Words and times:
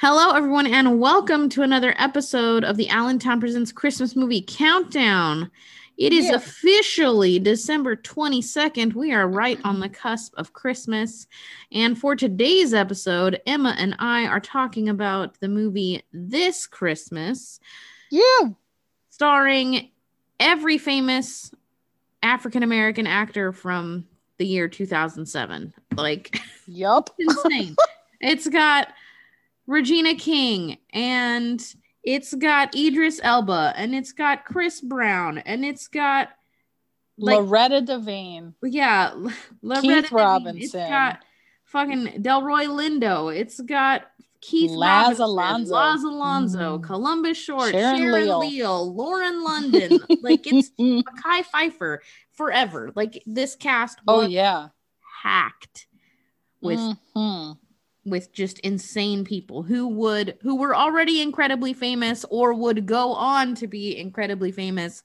Hello, 0.00 0.30
everyone, 0.34 0.66
and 0.66 0.98
welcome 0.98 1.48
to 1.50 1.60
another 1.62 1.94
episode 1.98 2.64
of 2.64 2.78
the 2.78 2.88
Allentown 2.88 3.38
Presents 3.38 3.70
Christmas 3.70 4.16
Movie 4.16 4.42
Countdown. 4.46 5.50
It 5.98 6.14
is 6.14 6.24
Yeah. 6.24 6.36
officially 6.36 7.38
December 7.38 7.96
22nd. 7.96 8.94
We 8.94 9.12
are 9.12 9.28
right 9.28 9.60
on 9.62 9.78
the 9.80 9.90
cusp 9.90 10.32
of 10.38 10.54
Christmas. 10.54 11.26
And 11.70 11.98
for 11.98 12.16
today's 12.16 12.72
episode, 12.72 13.42
Emma 13.46 13.74
and 13.78 13.94
I 13.98 14.26
are 14.26 14.40
talking 14.40 14.88
about 14.88 15.38
the 15.40 15.48
movie 15.48 16.02
This 16.14 16.66
Christmas, 16.66 17.60
Yeah. 18.10 18.48
starring 19.10 19.90
every 20.38 20.78
famous 20.78 21.50
African 22.22 22.62
American 22.62 23.06
actor 23.06 23.52
from 23.52 24.06
the 24.38 24.46
year 24.46 24.66
2007. 24.66 25.74
Like, 25.94 26.40
Yup. 26.66 27.10
insane. 27.18 27.76
it's 28.22 28.48
got 28.48 28.88
Regina 29.70 30.14
King 30.16 30.78
and 30.92 31.62
it's 32.02 32.34
got 32.34 32.74
Idris 32.74 33.20
Elba 33.22 33.72
and 33.76 33.94
it's 33.94 34.12
got 34.12 34.44
Chris 34.44 34.80
Brown 34.80 35.38
and 35.38 35.64
it's 35.64 35.86
got 35.86 36.30
like 37.18 37.36
Loretta 37.38 37.80
Devine. 37.82 38.54
yeah, 38.64 39.10
L- 39.12 39.32
Loretta 39.62 39.82
Keith 39.86 40.02
Devine. 40.04 40.18
Robinson. 40.18 40.62
It's 40.62 40.72
got 40.72 41.18
fucking 41.66 42.22
Delroy 42.22 42.66
Lindo. 42.66 43.34
It's 43.34 43.60
got 43.60 44.10
Keith 44.40 44.70
Laz 44.70 45.18
Robinson, 45.20 45.24
Alonso. 45.24 45.74
Laz 45.74 46.02
Alonso, 46.02 46.78
Mm. 46.78 46.82
Columbus 46.82 47.36
Short, 47.38 47.70
Sharon 47.72 47.98
Sharon, 47.98 48.12
Leal. 48.24 48.38
Leal, 48.40 48.94
Lauren 48.94 49.44
London. 49.44 50.00
like 50.22 50.46
it's 50.46 50.70
Mekhi 50.80 51.44
Phifer 51.54 51.98
forever. 52.32 52.90
Like 52.96 53.22
this 53.26 53.54
cast 53.54 53.98
oh 54.08 54.22
yeah. 54.22 54.68
hacked 55.22 55.86
with 56.62 56.80
Mhm. 57.14 57.58
With 58.04 58.32
just 58.32 58.58
insane 58.60 59.24
people 59.24 59.62
who 59.62 59.86
would 59.86 60.38
who 60.42 60.56
were 60.56 60.74
already 60.74 61.20
incredibly 61.20 61.72
famous 61.72 62.24
or 62.30 62.54
would 62.54 62.86
go 62.86 63.12
on 63.12 63.54
to 63.56 63.66
be 63.66 63.96
incredibly 63.98 64.50
famous 64.50 65.02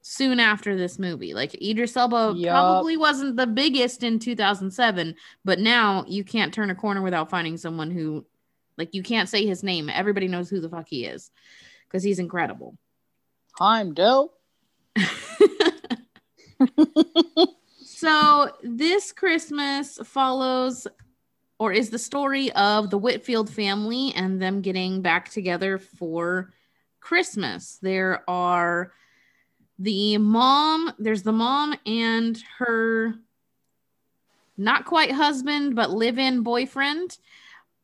soon 0.00 0.40
after 0.40 0.76
this 0.76 0.98
movie. 0.98 1.34
Like 1.34 1.54
Idris 1.60 1.96
Elba 1.96 2.34
Yup. 2.36 2.52
probably 2.52 2.96
wasn't 2.96 3.36
the 3.36 3.46
biggest 3.46 4.02
in 4.02 4.18
2007, 4.18 5.14
but 5.44 5.58
now 5.58 6.04
you 6.06 6.24
can't 6.24 6.54
turn 6.54 6.70
a 6.70 6.74
corner 6.74 7.02
without 7.02 7.28
finding 7.28 7.56
someone 7.56 7.90
who 7.90 8.24
like 8.78 8.94
you 8.94 9.02
can't 9.02 9.28
say 9.28 9.46
his 9.46 9.62
name. 9.62 9.90
Everybody 9.90 10.28
knows 10.28 10.48
who 10.48 10.60
the 10.60 10.70
fuck 10.70 10.88
he 10.88 11.04
is 11.04 11.30
because 11.86 12.02
he's 12.02 12.18
incredible. 12.18 12.76
I'm 13.60 13.94
dope. 13.94 14.38
So 17.96 18.50
this 18.62 19.10
Christmas 19.10 19.98
follows 20.04 20.86
or 21.58 21.72
is 21.72 21.90
the 21.90 21.98
story 21.98 22.52
of 22.52 22.90
the 22.90 22.98
Whitfield 22.98 23.50
family 23.50 24.12
and 24.14 24.40
them 24.40 24.60
getting 24.60 25.02
back 25.02 25.30
together 25.30 25.78
for 25.78 26.52
Christmas. 27.00 27.78
There 27.80 28.28
are 28.28 28.92
the 29.78 30.18
mom, 30.18 30.92
there's 30.98 31.22
the 31.22 31.32
mom 31.32 31.74
and 31.86 32.42
her 32.58 33.14
not 34.56 34.86
quite 34.86 35.12
husband, 35.12 35.76
but 35.76 35.90
live-in 35.90 36.42
boyfriend. 36.42 37.18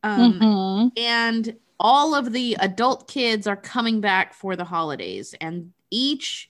Um, 0.02 0.40
Mhm. 0.40 0.92
and 0.96 1.56
all 1.78 2.14
of 2.14 2.32
the 2.32 2.56
adult 2.60 3.08
kids 3.08 3.46
are 3.46 3.56
coming 3.56 4.00
back 4.00 4.34
for 4.34 4.56
the 4.56 4.64
holidays 4.64 5.34
and 5.40 5.72
each 5.90 6.48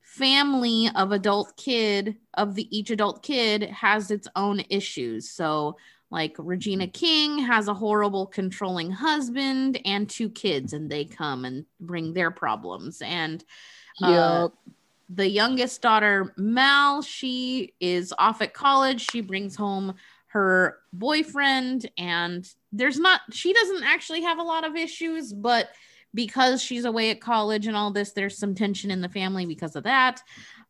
family 0.00 0.90
of 0.94 1.12
adult 1.12 1.56
kid 1.56 2.16
of 2.34 2.54
the 2.54 2.76
each 2.76 2.90
adult 2.90 3.22
kid 3.22 3.62
has 3.62 4.10
its 4.10 4.28
own 4.36 4.60
issues 4.68 5.30
so 5.30 5.76
like 6.12 6.36
regina 6.38 6.86
king 6.86 7.38
has 7.38 7.66
a 7.66 7.74
horrible 7.74 8.26
controlling 8.26 8.90
husband 8.90 9.80
and 9.86 10.08
two 10.08 10.28
kids 10.28 10.74
and 10.74 10.90
they 10.90 11.04
come 11.04 11.44
and 11.44 11.64
bring 11.80 12.12
their 12.12 12.30
problems 12.30 13.00
and 13.02 13.44
uh, 14.02 14.08
Yup. 14.10 14.54
the 15.08 15.28
youngest 15.28 15.82
daughter 15.82 16.32
mal 16.36 17.02
she 17.02 17.74
is 17.80 18.12
off 18.18 18.40
at 18.40 18.54
college. 18.54 19.06
She 19.10 19.20
brings 19.20 19.56
home 19.56 19.94
her 20.28 20.78
boyfriend 20.92 21.90
and 21.98 22.48
there's 22.72 22.98
not 22.98 23.20
she 23.32 23.52
doesn't 23.52 23.84
actually 23.84 24.22
have 24.22 24.38
a 24.38 24.42
lot 24.42 24.66
of 24.66 24.76
issues 24.76 25.32
but 25.32 25.70
because 26.14 26.62
she's 26.62 26.84
away 26.86 27.10
at 27.10 27.20
college 27.20 27.66
and 27.66 27.76
all 27.76 27.90
this 27.90 28.12
there's 28.12 28.38
some 28.38 28.54
tension 28.54 28.90
in 28.90 29.00
the 29.00 29.08
family 29.08 29.46
because 29.46 29.76
of 29.76 29.84
that. 29.84 30.22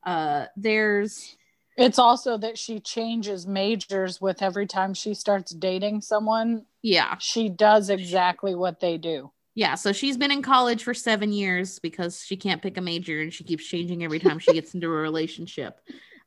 Uh 0.05 0.47
there's 0.57 1.37
It's 1.77 1.99
also 1.99 2.37
that 2.39 2.59
she 2.59 2.81
changes 2.81 3.47
majors 3.47 4.21
with 4.21 4.43
every 4.43 4.67
time 4.67 4.93
she 4.95 5.15
starts 5.15 5.53
dating 5.53 6.03
someone. 6.03 6.67
yeah 6.83 7.17
She 7.19 7.49
does 7.49 7.89
exactly 7.91 8.55
what 8.55 8.81
they 8.81 8.99
do. 8.99 9.31
yeah 9.55 9.75
so 9.75 9.93
she's 9.93 10.17
been 10.17 10.31
in 10.31 10.43
college 10.43 10.83
for 10.85 10.95
seven 10.95 11.33
years 11.33 11.79
because 11.79 12.23
she 12.25 12.37
can't 12.37 12.63
pick 12.63 12.77
a 12.77 12.81
major 12.81 13.21
and 13.21 13.33
she 13.33 13.45
keeps 13.45 13.65
changing 13.67 14.03
every 14.05 14.19
time 14.19 14.39
she 14.39 14.53
gets 14.53 14.75
into 14.75 14.87
a 14.89 14.91
relationship 14.91 15.81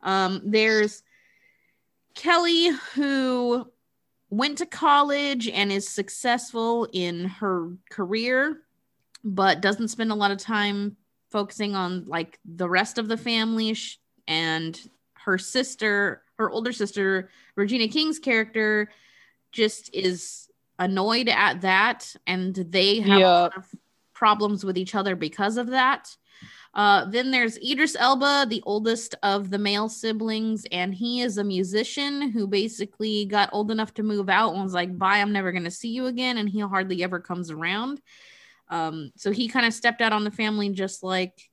um 0.03 0.41
there's 0.45 1.01
kelly 2.15 2.69
who 2.93 3.65
went 4.29 4.57
to 4.59 4.65
college 4.65 5.47
and 5.47 5.71
is 5.71 5.87
successful 5.87 6.87
in 6.93 7.25
her 7.25 7.71
career 7.89 8.61
but 9.23 9.61
doesn't 9.61 9.87
spend 9.89 10.11
a 10.11 10.15
lot 10.15 10.31
of 10.31 10.37
time 10.37 10.95
focusing 11.31 11.75
on 11.75 12.05
like 12.07 12.39
the 12.45 12.69
rest 12.69 12.97
of 12.97 13.07
the 13.07 13.17
family 13.17 13.73
Sh- 13.73 13.97
and 14.27 14.79
her 15.25 15.37
sister 15.37 16.21
her 16.37 16.49
older 16.49 16.71
sister 16.71 17.29
regina 17.55 17.87
king's 17.87 18.19
character 18.19 18.89
just 19.51 19.93
is 19.93 20.47
annoyed 20.79 21.29
at 21.29 21.61
that 21.61 22.15
and 22.27 22.55
they 22.55 22.99
have 22.99 23.19
a 23.19 23.41
lot 23.43 23.57
of 23.57 23.75
problems 24.15 24.65
with 24.65 24.77
each 24.77 24.95
other 24.95 25.15
because 25.15 25.57
of 25.57 25.67
that. 25.67 26.15
Uh, 26.73 27.05
then 27.05 27.31
there's 27.31 27.57
Idris 27.57 27.95
Elba, 27.97 28.47
the 28.49 28.61
oldest 28.65 29.15
of 29.23 29.49
the 29.49 29.57
male 29.57 29.87
siblings, 29.87 30.65
and 30.73 30.93
he 30.93 31.21
is 31.21 31.37
a 31.37 31.43
musician 31.43 32.31
who 32.31 32.47
basically 32.47 33.25
got 33.25 33.49
old 33.53 33.71
enough 33.71 33.93
to 33.93 34.03
move 34.03 34.27
out 34.27 34.53
and 34.53 34.63
was 34.63 34.73
like, 34.73 34.97
"Bye, 34.97 35.19
I'm 35.19 35.31
never 35.31 35.53
gonna 35.53 35.71
see 35.71 35.87
you 35.89 36.07
again," 36.07 36.37
and 36.37 36.49
he 36.49 36.59
hardly 36.59 37.01
ever 37.01 37.21
comes 37.21 37.49
around. 37.49 38.01
Um, 38.67 39.11
so 39.15 39.31
he 39.31 39.47
kind 39.47 39.65
of 39.65 39.73
stepped 39.73 40.01
out 40.01 40.11
on 40.11 40.25
the 40.25 40.31
family, 40.31 40.69
just 40.69 41.01
like 41.01 41.49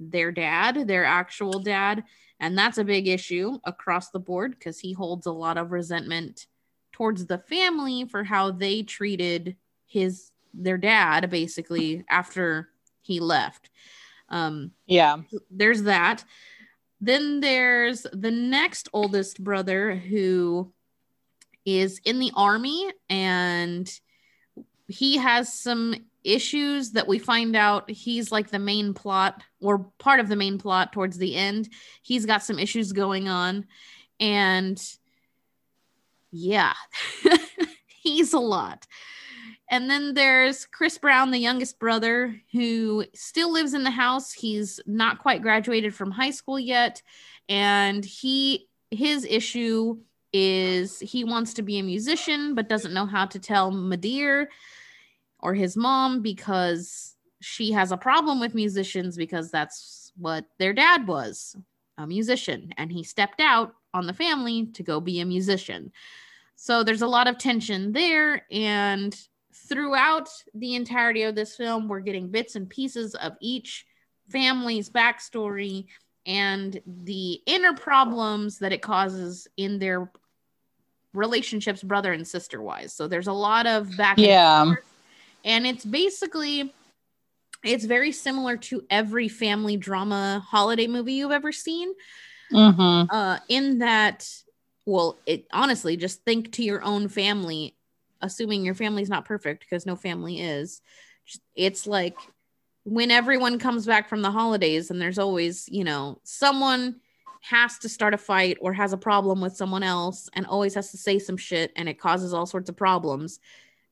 their 0.00 0.32
dad, 0.32 0.88
their 0.88 1.04
actual 1.04 1.60
dad, 1.60 2.02
and 2.40 2.56
that's 2.58 2.78
a 2.78 2.84
big 2.84 3.08
issue 3.08 3.58
across 3.64 4.10
the 4.10 4.18
board 4.18 4.52
because 4.52 4.78
he 4.78 4.92
holds 4.92 5.26
a 5.26 5.32
lot 5.32 5.56
of 5.56 5.70
resentment 5.72 6.46
towards 6.92 7.26
the 7.26 7.38
family 7.38 8.04
for 8.04 8.24
how 8.24 8.50
they 8.50 8.82
treated 8.82 9.56
his 9.86 10.30
their 10.52 10.78
dad 10.78 11.30
basically 11.30 12.04
after 12.08 12.68
he 13.02 13.20
left. 13.20 13.70
Um, 14.28 14.72
Yeah. 14.86 15.18
there's 15.50 15.82
that. 15.82 16.24
Then 17.00 17.40
there's 17.40 18.06
the 18.12 18.30
next 18.30 18.88
oldest 18.92 19.42
brother 19.42 19.94
who 19.94 20.72
is 21.64 22.00
in 22.04 22.18
the 22.18 22.30
army 22.34 22.90
and 23.10 23.90
he 24.88 25.16
has 25.16 25.52
some 25.52 25.94
issues 26.24 26.92
that 26.92 27.06
we 27.06 27.18
find 27.18 27.54
out 27.54 27.90
he's 27.90 28.32
like 28.32 28.50
the 28.50 28.58
main 28.58 28.94
plot 28.94 29.42
or 29.60 29.90
part 29.98 30.20
of 30.20 30.28
the 30.28 30.36
main 30.36 30.58
plot 30.58 30.92
towards 30.92 31.18
the 31.18 31.36
end. 31.36 31.68
He's 32.02 32.26
got 32.26 32.42
some 32.42 32.58
issues 32.58 32.92
going 32.92 33.28
on 33.28 33.66
and 34.18 34.82
yeah, 36.30 36.74
he's 37.86 38.32
a 38.32 38.38
lot. 38.38 38.86
And 39.70 39.88
then 39.88 40.14
there's 40.14 40.66
Chris 40.66 40.98
Brown, 40.98 41.30
the 41.30 41.38
youngest 41.38 41.78
brother, 41.78 42.40
who 42.52 43.04
still 43.14 43.52
lives 43.52 43.72
in 43.72 43.82
the 43.82 43.90
house. 43.90 44.32
He's 44.32 44.78
not 44.86 45.20
quite 45.20 45.42
graduated 45.42 45.94
from 45.94 46.10
high 46.10 46.30
school 46.30 46.58
yet. 46.58 47.02
And 47.48 48.04
he 48.04 48.68
his 48.90 49.24
issue 49.24 49.98
is 50.32 50.98
he 51.00 51.24
wants 51.24 51.54
to 51.54 51.62
be 51.62 51.78
a 51.78 51.82
musician, 51.82 52.54
but 52.54 52.68
doesn't 52.68 52.94
know 52.94 53.06
how 53.06 53.26
to 53.26 53.38
tell 53.38 53.72
Madeir 53.72 54.46
or 55.44 55.54
his 55.54 55.76
mom 55.76 56.22
because 56.22 57.14
she 57.40 57.70
has 57.70 57.92
a 57.92 57.96
problem 57.96 58.40
with 58.40 58.54
musicians 58.54 59.16
because 59.16 59.50
that's 59.50 60.10
what 60.16 60.46
their 60.58 60.72
dad 60.72 61.06
was 61.06 61.54
a 61.98 62.06
musician. 62.06 62.72
And 62.78 62.90
he 62.90 63.04
stepped 63.04 63.40
out 63.40 63.74
on 63.92 64.06
the 64.06 64.14
family 64.14 64.66
to 64.72 64.82
go 64.82 65.00
be 65.00 65.20
a 65.20 65.24
musician. 65.26 65.92
So 66.56 66.82
there's 66.82 67.02
a 67.02 67.06
lot 67.06 67.28
of 67.28 67.36
tension 67.36 67.92
there. 67.92 68.46
And 68.50 69.14
throughout 69.52 70.28
the 70.54 70.74
entirety 70.74 71.22
of 71.22 71.34
this 71.34 71.54
film, 71.54 71.88
we're 71.88 72.00
getting 72.00 72.28
bits 72.28 72.56
and 72.56 72.68
pieces 72.68 73.14
of 73.14 73.34
each 73.40 73.86
family's 74.30 74.88
backstory 74.88 75.86
and 76.24 76.80
the 76.86 77.42
inner 77.46 77.74
problems 77.74 78.58
that 78.60 78.72
it 78.72 78.80
causes 78.80 79.46
in 79.58 79.78
their 79.78 80.10
relationships, 81.12 81.82
brother 81.82 82.14
and 82.14 82.26
sister 82.26 82.62
wise. 82.62 82.94
So 82.94 83.06
there's 83.06 83.28
a 83.28 83.32
lot 83.32 83.66
of 83.66 83.94
back 83.98 84.16
and 84.16 84.26
Yeah. 84.26 84.64
forth. 84.64 84.93
And 85.44 85.66
it's 85.66 85.84
basically 85.84 86.72
it's 87.64 87.84
very 87.84 88.12
similar 88.12 88.56
to 88.56 88.84
every 88.90 89.28
family 89.28 89.76
drama 89.76 90.44
holiday 90.46 90.86
movie 90.86 91.14
you've 91.14 91.32
ever 91.32 91.52
seen 91.52 91.92
Mm-hmm. 92.52 93.06
uh 93.10 93.38
in 93.48 93.78
that 93.78 94.28
well 94.84 95.18
it 95.24 95.46
honestly 95.50 95.96
just 95.96 96.22
think 96.24 96.52
to 96.52 96.62
your 96.62 96.84
own 96.84 97.08
family 97.08 97.74
assuming 98.24 98.64
your 98.64 98.74
family's 98.74 99.10
not 99.10 99.24
perfect 99.24 99.60
because 99.60 99.86
no 99.86 99.94
family 99.94 100.40
is. 100.40 100.80
It's 101.54 101.86
like 101.86 102.16
when 102.84 103.10
everyone 103.10 103.58
comes 103.58 103.86
back 103.86 104.08
from 104.08 104.22
the 104.22 104.30
holidays 104.30 104.90
and 104.90 105.00
there's 105.00 105.18
always, 105.18 105.68
you 105.68 105.84
know, 105.84 106.18
someone 106.24 106.96
has 107.42 107.78
to 107.78 107.88
start 107.88 108.14
a 108.14 108.18
fight 108.18 108.56
or 108.60 108.72
has 108.72 108.92
a 108.92 108.98
problem 108.98 109.40
with 109.40 109.56
someone 109.56 109.82
else 109.82 110.28
and 110.32 110.46
always 110.46 110.74
has 110.74 110.90
to 110.90 110.96
say 110.96 111.18
some 111.18 111.36
shit 111.36 111.70
and 111.76 111.88
it 111.88 112.00
causes 112.00 112.32
all 112.32 112.46
sorts 112.46 112.70
of 112.70 112.76
problems. 112.76 113.38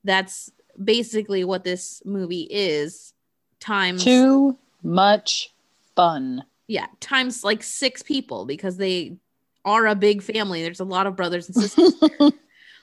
That's 0.05 0.51
basically 0.83 1.45
what 1.45 1.65
this 1.65 2.03
movie 2.05 2.47
is 2.51 3.13
times 3.61 4.05
too 4.05 4.57
much 4.83 5.55
fun. 5.95 6.45
Yeah, 6.67 6.87
times 7.01 7.45
like 7.45 7.63
six 7.63 8.03
people 8.03 8.47
because 8.47 8.77
they 8.77 9.17
are 9.65 9.87
a 9.87 9.95
big 9.95 10.23
family. 10.23 10.63
There's 10.63 10.81
a 10.81 10.85
lot 10.85 11.07
of 11.07 11.17
brothers 11.17 11.49
and 11.49 11.57
sisters. 11.57 11.95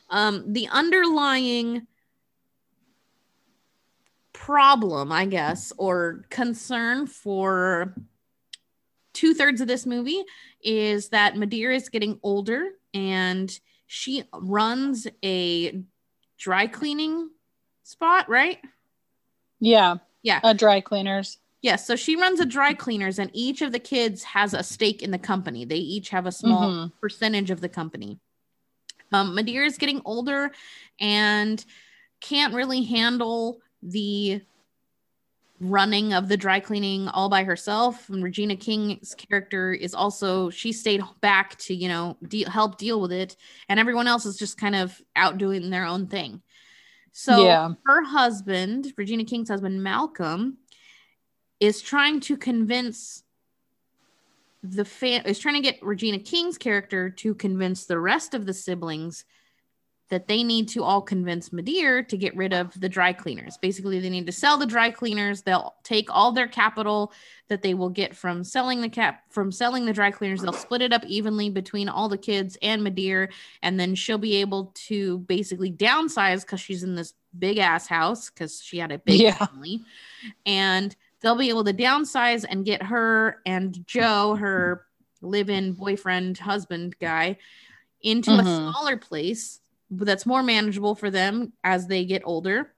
um, 0.09 0.43
the 0.51 0.67
underlying 0.69 1.87
problem, 4.33 5.11
I 5.11 5.25
guess, 5.25 5.73
or 5.77 6.25
concern 6.29 7.07
for 7.07 7.95
two 9.13 9.33
thirds 9.33 9.59
of 9.59 9.67
this 9.67 9.85
movie 9.85 10.23
is 10.63 11.09
that 11.09 11.35
Madeira 11.35 11.75
is 11.75 11.89
getting 11.89 12.19
older 12.23 12.69
and 12.93 13.59
she 13.87 14.23
runs 14.33 15.07
a 15.23 15.83
dry 16.37 16.67
cleaning 16.67 17.29
spot, 17.89 18.29
right? 18.29 18.59
Yeah. 19.59 19.95
Yeah. 20.21 20.39
A 20.43 20.53
dry 20.53 20.81
cleaners. 20.81 21.37
Yes, 21.61 21.81
yeah, 21.81 21.85
so 21.87 21.95
she 21.97 22.15
runs 22.15 22.39
a 22.39 22.45
dry 22.45 22.73
cleaners, 22.73 23.19
and 23.19 23.29
each 23.33 23.61
of 23.61 23.73
the 23.73 23.79
kids 23.79 24.23
has 24.23 24.53
a 24.53 24.63
stake 24.63 25.01
in 25.01 25.11
the 25.11 25.19
company. 25.19 25.65
They 25.65 25.75
each 25.75 26.09
have 26.09 26.25
a 26.25 26.31
small 26.31 26.69
mm-hmm. 26.69 26.97
percentage 27.01 27.51
of 27.51 27.59
the 27.59 27.67
company. 27.67 28.17
Um, 29.11 29.35
Madeira 29.35 29.65
is 29.65 29.77
getting 29.77 30.01
older 30.05 30.51
and 31.01 31.63
can't 32.21 32.53
really 32.53 32.83
handle 32.83 33.59
the 33.81 34.41
running 35.59 36.13
of 36.13 36.29
the 36.29 36.37
dry 36.37 36.61
cleaning 36.61 37.09
all 37.09 37.27
by 37.27 37.43
herself. 37.43 38.07
And 38.09 38.23
Regina 38.23 38.55
King's 38.55 39.13
character 39.15 39.73
is 39.73 39.93
also 39.93 40.49
she 40.49 40.71
stayed 40.71 41.01
back 41.19 41.57
to 41.59 41.73
you 41.73 41.89
know 41.89 42.15
de- 42.25 42.49
help 42.49 42.77
deal 42.77 43.01
with 43.01 43.11
it, 43.11 43.35
and 43.67 43.81
everyone 43.81 44.07
else 44.07 44.25
is 44.25 44.37
just 44.37 44.57
kind 44.57 44.75
of 44.75 45.01
out 45.17 45.37
doing 45.37 45.69
their 45.69 45.85
own 45.85 46.07
thing. 46.07 46.41
So 47.11 47.45
yeah. 47.45 47.69
her 47.85 48.03
husband, 48.03 48.93
Regina 48.97 49.25
King's 49.25 49.49
husband, 49.49 49.83
Malcolm, 49.83 50.57
is 51.59 51.81
trying 51.81 52.19
to 52.21 52.37
convince 52.37 53.23
the 54.61 54.83
fan 54.83 55.21
is 55.25 55.39
trying 55.39 55.55
to 55.55 55.61
get 55.61 55.81
Regina 55.81 56.19
King's 56.19 56.57
character 56.57 57.09
to 57.09 57.33
convince 57.33 57.85
the 57.85 57.99
rest 57.99 58.33
of 58.33 58.45
the 58.45 58.53
siblings 58.53 59.23
that 60.09 60.27
they 60.27 60.43
need 60.43 60.67
to 60.69 60.83
all 60.83 61.01
convince 61.01 61.53
Madeira 61.53 62.03
to 62.03 62.17
get 62.17 62.35
rid 62.35 62.51
of 62.51 62.77
the 62.79 62.89
dry 62.89 63.13
cleaners. 63.13 63.57
Basically, 63.57 63.99
they 63.99 64.09
need 64.09 64.25
to 64.25 64.31
sell 64.31 64.57
the 64.57 64.65
dry 64.65 64.89
cleaners. 64.89 65.43
They'll 65.43 65.75
take 65.83 66.09
all 66.09 66.31
their 66.31 66.47
capital 66.47 67.13
that 67.47 67.61
they 67.61 67.75
will 67.75 67.89
get 67.89 68.15
from 68.15 68.43
selling 68.43 68.81
the 68.81 68.89
cap 68.89 69.23
from 69.29 69.51
selling 69.51 69.85
the 69.85 69.93
dry 69.93 70.09
cleaners. 70.09 70.41
They'll 70.41 70.53
split 70.53 70.81
it 70.81 70.93
up 70.93 71.05
evenly 71.05 71.49
between 71.51 71.89
all 71.89 72.09
the 72.09 72.17
kids 72.17 72.57
and 72.61 72.83
Madeira, 72.83 73.29
and 73.61 73.79
then 73.79 73.93
she'll 73.93 74.17
be 74.17 74.37
able 74.37 74.71
to 74.87 75.19
basically 75.19 75.71
downsize 75.71 76.41
because 76.41 76.59
she's 76.59 76.83
in 76.83 76.95
this 76.95 77.13
big 77.37 77.59
ass 77.59 77.85
house 77.87 78.31
because 78.31 78.61
she 78.61 78.79
had 78.79 78.91
a 78.91 78.97
big 78.97 79.19
yeah. 79.19 79.45
family, 79.45 79.81
and 80.45 80.95
they'll 81.21 81.35
be 81.35 81.49
able 81.49 81.65
to 81.65 81.73
downsize 81.73 82.45
and 82.49 82.65
get 82.65 82.81
her 82.81 83.41
and 83.45 83.85
Joe, 83.85 84.35
her 84.35 84.85
live-in 85.21 85.73
boyfriend 85.73 86.39
husband 86.39 86.95
guy, 86.99 87.37
into 88.01 88.31
mm-hmm. 88.31 88.47
a 88.47 88.71
smaller 88.71 88.97
place 88.97 89.59
that's 89.91 90.25
more 90.25 90.43
manageable 90.43 90.95
for 90.95 91.09
them 91.09 91.53
as 91.63 91.87
they 91.87 92.05
get 92.05 92.21
older. 92.25 92.73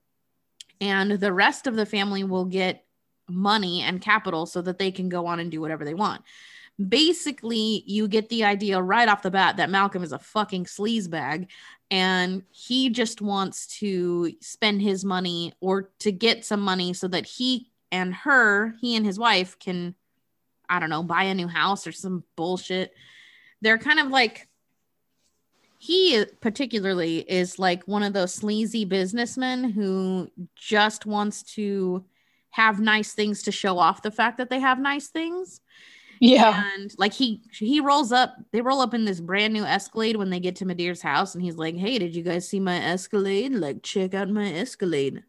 And 0.80 1.12
the 1.12 1.34
rest 1.34 1.68
of 1.68 1.76
the 1.76 1.86
family 1.86 2.24
will 2.24 2.46
get 2.46 2.86
money 3.30 3.82
and 3.82 4.02
capital 4.02 4.46
so 4.46 4.62
that 4.62 4.78
they 4.78 4.92
can 4.92 5.10
go 5.10 5.26
on 5.28 5.40
and 5.40 5.52
do 5.52 5.62
whatever 5.62 5.86
they 5.86 5.94
want. 5.94 6.24
Basically, 6.88 7.84
you 7.86 8.08
get 8.08 8.30
the 8.30 8.44
idea 8.44 8.82
right 8.82 9.08
off 9.08 9.22
the 9.22 9.32
bat 9.32 9.58
that 9.58 9.70
Malcolm 9.70 10.04
is 10.04 10.12
a 10.12 10.20
fucking 10.20 10.66
sleazebag 10.66 11.48
and 11.92 12.44
he 12.50 12.90
just 12.90 13.22
wants 13.22 13.68
to 13.80 14.32
spend 14.40 14.82
his 14.82 15.04
money 15.06 15.54
or 15.60 15.92
to 16.00 16.12
get 16.12 16.46
some 16.46 16.62
money 16.62 16.94
so 16.94 17.08
that 17.10 17.26
he 17.26 17.70
and 17.92 18.14
her, 18.16 18.74
he 18.80 18.96
and 18.96 19.06
his 19.06 19.20
wife 19.20 19.60
can, 19.60 19.94
I 20.70 20.80
don't 20.80 20.90
know, 20.90 21.04
buy 21.04 21.24
a 21.24 21.36
new 21.36 21.50
house 21.50 21.86
or 21.86 21.92
some 21.92 22.24
bullshit. 22.38 22.94
They're 23.60 23.78
kind 23.78 24.00
of 24.00 24.08
like 24.08 24.48
he 25.84 26.24
particularly 26.42 27.22
is 27.28 27.58
like 27.58 27.82
one 27.88 28.04
of 28.04 28.14
those 28.14 28.32
sleazy 28.32 28.86
businessmen 28.86 29.64
who 29.64 30.30
just 30.56 31.08
wants 31.08 31.42
to 31.42 32.06
have 32.52 32.80
nice 32.80 33.14
things 33.14 33.42
to 33.42 33.52
show 33.52 33.80
off 33.80 34.04
the 34.04 34.12
fact 34.12 34.38
that 34.38 34.52
they 34.52 34.60
have 34.60 34.78
nice 34.78 35.08
things. 35.08 35.60
Yeah. 36.20 36.66
And 36.76 36.94
like 37.00 37.14
he 37.14 37.42
he 37.52 37.80
rolls 37.80 38.12
up, 38.12 38.36
they 38.52 38.62
roll 38.62 38.80
up 38.80 38.94
in 38.94 39.06
this 39.06 39.20
brand 39.20 39.54
new 39.54 39.64
Escalade 39.64 40.18
when 40.18 40.30
they 40.30 40.40
get 40.40 40.58
to 40.58 40.66
Madeira's 40.66 41.02
house, 41.02 41.34
and 41.34 41.44
he's 41.44 41.58
like, 41.58 41.76
Hey, 41.76 41.98
did 41.98 42.16
you 42.16 42.22
guys 42.22 42.48
see 42.48 42.60
my 42.60 42.78
Escalade? 42.78 43.54
Like, 43.54 43.82
check 43.82 44.14
out 44.14 44.30
my 44.30 44.54
Escalade. 44.54 45.24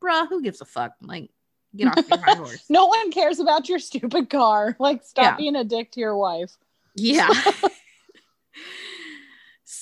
Bruh, 0.00 0.28
who 0.28 0.40
gives 0.40 0.60
a 0.60 0.66
fuck? 0.66 0.92
Like, 1.02 1.30
get 1.74 1.88
off 1.88 2.08
your 2.08 2.20
high 2.20 2.36
horse. 2.36 2.64
no 2.70 2.86
one 2.86 3.10
cares 3.10 3.40
about 3.40 3.68
your 3.68 3.80
stupid 3.80 4.30
car. 4.30 4.76
Like, 4.78 5.02
stop 5.02 5.32
yeah. 5.32 5.36
being 5.36 5.56
a 5.56 5.64
dick 5.64 5.90
to 5.92 6.00
your 6.00 6.16
wife. 6.16 6.56
Yeah. 6.94 7.28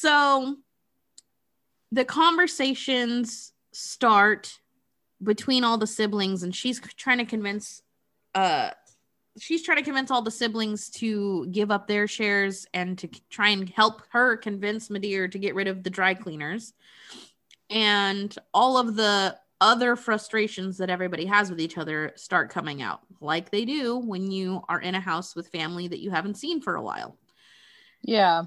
So 0.05 0.57
the 1.91 2.05
conversations 2.05 3.55
start 3.73 4.61
between 5.23 5.65
all 5.65 5.79
the 5.79 5.87
siblings, 5.87 6.43
and 6.43 6.55
she's 6.55 6.79
trying 6.79 7.17
to 7.17 7.25
convince 7.25 7.81
uh 8.35 8.73
she's 9.41 9.63
trying 9.63 9.79
to 9.79 9.83
convince 9.83 10.11
all 10.11 10.21
the 10.21 10.31
siblings 10.31 10.91
to 10.91 11.47
give 11.47 11.71
up 11.71 11.87
their 11.87 12.07
shares 12.07 12.67
and 12.75 12.99
to 12.99 13.09
try 13.31 13.49
and 13.49 13.67
help 13.71 14.03
her 14.11 14.37
convince 14.37 14.91
Madeira 14.91 15.31
to 15.31 15.39
get 15.39 15.55
rid 15.55 15.69
of 15.69 15.83
the 15.83 15.89
dry 15.89 16.13
cleaners. 16.13 16.75
And 17.71 18.37
all 18.53 18.77
of 18.77 18.97
the 18.97 19.39
other 19.63 19.97
frustrations 19.97 20.77
that 20.77 20.91
everybody 20.91 21.25
has 21.25 21.49
with 21.49 21.63
each 21.63 21.79
other 21.79 22.13
start 22.17 22.51
coming 22.51 22.83
out, 22.83 23.01
like 23.23 23.51
they 23.51 23.65
do 23.65 23.97
when 23.97 24.31
you 24.31 24.63
are 24.69 24.83
in 24.83 24.97
a 24.97 25.01
house 25.01 25.35
with 25.35 25.49
family 25.49 25.89
that 25.89 26.03
you 26.03 26.11
haven't 26.11 26.37
seen 26.37 26.61
for 26.61 26.75
a 26.75 26.83
while. 26.83 27.17
Yeah. 28.03 28.43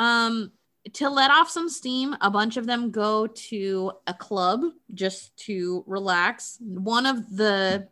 Um 0.00 0.50
to 0.94 1.08
let 1.08 1.30
off 1.30 1.50
some 1.50 1.68
steam, 1.68 2.16
a 2.20 2.30
bunch 2.30 2.56
of 2.56 2.66
them 2.66 2.90
go 2.90 3.26
to 3.26 3.92
a 4.06 4.14
club 4.14 4.62
just 4.94 5.36
to 5.46 5.84
relax. 5.86 6.58
One 6.60 7.06
of 7.06 7.36
the 7.36 7.88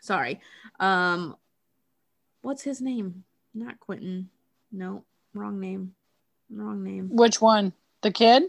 sorry, 0.00 0.40
um 0.80 1.36
what's 2.42 2.62
his 2.62 2.80
name? 2.80 3.24
Not 3.54 3.80
Quentin. 3.80 4.28
No, 4.72 5.04
wrong 5.32 5.60
name. 5.60 5.94
Wrong 6.50 6.82
name. 6.82 7.08
Which 7.12 7.40
one? 7.40 7.72
The 8.02 8.10
kid? 8.10 8.44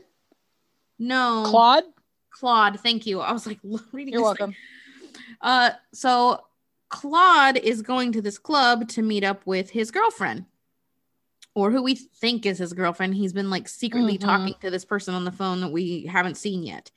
No. 0.99 1.43
Claude? 1.45 1.83
Claude, 2.29 2.79
thank 2.79 3.05
you. 3.05 3.21
I 3.21 3.31
was 3.31 3.47
like 3.47 3.59
reading 3.91 4.13
You're 4.13 4.23
welcome. 4.23 4.51
Thing. 4.51 5.21
Uh 5.41 5.71
so 5.93 6.41
Claude 6.89 7.57
is 7.57 7.81
going 7.81 8.11
to 8.13 8.21
this 8.21 8.37
club 8.37 8.87
to 8.89 9.01
meet 9.01 9.23
up 9.23 9.45
with 9.45 9.69
his 9.69 9.91
girlfriend 9.91 10.45
or 11.55 11.71
who 11.71 11.81
we 11.81 11.95
think 11.95 12.45
is 12.45 12.57
his 12.57 12.73
girlfriend. 12.73 13.15
He's 13.15 13.33
been 13.33 13.49
like 13.49 13.67
secretly 13.67 14.17
mm-hmm. 14.17 14.27
talking 14.27 14.55
to 14.61 14.69
this 14.69 14.85
person 14.85 15.15
on 15.15 15.23
the 15.23 15.31
phone 15.31 15.61
that 15.61 15.71
we 15.71 16.05
haven't 16.05 16.35
seen 16.35 16.63
yet. 16.63 16.91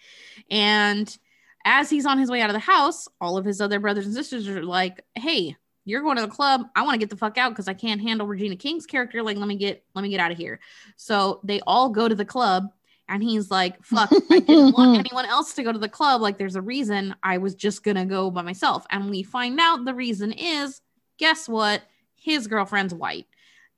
And 0.50 1.16
as 1.64 1.88
he's 1.88 2.06
on 2.06 2.18
his 2.18 2.30
way 2.30 2.42
out 2.42 2.50
of 2.50 2.54
the 2.54 2.60
house, 2.60 3.08
all 3.20 3.38
of 3.38 3.44
his 3.44 3.60
other 3.60 3.78
brothers 3.78 4.06
and 4.06 4.14
sisters 4.14 4.48
are 4.48 4.62
like, 4.62 5.04
"Hey, 5.14 5.56
you're 5.84 6.02
going 6.02 6.16
to 6.16 6.22
the 6.22 6.28
club. 6.28 6.66
I 6.74 6.82
want 6.82 6.94
to 6.94 6.98
get 6.98 7.08
the 7.08 7.16
fuck 7.16 7.38
out 7.38 7.50
because 7.50 7.68
I 7.68 7.74
can't 7.74 8.02
handle 8.02 8.26
Regina 8.26 8.56
King's 8.56 8.84
character. 8.84 9.22
Like, 9.22 9.36
let 9.36 9.48
me 9.48 9.56
get 9.56 9.84
let 9.94 10.02
me 10.02 10.08
get 10.08 10.20
out 10.20 10.32
of 10.32 10.38
here." 10.38 10.58
So 10.96 11.40
they 11.44 11.60
all 11.60 11.90
go 11.90 12.08
to 12.08 12.14
the 12.14 12.24
club, 12.24 12.72
and 13.08 13.22
he's 13.22 13.52
like, 13.52 13.82
"Fuck, 13.84 14.10
I 14.30 14.40
didn't 14.40 14.76
want 14.76 14.98
anyone 15.06 15.24
else 15.24 15.54
to 15.54 15.62
go 15.62 15.72
to 15.72 15.78
the 15.78 15.88
club. 15.88 16.20
Like, 16.20 16.36
there's 16.36 16.56
a 16.56 16.62
reason 16.62 17.14
I 17.22 17.38
was 17.38 17.54
just 17.54 17.84
gonna 17.84 18.06
go 18.06 18.28
by 18.30 18.42
myself." 18.42 18.86
And 18.90 19.08
we 19.08 19.22
find 19.22 19.60
out 19.60 19.84
the 19.84 19.94
reason 19.94 20.32
is, 20.32 20.80
guess 21.16 21.48
what? 21.48 21.82
His 22.16 22.48
girlfriend's 22.48 22.92
white 22.92 23.27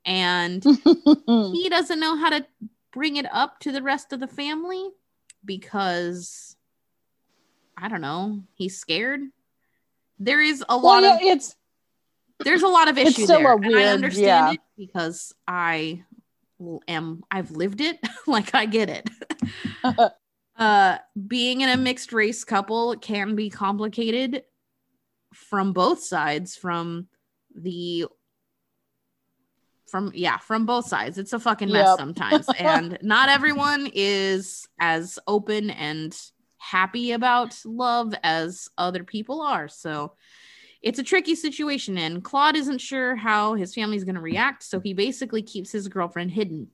and 0.05 0.63
he 1.27 1.67
doesn't 1.69 1.99
know 1.99 2.15
how 2.17 2.29
to 2.29 2.45
bring 2.91 3.17
it 3.17 3.25
up 3.31 3.59
to 3.59 3.71
the 3.71 3.81
rest 3.81 4.13
of 4.13 4.19
the 4.19 4.27
family 4.27 4.89
because 5.45 6.55
I 7.77 7.87
don't 7.87 8.01
know, 8.01 8.43
he's 8.55 8.77
scared. 8.77 9.21
There 10.19 10.41
is 10.41 10.63
a 10.67 10.77
well, 10.77 11.01
lot 11.01 11.03
yeah, 11.03 11.15
of 11.15 11.21
it's 11.21 11.55
there's 12.43 12.63
a 12.63 12.67
lot 12.67 12.89
of 12.89 12.97
issues 12.97 13.27
there. 13.27 13.55
Weird, 13.55 13.65
and 13.65 13.75
I 13.75 13.83
understand 13.87 14.25
yeah. 14.25 14.51
it 14.53 14.59
because 14.77 15.33
I 15.47 16.03
am 16.87 17.23
I've 17.31 17.51
lived 17.51 17.81
it, 17.81 17.99
like 18.27 18.53
I 18.53 18.65
get 18.65 18.89
it. 18.89 19.09
uh 20.57 20.97
being 21.27 21.61
in 21.61 21.69
a 21.69 21.77
mixed 21.77 22.13
race 22.13 22.43
couple 22.43 22.95
can 22.97 23.35
be 23.35 23.49
complicated 23.49 24.43
from 25.33 25.73
both 25.73 26.03
sides 26.03 26.55
from 26.55 27.07
the 27.55 28.05
from 29.91 30.11
yeah 30.15 30.37
from 30.37 30.65
both 30.65 30.87
sides. 30.87 31.17
It's 31.17 31.33
a 31.33 31.39
fucking 31.39 31.71
mess 31.71 31.89
Yep. 31.89 31.97
sometimes. 31.99 32.47
And 32.59 32.97
not 33.01 33.29
everyone 33.29 33.89
is 33.93 34.67
as 34.79 35.19
open 35.27 35.69
and 35.69 36.17
happy 36.57 37.11
about 37.11 37.55
love 37.65 38.13
as 38.23 38.69
other 38.77 39.03
people 39.03 39.41
are. 39.41 39.67
So 39.67 40.13
it's 40.81 40.99
a 40.99 41.03
tricky 41.03 41.35
situation. 41.35 41.97
And 41.97 42.23
claude 42.23 42.55
isn't 42.55 42.79
sure 42.79 43.15
how 43.15 43.53
his 43.55 43.73
family's 43.75 44.03
going 44.03 44.15
to 44.15 44.21
react. 44.21 44.63
So 44.63 44.79
he 44.79 44.93
basically 44.93 45.41
keeps 45.43 45.71
his 45.71 45.87
girlfriend 45.87 46.31
hidden. 46.31 46.69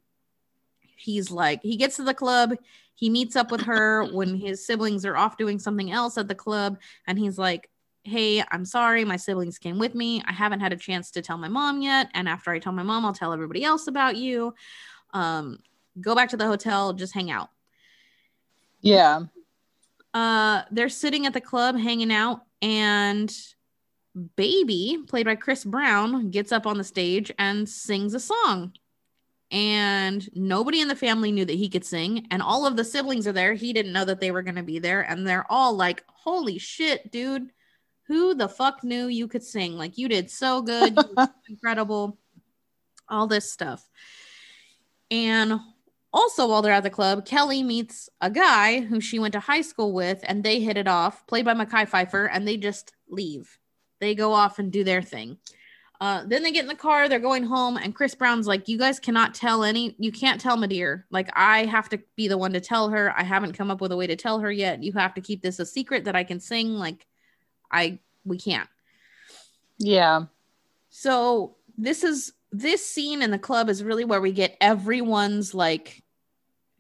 He's 0.96 1.32
like 1.32 1.62
he 1.64 1.76
gets 1.78 1.98
to 1.98 2.04
the 2.04 2.14
club. 2.14 2.54
He 2.96 3.10
meets 3.10 3.36
up 3.36 3.52
with 3.52 3.62
her 3.62 4.06
when 4.12 4.36
his 4.36 4.66
siblings 4.66 5.06
are 5.06 5.16
off 5.16 5.38
doing 5.38 5.60
something 5.60 5.92
else 5.92 6.18
at 6.18 6.28
the 6.28 6.36
club. 6.36 6.80
And 7.06 7.18
he's 7.20 7.38
like 7.38 7.70
hey 8.08 8.42
i'm 8.52 8.64
sorry 8.64 9.04
my 9.04 9.18
siblings 9.18 9.60
came 9.60 9.78
with 9.78 9.94
me. 9.94 10.24
I 10.26 10.32
haven't 10.32 10.62
had 10.62 10.72
a 10.72 10.78
chance 10.78 11.12
to 11.12 11.22
tell 11.22 11.38
my 11.38 11.50
mom 11.50 11.82
yet 11.82 12.10
and 12.14 12.28
after 12.28 12.52
i 12.52 12.60
tell 12.60 12.72
my 12.72 12.84
mom 12.84 13.06
i'll 13.06 13.14
tell 13.14 13.34
everybody 13.34 13.64
else 13.64 13.88
about 13.88 14.16
you. 14.16 14.54
Um 15.14 15.60
go 16.00 16.16
back 16.16 16.30
to 16.30 16.38
the 16.38 16.46
hotel 16.46 16.94
just 16.94 17.14
hang 17.14 17.30
out. 17.30 17.50
Yeah. 18.82 19.24
uh 20.14 20.62
they're 20.72 20.90
sitting 20.90 21.26
at 21.26 21.34
the 21.34 21.42
club 21.42 21.78
hanging 21.78 22.12
out 22.12 22.42
and 22.62 23.36
baby 24.36 24.98
played 25.08 25.26
by 25.26 25.36
chris 25.36 25.64
brown 25.64 26.32
gets 26.32 26.52
up 26.52 26.66
on 26.66 26.78
the 26.78 26.84
stage 26.84 27.32
and 27.38 27.68
sings 27.68 28.14
a 28.14 28.20
song. 28.20 28.74
And 29.50 30.28
nobody 30.36 30.82
in 30.82 30.90
the 30.90 30.96
family 30.96 31.32
knew 31.32 31.46
that 31.46 31.54
he 31.54 31.70
could 31.70 31.86
sing 31.86 32.28
and 32.32 32.42
all 32.42 32.66
of 32.66 32.76
the 32.76 32.84
siblings 32.84 33.28
are 33.28 33.32
there. 33.34 33.54
He 33.54 33.72
didn't 33.72 33.94
know 33.94 34.04
that 34.06 34.20
they 34.20 34.32
were 34.32 34.42
going 34.42 34.56
to 34.56 34.64
be 34.64 34.80
there 34.80 35.02
and 35.02 35.26
they're 35.26 35.50
all 35.50 35.74
like 35.74 36.04
holy 36.08 36.58
shit 36.58 37.12
dude 37.12 37.50
who 38.08 38.34
the 38.34 38.50
fuck 38.50 38.84
knew 38.84 39.08
you 39.08 39.28
could 39.28 39.44
sing 39.44 39.78
like 39.78 39.98
you 39.98 40.08
did 40.08 40.30
so 40.30 40.62
good 40.62 40.96
you 40.96 41.04
were 41.16 41.26
so 41.26 41.32
incredible 41.50 42.18
all 43.10 43.28
this 43.28 43.52
stuff 43.52 43.90
and 45.12 45.60
also 46.14 46.48
while 46.48 46.62
they're 46.62 46.74
at 46.74 46.84
the 46.84 46.90
club 46.90 47.26
kelly 47.26 47.64
meets 47.64 48.10
a 48.22 48.30
guy 48.30 48.82
who 48.82 49.00
she 49.00 49.20
went 49.20 49.34
to 49.34 49.40
high 49.40 49.62
school 49.62 49.94
with 49.94 50.20
and 50.24 50.44
they 50.44 50.60
hit 50.60 50.78
it 50.78 50.88
off 50.88 51.26
played 51.28 51.46
by 51.46 51.54
Mekhi 51.54 51.90
Phifer 51.90 52.30
and 52.32 52.48
they 52.48 52.58
just 52.58 52.94
leave 53.10 53.58
they 54.00 54.16
go 54.16 54.34
off 54.34 54.60
and 54.60 54.72
do 54.72 54.84
their 54.84 55.02
thing 55.02 55.38
uh, 56.00 56.24
then 56.28 56.44
they 56.44 56.52
get 56.52 56.62
in 56.62 56.68
the 56.68 56.76
car, 56.76 57.10
they're 57.10 57.20
going 57.20 57.44
home, 57.44 57.76
and 57.76 57.96
Chris 57.96 58.14
Brown's 58.14 58.46
like, 58.46 58.68
You 58.68 58.78
guys 58.78 59.00
cannot 59.00 59.34
tell 59.34 59.64
any, 59.64 59.96
you 59.98 60.12
can't 60.12 60.40
tell 60.40 60.58
Madeir. 60.58 61.04
Like, 61.10 61.30
I 61.34 61.66
have 61.66 61.90
to 61.90 62.00
be 62.16 62.28
the 62.28 62.38
one 62.38 62.54
to 62.54 62.62
tell 62.62 62.90
her. 62.90 63.14
I 63.18 63.24
haven't 63.24 63.54
come 63.54 63.72
up 63.72 63.82
with 63.82 63.92
a 63.92 63.98
way 63.98 64.06
to 64.08 64.16
tell 64.16 64.40
her 64.40 64.52
yet. 64.52 64.84
You 64.84 64.94
have 64.94 65.16
to 65.16 65.22
keep 65.22 65.42
this 65.42 65.60
a 65.60 65.66
secret 65.66 66.06
that 66.06 66.16
I 66.16 66.24
can 66.24 66.40
sing. 66.40 66.76
Like, 66.76 67.08
I, 67.72 68.00
we 68.26 68.38
can't. 68.38 68.70
Yeah. 69.78 70.26
So, 70.90 71.56
this 71.78 72.04
is, 72.04 72.34
this 72.52 72.86
scene 72.86 73.22
in 73.22 73.30
the 73.32 73.38
club 73.38 73.70
is 73.70 73.84
really 73.84 74.06
where 74.06 74.22
we 74.22 74.32
get 74.32 74.58
everyone's 74.60 75.54
like 75.54 76.02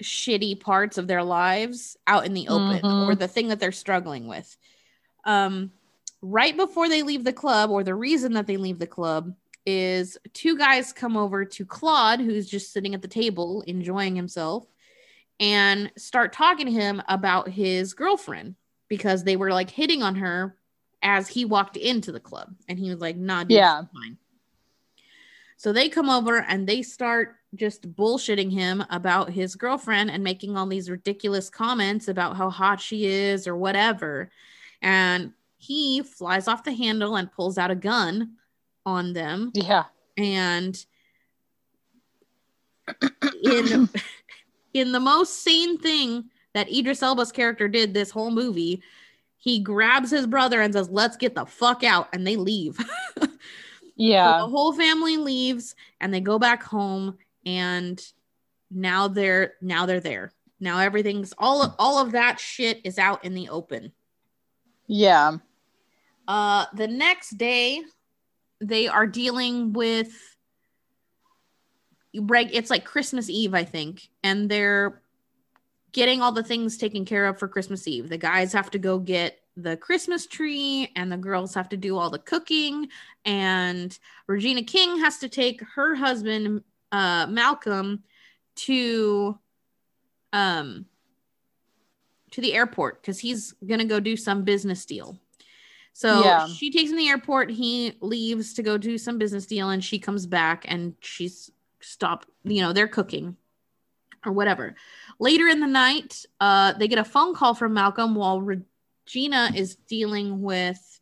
shitty 0.01 0.59
parts 0.59 0.97
of 0.97 1.07
their 1.07 1.23
lives 1.23 1.97
out 2.07 2.25
in 2.25 2.33
the 2.33 2.47
open 2.47 2.81
Mhm. 2.81 3.07
or 3.07 3.15
the 3.15 3.27
thing 3.27 3.49
that 3.49 3.59
they're 3.59 3.71
struggling 3.71 4.27
with. 4.27 4.57
Um, 5.25 5.71
right 6.21 6.55
before 6.55 6.89
they 6.89 7.03
leave 7.03 7.23
the 7.23 7.33
club, 7.33 7.69
or 7.69 7.83
the 7.83 7.95
reason 7.95 8.33
that 8.33 8.47
they 8.47 8.57
leave 8.57 8.79
the 8.79 8.87
club, 8.87 9.35
is 9.65 10.17
two 10.33 10.57
guys 10.57 10.93
come 10.93 11.17
over 11.17 11.43
to 11.43 11.65
Claude, 11.65 12.21
who's 12.21 12.49
just 12.49 12.71
sitting 12.71 12.95
at 12.95 13.01
the 13.01 13.07
table 13.07 13.61
enjoying 13.67 14.15
himself, 14.15 14.65
and 15.39 15.91
start 15.97 16.31
talking 16.33 16.65
to 16.65 16.71
him 16.71 17.01
about 17.07 17.49
his 17.49 17.93
girlfriend 17.93 18.55
because 18.87 19.23
they 19.23 19.35
were 19.35 19.51
like 19.51 19.69
hitting 19.69 20.01
on 20.01 20.15
her 20.15 20.55
as 21.01 21.27
he 21.27 21.45
walked 21.45 21.77
into 21.77 22.11
the 22.11 22.19
club. 22.19 22.55
And 22.67 22.77
he 22.79 22.89
was 22.89 22.99
like, 22.99 23.15
nah, 23.17 23.43
dude, 23.43 23.51
Yeah. 23.57 23.83
fine. 23.93 24.17
So 25.57 25.73
they 25.73 25.89
come 25.89 26.09
over 26.09 26.41
and 26.41 26.67
they 26.67 26.81
start 26.83 27.35
just 27.55 27.91
bullshitting 27.95 28.51
him 28.51 28.83
about 28.91 29.31
his 29.31 29.55
girlfriend 29.55 30.11
and 30.11 30.23
making 30.23 30.55
all 30.55 30.67
these 30.67 30.89
ridiculous 30.89 31.49
comments 31.49 32.07
about 32.07 32.35
how 32.37 32.49
hot 32.49 32.79
she 32.79 33.05
is 33.07 33.47
or 33.47 33.55
whatever. 33.55 34.29
And 34.81 35.33
he 35.57 36.03
flies 36.03 36.47
off 36.47 36.63
the 36.63 36.73
handle 36.73 37.15
and 37.15 37.31
pulls 37.31 37.57
out 37.57 37.71
a 37.71 37.75
gun 37.75 38.33
on 38.85 39.13
them. 39.13 39.51
Yeah. 39.55 39.85
And 40.17 40.83
in 43.43 43.89
in 44.73 44.91
the 44.91 44.99
most 44.99 45.43
sane 45.43 45.77
thing 45.79 46.25
that 46.53 46.71
Idris 46.71 47.01
Elba's 47.03 47.31
character 47.31 47.67
did 47.67 47.93
this 47.93 48.11
whole 48.11 48.31
movie, 48.31 48.81
he 49.37 49.59
grabs 49.59 50.11
his 50.11 50.27
brother 50.27 50.61
and 50.61 50.73
says, 50.73 50.89
"Let's 50.89 51.17
get 51.17 51.35
the 51.35 51.45
fuck 51.45 51.83
out," 51.83 52.09
and 52.13 52.25
they 52.25 52.35
leave. 52.35 52.77
So 53.97 54.03
Yeah. 54.03 54.37
the 54.37 54.47
whole 54.47 54.73
family 54.73 55.17
leaves 55.17 55.73
and 55.99 56.13
they 56.13 56.19
go 56.21 56.37
back 56.37 56.61
home 56.61 57.17
and 57.47 57.99
now 58.69 59.07
they're 59.07 59.53
now 59.59 59.87
they're 59.87 59.99
there. 59.99 60.33
Now 60.59 60.77
everything's 60.77 61.33
all 61.39 61.75
all 61.79 61.97
of 61.97 62.11
that 62.11 62.39
shit 62.39 62.79
is 62.83 62.99
out 62.99 63.25
in 63.25 63.33
the 63.33 63.49
open. 63.49 63.91
Yeah. 64.85 65.37
Uh 66.27 66.65
the 66.75 66.87
next 66.87 67.39
day 67.39 67.81
they 68.61 68.87
are 68.87 69.07
dealing 69.07 69.73
with 69.73 70.11
reg 72.15 72.49
it's 72.53 72.69
like 72.69 72.85
Christmas 72.85 73.31
Eve, 73.31 73.55
I 73.55 73.63
think, 73.63 74.09
and 74.23 74.47
they're 74.47 75.01
getting 75.97 76.21
all 76.21 76.31
the 76.31 76.43
things 76.43 76.77
taken 76.77 77.03
care 77.05 77.25
of 77.25 77.39
for 77.39 77.47
Christmas 77.47 77.87
Eve. 77.87 78.07
The 78.07 78.19
guys 78.19 78.53
have 78.53 78.69
to 78.69 78.77
go 78.77 78.99
get 78.99 79.39
the 79.55 79.75
Christmas 79.75 80.27
tree 80.27 80.91
and 80.95 81.11
the 81.11 81.17
girls 81.17 81.55
have 81.55 81.69
to 81.69 81.75
do 81.75 81.97
all 81.97 82.11
the 82.11 82.19
cooking 82.19 82.89
and 83.25 83.97
Regina 84.27 84.61
King 84.61 84.99
has 84.99 85.17
to 85.17 85.27
take 85.27 85.59
her 85.73 85.95
husband 85.95 86.61
uh 86.91 87.25
Malcolm 87.25 88.03
to 88.57 89.39
um 90.33 90.85
to 92.29 92.41
the 92.41 92.53
airport 92.53 93.01
cuz 93.01 93.17
he's 93.17 93.53
going 93.65 93.79
to 93.79 93.85
go 93.85 93.99
do 93.99 94.15
some 94.15 94.43
business 94.43 94.85
deal. 94.85 95.17
So 95.93 96.21
Yeah. 96.21 96.45
she 96.45 96.69
takes 96.69 96.91
him 96.91 96.97
to 96.97 97.01
the 97.01 97.09
airport, 97.09 97.49
he 97.49 97.97
leaves 98.01 98.53
to 98.53 98.61
go 98.61 98.77
do 98.77 98.99
some 98.99 99.17
business 99.17 99.47
deal 99.47 99.71
and 99.71 99.83
she 99.83 99.97
comes 99.97 100.27
back 100.27 100.63
and 100.67 100.93
she's 100.99 101.49
stopped, 101.79 102.29
you 102.43 102.61
know, 102.61 102.71
they're 102.71 102.87
cooking 102.87 103.35
or 104.25 104.31
whatever. 104.31 104.75
Later 105.19 105.47
in 105.47 105.59
the 105.59 105.67
night, 105.67 106.25
uh, 106.39 106.73
they 106.73 106.87
get 106.87 106.99
a 106.99 107.03
phone 107.03 107.35
call 107.35 107.53
from 107.53 107.73
Malcolm 107.73 108.15
while 108.15 108.41
Regina 108.41 109.51
is 109.55 109.75
dealing 109.87 110.41
with. 110.41 110.99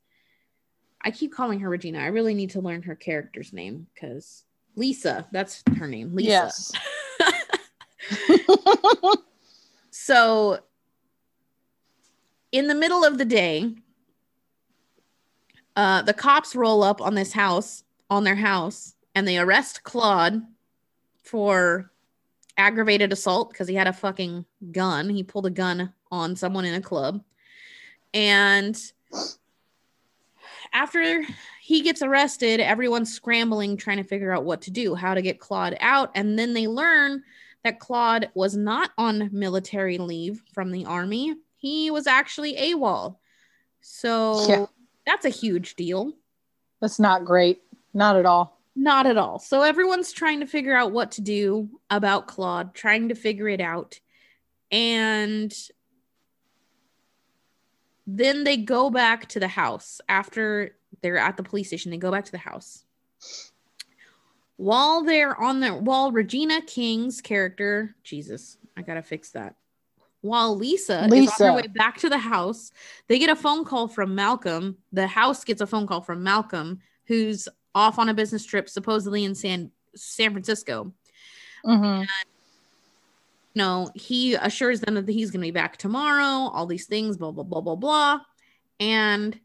I 1.01 1.11
keep 1.11 1.33
calling 1.33 1.59
her 1.59 1.69
Regina. 1.69 1.99
I 1.99 2.07
really 2.07 2.33
need 2.33 2.51
to 2.51 2.61
learn 2.61 2.81
her 2.83 2.95
character's 2.95 3.53
name 3.53 3.87
because 3.93 4.43
Lisa, 4.75 5.27
that's 5.31 5.63
her 5.77 5.87
name. 5.87 6.15
Lisa. 6.15 6.29
Yes. 6.29 6.71
So, 9.97 10.59
in 12.51 12.67
the 12.67 12.75
middle 12.75 13.05
of 13.05 13.17
the 13.17 13.23
day, 13.23 13.73
uh, 15.77 16.01
the 16.01 16.13
cops 16.13 16.53
roll 16.53 16.83
up 16.83 17.01
on 17.01 17.15
this 17.15 17.31
house, 17.31 17.85
on 18.09 18.25
their 18.25 18.35
house, 18.35 18.93
and 19.15 19.25
they 19.25 19.39
arrest 19.39 19.83
Claude 19.83 20.43
for 21.23 21.91
aggravated 22.57 23.11
assault 23.11 23.49
because 23.49 23.67
he 23.67 23.75
had 23.75 23.87
a 23.87 23.93
fucking 23.93 24.45
gun. 24.71 25.09
He 25.09 25.23
pulled 25.23 25.45
a 25.45 25.51
gun 25.51 25.93
on 26.11 26.35
someone 26.35 26.65
in 26.65 26.75
a 26.75 26.81
club. 26.81 27.23
And 28.13 28.79
after 30.73 31.23
he 31.61 31.81
gets 31.81 32.01
arrested, 32.01 32.59
everyone's 32.59 33.13
scrambling, 33.13 33.77
trying 33.77 33.97
to 33.97 34.03
figure 34.03 34.33
out 34.33 34.45
what 34.45 34.61
to 34.63 34.71
do, 34.71 34.95
how 34.95 35.13
to 35.13 35.21
get 35.21 35.39
Claude 35.39 35.77
out. 35.79 36.11
And 36.15 36.37
then 36.37 36.53
they 36.53 36.67
learn 36.67 37.23
that 37.63 37.79
Claude 37.79 38.29
was 38.35 38.55
not 38.55 38.91
on 38.97 39.29
military 39.33 39.97
leave 39.97 40.43
from 40.53 40.71
the 40.71 40.85
army. 40.85 41.35
He 41.57 41.89
was 41.89 42.07
actually 42.07 42.55
AWOL. 42.55 43.17
So 43.81 44.47
Yeah. 44.47 44.65
that's 45.05 45.25
a 45.25 45.29
huge 45.29 45.75
deal. 45.75 46.13
That's 46.79 46.99
not 46.99 47.25
great. 47.25 47.63
Not 47.93 48.17
at 48.17 48.25
all. 48.25 48.54
Not 48.75 49.07
at 49.07 49.17
all. 49.17 49.39
So 49.39 49.61
everyone's 49.61 50.11
trying 50.11 50.41
to 50.41 50.47
figure 50.47 50.75
out 50.75 50.91
what 50.91 51.11
to 51.11 51.21
do 51.21 51.69
about 51.89 52.27
Claude, 52.27 52.73
trying 52.73 53.09
to 53.09 53.15
figure 53.15 53.47
it 53.47 53.61
out. 53.61 53.99
And 54.69 55.53
then 58.05 58.43
they 58.43 58.57
go 58.57 58.89
back 58.89 59.27
to 59.29 59.39
the 59.39 59.47
house 59.47 60.01
after 60.09 60.75
they're 61.01 61.17
at 61.17 61.37
the 61.37 61.43
police 61.43 61.67
station. 61.67 61.91
They 61.91 61.97
go 61.97 62.11
back 62.11 62.25
to 62.25 62.31
the 62.31 62.37
house. 62.37 62.83
While 64.57 65.03
they're 65.03 65.39
on 65.39 65.59
the 65.59 65.69
while 65.69 66.11
Regina 66.11 66.61
King's 66.61 67.21
character, 67.21 67.95
Jesus, 68.03 68.57
I 68.77 68.81
gotta 68.81 69.01
fix 69.01 69.31
that. 69.31 69.55
While 70.21 70.55
Lisa, 70.55 70.99
is 70.99 71.03
on 71.03 71.09
Lisa. 71.09 71.47
her 71.47 71.53
way 71.53 71.67
back 71.67 71.97
to 71.99 72.09
the 72.09 72.17
house, 72.17 72.71
they 73.07 73.19
get 73.19 73.29
a 73.29 73.35
phone 73.35 73.63
call 73.63 73.87
from 73.87 74.15
Malcolm. 74.15 74.77
The 74.91 75.07
house 75.07 75.43
gets 75.43 75.61
a 75.61 75.67
phone 75.67 75.87
call 75.87 76.01
from 76.01 76.23
Malcolm, 76.23 76.79
who's 77.05 77.47
off 77.75 77.99
on 77.99 78.09
a 78.09 78.13
business 78.13 78.45
trip, 78.45 78.69
supposedly 78.69 79.23
in 79.25 79.35
San 79.35 79.69
San 79.95 80.31
Francisco. 80.31 80.91
hmm 81.63 82.03
No, 83.53 83.89
he 83.93 84.33
assures 84.35 84.81
them 84.81 84.95
that 84.95 85.07
he's 85.07 85.29
going 85.31 85.41
to 85.41 85.47
be 85.47 85.51
back 85.51 85.77
tomorrow. 85.77 86.49
All 86.49 86.65
these 86.65 86.87
things, 86.87 87.17
blah 87.17 87.31
blah 87.31 87.43
blah 87.43 87.61
blah 87.61 87.75
blah, 87.75 88.19
and 88.79 89.39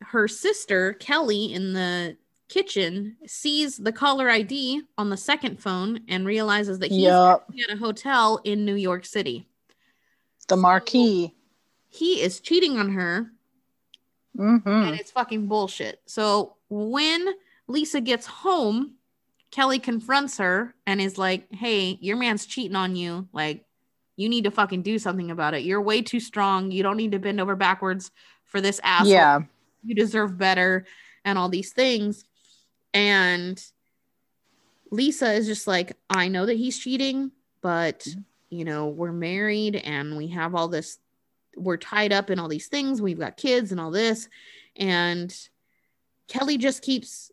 her 0.00 0.26
sister 0.26 0.94
Kelly 0.94 1.52
in 1.52 1.72
the 1.74 2.16
kitchen, 2.48 3.16
sees 3.26 3.76
the 3.78 3.92
caller 3.92 4.28
ID 4.28 4.82
on 4.98 5.10
the 5.10 5.16
second 5.16 5.60
phone, 5.60 6.00
and 6.08 6.26
realizes 6.26 6.78
that 6.80 6.90
he's 6.90 7.04
Yup. 7.04 7.48
at 7.68 7.74
a 7.74 7.78
hotel 7.78 8.40
in 8.44 8.64
New 8.64 8.74
York 8.74 9.04
City. 9.04 9.46
The 10.48 10.56
marquee. 10.56 11.34
He 11.88 12.20
is 12.22 12.40
cheating 12.40 12.78
on 12.78 12.90
her, 12.92 13.30
Mm-hmm. 14.36 14.68
and 14.68 14.98
it's 14.98 15.10
fucking 15.10 15.46
bullshit. 15.46 16.00
So 16.06 16.56
when 16.72 17.28
Lisa 17.68 18.00
gets 18.00 18.26
home, 18.26 18.94
Kelly 19.50 19.78
confronts 19.78 20.38
her 20.38 20.74
and 20.86 21.00
is 21.00 21.18
like, 21.18 21.52
"Hey, 21.52 21.98
your 22.00 22.16
man's 22.16 22.46
cheating 22.46 22.76
on 22.76 22.96
you. 22.96 23.28
Like, 23.32 23.66
you 24.16 24.28
need 24.28 24.44
to 24.44 24.50
fucking 24.50 24.82
do 24.82 24.98
something 24.98 25.30
about 25.30 25.52
it. 25.52 25.64
You're 25.64 25.82
way 25.82 26.00
too 26.00 26.20
strong. 26.20 26.70
You 26.70 26.82
don't 26.82 26.96
need 26.96 27.12
to 27.12 27.18
bend 27.18 27.40
over 27.40 27.56
backwards 27.56 28.10
for 28.44 28.62
this 28.62 28.80
asshole. 28.82 29.12
Yeah. 29.12 29.40
You 29.84 29.94
deserve 29.94 30.38
better." 30.38 30.86
And 31.24 31.38
all 31.38 31.48
these 31.48 31.72
things. 31.72 32.24
And 32.94 33.62
Lisa 34.90 35.32
is 35.32 35.46
just 35.46 35.66
like, 35.66 35.96
"I 36.08 36.28
know 36.28 36.46
that 36.46 36.56
he's 36.56 36.78
cheating, 36.78 37.32
but 37.60 38.08
you 38.48 38.64
know, 38.64 38.88
we're 38.88 39.12
married 39.12 39.76
and 39.76 40.16
we 40.16 40.28
have 40.28 40.54
all 40.54 40.68
this 40.68 40.98
we're 41.56 41.76
tied 41.76 42.12
up 42.12 42.30
in 42.30 42.38
all 42.38 42.48
these 42.48 42.68
things. 42.68 43.02
We've 43.02 43.18
got 43.18 43.36
kids 43.36 43.72
and 43.72 43.80
all 43.80 43.90
this. 43.90 44.28
And 44.76 45.34
Kelly 46.28 46.58
just 46.58 46.82
keeps 46.82 47.30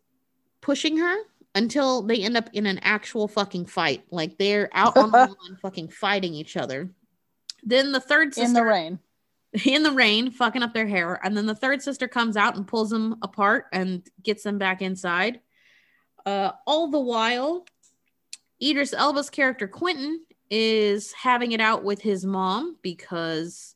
pushing 0.60 0.98
her 0.98 1.16
until 1.54 2.02
they 2.02 2.22
end 2.22 2.36
up 2.36 2.50
in 2.52 2.66
an 2.66 2.78
actual 2.82 3.28
fucking 3.28 3.66
fight. 3.66 4.04
Like 4.10 4.38
they're 4.38 4.68
out 4.72 4.96
on 4.96 5.10
the 5.10 5.18
lawn 5.18 5.58
fucking 5.60 5.88
fighting 5.88 6.34
each 6.34 6.56
other. 6.56 6.90
Then 7.62 7.92
the 7.92 8.00
third 8.00 8.34
sister 8.34 8.48
In 8.48 8.54
the 8.54 8.64
rain. 8.64 8.98
in 9.64 9.82
the 9.82 9.90
rain, 9.92 10.30
fucking 10.30 10.62
up 10.62 10.74
their 10.74 10.86
hair. 10.86 11.20
And 11.24 11.36
then 11.36 11.46
the 11.46 11.54
third 11.54 11.82
sister 11.82 12.08
comes 12.08 12.36
out 12.36 12.56
and 12.56 12.66
pulls 12.66 12.90
them 12.90 13.16
apart 13.22 13.66
and 13.72 14.06
gets 14.22 14.42
them 14.42 14.58
back 14.58 14.80
inside. 14.82 15.40
Uh, 16.24 16.52
all 16.66 16.88
the 16.88 17.00
while, 17.00 17.64
Idris 18.62 18.92
Elba's 18.92 19.30
character 19.30 19.66
Quentin 19.66 20.20
is 20.50 21.12
having 21.12 21.52
it 21.52 21.60
out 21.60 21.82
with 21.82 22.00
his 22.00 22.24
mom 22.24 22.76
because 22.82 23.74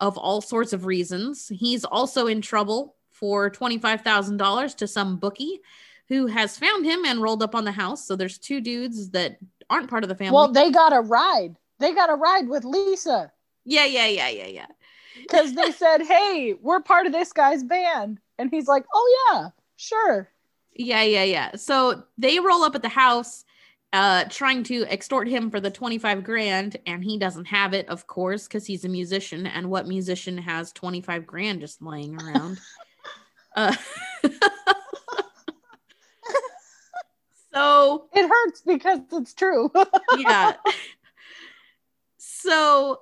of 0.00 0.16
all 0.16 0.40
sorts 0.40 0.72
of 0.72 0.86
reasons. 0.86 1.48
He's 1.48 1.84
also 1.84 2.26
in 2.26 2.40
trouble 2.40 2.96
for 3.14 3.50
$25,000 3.50 4.76
to 4.76 4.86
some 4.86 5.16
bookie 5.16 5.60
who 6.08 6.26
has 6.26 6.58
found 6.58 6.84
him 6.84 7.04
and 7.06 7.22
rolled 7.22 7.42
up 7.42 7.54
on 7.54 7.64
the 7.64 7.72
house. 7.72 8.06
So 8.06 8.14
there's 8.14 8.36
two 8.36 8.60
dudes 8.60 9.10
that 9.10 9.38
aren't 9.70 9.88
part 9.88 10.04
of 10.04 10.08
the 10.08 10.14
family. 10.14 10.34
Well, 10.34 10.52
they 10.52 10.70
got 10.70 10.92
a 10.92 11.00
ride. 11.00 11.56
They 11.78 11.94
got 11.94 12.10
a 12.10 12.14
ride 12.14 12.48
with 12.48 12.64
Lisa 12.64 13.32
yeah, 13.64 13.86
yeah, 13.86 14.06
yeah, 14.06 14.28
yeah, 14.28 14.46
yeah. 14.46 14.66
because 15.22 15.54
they 15.54 15.70
said, 15.72 16.02
"Hey, 16.02 16.54
we're 16.60 16.80
part 16.80 17.06
of 17.06 17.12
this 17.12 17.32
guy's 17.32 17.64
band," 17.64 18.18
and 18.38 18.50
he's 18.50 18.68
like, 18.68 18.84
"Oh 18.92 19.30
yeah, 19.32 19.48
sure." 19.76 20.30
Yeah, 20.74 21.02
yeah, 21.02 21.24
yeah. 21.24 21.56
So 21.56 22.04
they 22.18 22.40
roll 22.40 22.62
up 22.64 22.74
at 22.74 22.82
the 22.82 22.88
house, 22.88 23.44
uh, 23.92 24.24
trying 24.28 24.64
to 24.64 24.84
extort 24.86 25.28
him 25.28 25.50
for 25.50 25.60
the 25.60 25.70
25 25.70 26.24
grand, 26.24 26.76
and 26.86 27.04
he 27.04 27.16
doesn't 27.16 27.44
have 27.46 27.74
it, 27.74 27.88
of 27.88 28.06
course, 28.08 28.48
because 28.48 28.66
he's 28.66 28.84
a 28.84 28.88
musician. 28.88 29.46
And 29.46 29.70
what 29.70 29.86
musician 29.86 30.36
has 30.36 30.72
25 30.72 31.26
grand 31.26 31.60
just 31.60 31.80
laying 31.80 32.20
around? 32.20 32.58
uh, 33.54 33.74
so 37.52 38.08
It 38.12 38.28
hurts 38.28 38.62
because 38.62 39.00
it's 39.12 39.34
true. 39.34 39.70
yeah. 40.18 40.54
So 42.18 42.98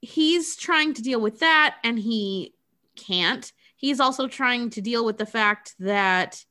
he's 0.00 0.56
trying 0.56 0.94
to 0.94 1.02
deal 1.02 1.20
with 1.20 1.40
that 1.40 1.76
and 1.82 1.98
he 1.98 2.54
can't. 2.96 3.50
He's 3.76 4.00
also 4.00 4.28
trying 4.28 4.70
to 4.70 4.80
deal 4.80 5.04
with 5.04 5.18
the 5.18 5.26
fact 5.26 5.74
that 5.78 6.44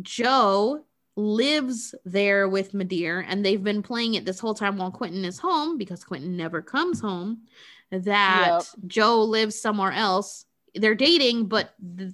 Joe 0.00 0.84
lives 1.16 1.94
there 2.04 2.48
with 2.48 2.72
Madeir 2.72 3.24
and 3.28 3.44
they've 3.44 3.62
been 3.62 3.82
playing 3.82 4.14
it 4.14 4.24
this 4.24 4.40
whole 4.40 4.54
time 4.54 4.78
while 4.78 4.90
Quentin 4.90 5.24
is 5.24 5.38
home 5.38 5.76
because 5.76 6.04
Quentin 6.04 6.36
never 6.36 6.62
comes 6.62 7.00
home. 7.00 7.42
That 7.90 8.64
Yep. 8.74 8.86
Joe 8.86 9.22
lives 9.24 9.60
somewhere 9.60 9.92
else. 9.92 10.46
They're 10.74 10.94
dating, 10.94 11.46
but 11.46 11.74
th- 11.98 12.12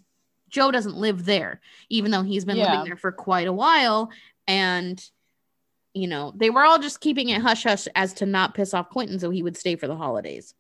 Joe 0.48 0.70
doesn't 0.70 0.96
live 0.96 1.24
there, 1.24 1.60
even 1.88 2.10
though 2.10 2.22
he's 2.22 2.44
been 2.44 2.56
Yeah. 2.56 2.70
living 2.70 2.84
there 2.84 2.96
for 2.96 3.12
quite 3.12 3.46
a 3.46 3.52
while. 3.52 4.10
And 4.46 5.02
you 5.94 6.06
know, 6.06 6.32
they 6.36 6.50
were 6.50 6.64
all 6.64 6.78
just 6.78 7.00
keeping 7.00 7.30
it 7.30 7.40
hush 7.40 7.64
hush 7.64 7.88
as 7.96 8.12
to 8.14 8.26
not 8.26 8.54
piss 8.54 8.72
off 8.72 8.90
Quentin 8.90 9.18
so 9.18 9.30
he 9.30 9.42
would 9.42 9.56
stay 9.56 9.74
for 9.74 9.88
the 9.88 9.96
holidays. 9.96 10.54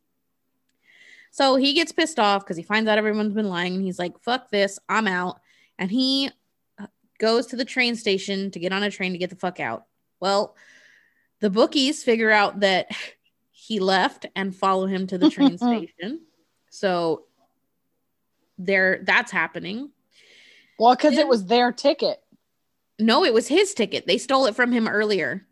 So 1.30 1.56
he 1.56 1.74
gets 1.74 1.92
pissed 1.92 2.18
off 2.18 2.44
because 2.44 2.56
he 2.56 2.62
finds 2.62 2.88
out 2.88 2.98
everyone's 2.98 3.34
been 3.34 3.48
lying 3.48 3.74
and 3.74 3.84
he's 3.84 3.98
like, 3.98 4.18
fuck 4.20 4.50
this, 4.50 4.78
I'm 4.88 5.06
out. 5.06 5.38
And 5.78 5.90
he 5.90 6.30
uh, 6.78 6.86
goes 7.18 7.46
to 7.48 7.56
the 7.56 7.64
train 7.64 7.94
station 7.94 8.50
to 8.50 8.58
get 8.58 8.72
on 8.72 8.82
a 8.82 8.90
train 8.90 9.12
to 9.12 9.18
get 9.18 9.30
the 9.30 9.36
fuck 9.36 9.60
out. 9.60 9.84
Well, 10.18 10.56
the 11.40 11.50
bookies 11.50 12.02
figure 12.02 12.30
out 12.32 12.60
that 12.60 12.88
he 13.50 13.78
left 13.78 14.26
and 14.34 14.56
follow 14.56 14.86
him 14.86 15.06
to 15.08 15.18
the 15.18 15.30
train 15.30 15.56
station. 15.58 16.22
So 16.70 17.26
there 18.58 19.00
that's 19.04 19.30
happening. 19.30 19.90
well, 20.78 20.94
because 20.94 21.16
it 21.16 21.28
was 21.28 21.46
their 21.46 21.72
ticket. 21.72 22.22
No, 22.98 23.24
it 23.24 23.32
was 23.32 23.46
his 23.46 23.74
ticket. 23.74 24.06
They 24.06 24.18
stole 24.18 24.46
it 24.46 24.56
from 24.56 24.72
him 24.72 24.88
earlier. 24.88 25.46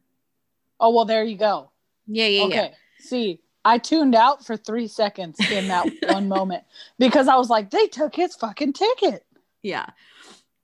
Oh 0.81 0.91
well, 0.91 1.05
there 1.05 1.25
you 1.25 1.39
go. 1.39 1.71
Yeah, 2.07 2.27
yeah, 2.27 2.43
okay. 2.45 2.55
yeah. 2.55 2.69
See, 2.99 3.41
I 3.65 3.79
tuned 3.79 4.15
out 4.15 4.45
for 4.45 4.57
three 4.57 4.89
seconds 4.89 5.39
in 5.51 5.69
that 5.69 5.89
one 6.09 6.29
moment 6.29 6.65
because 6.99 7.29
I 7.29 7.37
was 7.37 7.51
like, 7.51 7.71
they 7.71 7.87
took 7.87 8.15
his 8.15 8.35
fucking 8.37 8.75
ticket. 8.75 9.25
Yeah. 9.63 9.87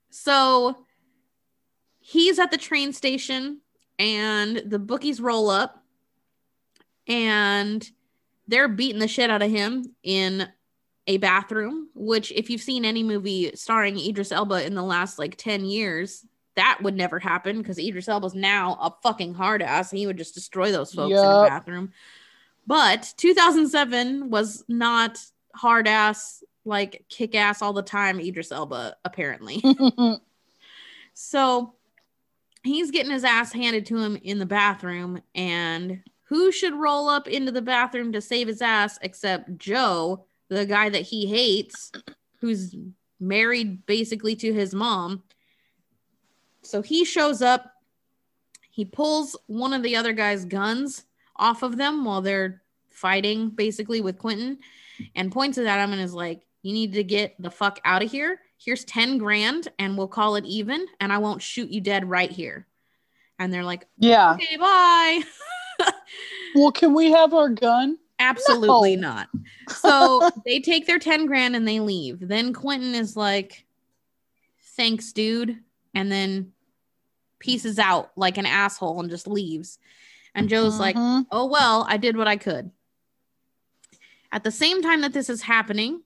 So 0.09 0.85
he's 1.99 2.39
at 2.39 2.51
the 2.51 2.57
train 2.57 2.93
station 2.93 3.59
and 3.99 4.61
the 4.65 4.79
bookies 4.79 5.19
roll 5.19 5.49
up 5.49 5.83
and 7.07 7.89
they're 8.47 8.67
beating 8.67 8.99
the 8.99 9.07
shit 9.07 9.29
out 9.29 9.41
of 9.41 9.51
him 9.51 9.95
in 10.03 10.47
a 11.07 11.17
bathroom, 11.17 11.89
which 11.93 12.31
if 12.31 12.49
you've 12.49 12.61
seen 12.61 12.85
any 12.85 13.03
movie 13.03 13.51
starring 13.55 13.99
Idris 13.99 14.31
Elba 14.31 14.65
in 14.65 14.73
the 14.73 14.83
last 14.83 15.19
like 15.19 15.35
10 15.37 15.65
years, 15.65 16.25
that 16.55 16.79
would 16.81 16.95
never 16.95 17.19
happen 17.19 17.57
because 17.57 17.79
Idris 17.79 18.07
Elba's 18.07 18.35
now 18.35 18.77
a 18.81 18.95
fucking 19.01 19.33
hard 19.33 19.61
ass. 19.61 19.91
He 19.91 20.07
would 20.07 20.17
just 20.17 20.35
destroy 20.35 20.71
those 20.71 20.93
folks 20.93 21.11
in 21.11 21.17
a 21.17 21.47
bathroom. 21.49 21.91
But 22.65 23.13
2007 23.17 24.29
was 24.29 24.63
not 24.69 25.19
hard 25.55 25.87
ass, 25.87 26.43
like 26.63 27.05
kick 27.09 27.35
ass 27.35 27.61
all 27.61 27.73
the 27.73 27.81
time, 27.81 28.19
Idris 28.19 28.51
Elba, 28.51 28.95
apparently. 29.03 29.61
So 31.13 31.73
he's 32.63 32.91
getting 32.91 33.11
his 33.11 33.23
ass 33.23 33.53
handed 33.53 33.85
to 33.87 33.97
him 33.97 34.17
in 34.23 34.39
the 34.39 34.45
bathroom, 34.45 35.21
and 35.35 36.01
who 36.23 36.51
should 36.51 36.73
roll 36.73 37.07
up 37.07 37.27
into 37.27 37.51
the 37.51 37.61
bathroom 37.61 38.11
to 38.13 38.21
save 38.21 38.47
his 38.47 38.61
ass 38.61 38.97
except 39.01 39.57
Joe, 39.57 40.25
the 40.53 40.65
guy 40.65 40.89
that 40.89 41.01
he 41.01 41.25
hates, 41.25 41.91
who's 42.39 42.75
married 43.19 43.85
basically 43.85 44.35
to 44.37 44.53
his 44.53 44.73
mom. 44.73 45.23
So 46.61 46.81
he 46.81 47.05
shows 47.05 47.41
up, 47.41 47.71
he 48.69 48.85
pulls 48.85 49.37
one 49.47 49.73
of 49.73 49.83
the 49.83 49.95
other 49.95 50.13
guy's 50.13 50.45
guns 50.45 51.03
off 51.35 51.63
of 51.63 51.77
them 51.77 52.05
while 52.05 52.21
they're 52.21 52.61
fighting 52.89 53.49
basically 53.49 54.01
with 54.01 54.17
Quentin 54.17 54.59
and 55.15 55.31
points 55.31 55.57
it 55.57 55.65
at 55.65 55.83
him 55.83 55.91
and 55.91 56.01
is 56.01 56.13
like, 56.13 56.45
You 56.61 56.73
need 56.73 56.93
to 56.93 57.03
get 57.03 57.35
the 57.39 57.51
fuck 57.51 57.79
out 57.83 58.03
of 58.03 58.11
here. 58.11 58.39
Here's 58.57 58.85
10 58.85 59.17
grand 59.17 59.67
and 59.77 59.97
we'll 59.97 60.07
call 60.07 60.35
it 60.35 60.45
even 60.45 60.85
and 60.99 61.11
I 61.11 61.17
won't 61.17 61.41
shoot 61.41 61.69
you 61.69 61.81
dead 61.81 62.09
right 62.09 62.31
here. 62.31 62.67
And 63.39 63.53
they're 63.53 63.63
like, 63.63 63.85
yeah. 63.97 64.33
Okay, 64.33 64.57
bye. 64.57 65.21
Well, 66.55 66.71
can 66.71 66.93
we 66.93 67.11
have 67.11 67.33
our 67.33 67.49
gun? 67.49 67.97
Absolutely 68.23 68.95
No. 68.95 69.09
not. 69.09 69.29
So 69.75 70.29
they 70.45 70.59
take 70.59 70.87
their 70.87 70.99
10 70.99 71.25
grand 71.25 71.55
and 71.55 71.67
they 71.67 71.79
leave. 71.79 72.19
Then 72.27 72.53
Quentin 72.53 72.95
is 72.95 73.15
like, 73.17 73.65
Thanks, 74.75 75.11
dude. 75.13 75.59
And 75.93 76.11
then 76.11 76.51
pieces 77.39 77.77
out 77.77 78.11
like 78.15 78.37
an 78.37 78.45
asshole 78.45 78.99
and 79.01 79.09
just 79.09 79.27
leaves. 79.27 79.77
And 80.33 80.49
Joe's 80.49 80.79
like, 80.79 80.95
Mhm. 80.95 81.27
oh 81.31 81.45
well 81.45 81.85
i 81.87 81.97
did 81.97 82.17
what 82.17 82.27
i 82.27 82.37
could 82.37 82.71
at 84.31 84.43
the 84.43 84.49
same 84.51 84.81
time 84.81 85.01
that 85.01 85.13
this 85.13 85.29
is 85.29 85.43
happening 85.43 86.01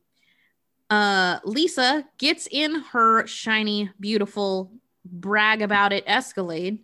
uh 0.90 1.40
lisa 1.46 2.06
gets 2.18 2.48
in 2.52 2.76
her 2.92 3.26
shiny 3.28 3.90
beautiful 4.00 4.72
brag 5.06 5.62
about 5.62 5.94
it 5.94 6.04
escalade 6.08 6.80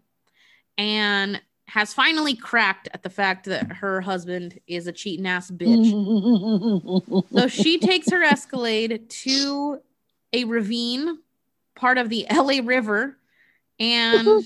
and 0.78 1.42
has 1.74 1.92
finally 1.92 2.36
cracked 2.36 2.88
at 2.94 3.02
the 3.02 3.10
fact 3.10 3.46
that 3.46 3.72
her 3.72 4.00
husband 4.00 4.60
is 4.68 4.86
a 4.86 4.92
cheating 4.92 5.26
ass 5.26 5.50
bitch 5.50 7.24
so 7.34 7.48
she 7.48 7.80
takes 7.80 8.12
her 8.12 8.24
escalade 8.24 9.10
to 9.10 9.80
a 10.34 10.44
ravine 10.44 11.18
part 11.76 11.98
of 11.98 12.10
the 12.10 12.28
la 12.36 12.60
river 12.64 13.18
and 13.80 14.44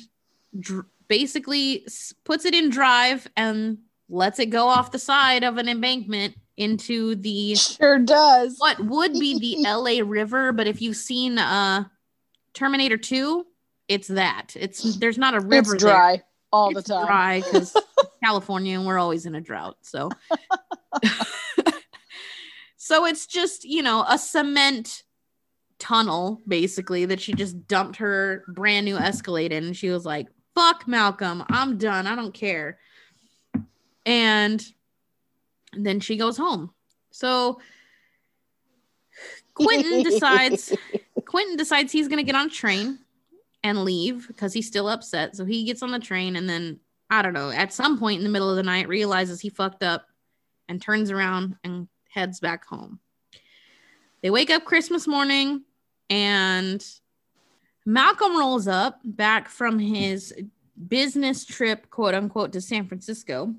dr- 0.57 0.85
basically 1.09 1.83
s- 1.85 2.13
puts 2.23 2.45
it 2.45 2.53
in 2.55 2.69
drive 2.69 3.27
and 3.35 3.77
lets 4.09 4.39
it 4.39 4.45
go 4.45 4.67
off 4.67 4.91
the 4.91 4.99
side 4.99 5.43
of 5.43 5.57
an 5.57 5.67
embankment 5.67 6.33
into 6.55 7.13
the 7.15 7.55
sure 7.55 7.99
does. 7.99 8.55
what 8.57 8.79
would 8.79 9.11
be 9.13 9.37
the 9.37 9.57
LA 9.69 10.01
River, 10.03 10.51
but 10.53 10.65
if 10.65 10.81
you've 10.81 10.95
seen 10.95 11.37
uh 11.37 11.83
Terminator 12.53 12.97
2, 12.97 13.45
it's 13.87 14.07
that. 14.07 14.55
It's 14.55 14.95
there's 14.95 15.17
not 15.19 15.35
a 15.35 15.39
river 15.41 15.75
It's 15.75 15.83
there. 15.83 16.23
All 16.51 16.71
the 16.73 16.81
time. 16.81 17.05
dry 17.05 17.41
because 17.41 17.75
California 18.23 18.77
and 18.77 18.87
we're 18.87 18.99
always 18.99 19.25
in 19.25 19.35
a 19.35 19.41
drought. 19.41 19.77
So 19.81 20.09
so 22.77 23.05
it's 23.05 23.25
just, 23.27 23.65
you 23.65 23.81
know, 23.81 24.05
a 24.07 24.17
cement 24.17 25.03
tunnel 25.79 26.41
basically 26.47 27.05
that 27.05 27.21
she 27.21 27.33
just 27.33 27.67
dumped 27.67 27.97
her 27.97 28.43
brand 28.47 28.85
new 28.85 28.97
Escalade 28.97 29.51
in. 29.51 29.65
And 29.65 29.77
she 29.77 29.89
was 29.89 30.05
like, 30.05 30.27
fuck 30.55 30.87
Malcolm, 30.87 31.43
I'm 31.49 31.77
done. 31.77 32.07
I 32.07 32.15
don't 32.15 32.33
care. 32.33 32.79
And 34.05 34.65
then 35.73 35.99
she 35.99 36.17
goes 36.17 36.37
home. 36.37 36.71
So 37.11 37.59
Quentin 39.53 40.03
decides 40.09 40.75
Quentin 41.25 41.57
decides 41.57 41.91
he's 41.91 42.07
going 42.07 42.17
to 42.17 42.23
get 42.23 42.35
on 42.35 42.47
a 42.47 42.49
train 42.49 42.99
and 43.63 43.83
leave 43.83 44.27
because 44.27 44.53
he's 44.53 44.67
still 44.67 44.87
upset. 44.87 45.35
So 45.35 45.45
he 45.45 45.65
gets 45.65 45.81
on 45.81 45.91
the 45.91 45.99
train 45.99 46.35
and 46.35 46.49
then 46.49 46.79
I 47.09 47.21
don't 47.21 47.33
know, 47.33 47.51
at 47.51 47.73
some 47.73 47.97
point 47.97 48.19
in 48.19 48.23
the 48.23 48.29
middle 48.29 48.49
of 48.49 48.57
the 48.57 48.63
night 48.63 48.87
realizes 48.87 49.39
he 49.39 49.49
fucked 49.49 49.81
up 49.81 50.07
and 50.67 50.81
turns 50.81 51.09
around 51.09 51.55
and 51.63 51.87
heads 52.09 52.39
back 52.39 52.65
home. 52.65 52.99
They 54.21 54.29
wake 54.29 54.49
up 54.49 54.65
Christmas 54.65 55.07
morning 55.07 55.63
and 56.09 56.85
Malcolm 57.85 58.37
rolls 58.37 58.67
up 58.67 58.99
back 59.03 59.47
from 59.47 59.79
his 59.79 60.33
business 60.87 61.45
trip, 61.45 61.89
quote 61.89 62.13
unquote, 62.13 62.51
to 62.53 62.61
San 62.61 62.87
Francisco. 62.87 63.53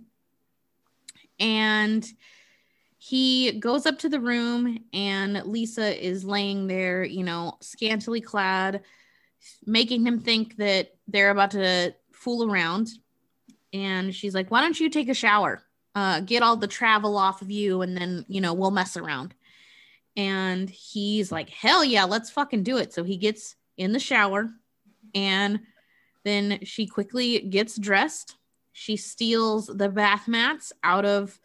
And 1.40 2.06
he 2.98 3.52
goes 3.52 3.86
up 3.86 3.98
to 4.00 4.08
the 4.08 4.20
room 4.20 4.78
and 4.92 5.42
Lisa 5.44 6.04
is 6.04 6.24
laying 6.24 6.66
there, 6.66 7.04
you 7.04 7.22
know, 7.22 7.56
scantily 7.60 8.20
clad, 8.20 8.82
making 9.66 10.06
him 10.06 10.20
think 10.20 10.56
that 10.56 10.94
they're 11.06 11.30
about 11.30 11.52
to 11.52 11.94
fool 12.12 12.50
around. 12.50 12.88
And 13.72 14.14
she's 14.14 14.34
like, 14.34 14.50
Why 14.50 14.60
don't 14.60 14.78
you 14.78 14.90
take 14.90 15.08
a 15.08 15.14
shower? 15.14 15.62
Uh, 15.94 16.20
get 16.20 16.42
all 16.42 16.56
the 16.56 16.66
travel 16.66 17.16
off 17.16 17.42
of 17.42 17.50
you, 17.50 17.82
and 17.82 17.96
then, 17.96 18.24
you 18.28 18.40
know, 18.40 18.54
we'll 18.54 18.70
mess 18.70 18.96
around. 18.96 19.34
And 20.16 20.68
he's 20.68 21.30
like, 21.32 21.48
Hell 21.50 21.84
yeah, 21.84 22.04
let's 22.04 22.30
fucking 22.30 22.62
do 22.62 22.76
it. 22.78 22.92
So 22.92 23.04
he 23.04 23.16
gets 23.16 23.56
in 23.76 23.92
the 23.92 24.00
shower 24.00 24.50
and 25.14 25.60
then 26.24 26.58
she 26.64 26.86
quickly 26.86 27.40
gets 27.40 27.78
dressed. 27.78 28.36
She 28.72 28.96
steals 28.96 29.66
the 29.66 29.88
bath 29.88 30.28
mats 30.28 30.72
out 30.84 31.04
of 31.04 31.40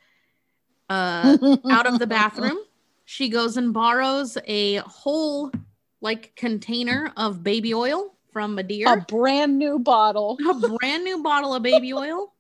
uh 0.90 1.38
out 1.70 1.88
of 1.88 2.00
the 2.00 2.08
bathroom. 2.20 2.58
She 3.06 3.30
goes 3.30 3.58
and 3.58 3.74
borrows 3.74 4.38
a 4.46 4.78
whole 4.78 5.52
like 6.04 6.36
container 6.36 7.12
of 7.18 7.42
baby 7.44 7.74
oil 7.74 8.14
from 8.32 8.56
Madeir, 8.58 8.86
A 8.98 9.06
brand 9.06 9.58
new 9.58 9.80
bottle. 9.80 10.38
a 10.48 10.54
brand 10.78 11.04
new 11.04 11.24
bottle 11.24 11.56
of 11.56 11.64
baby 11.64 11.94
oil, 12.04 12.34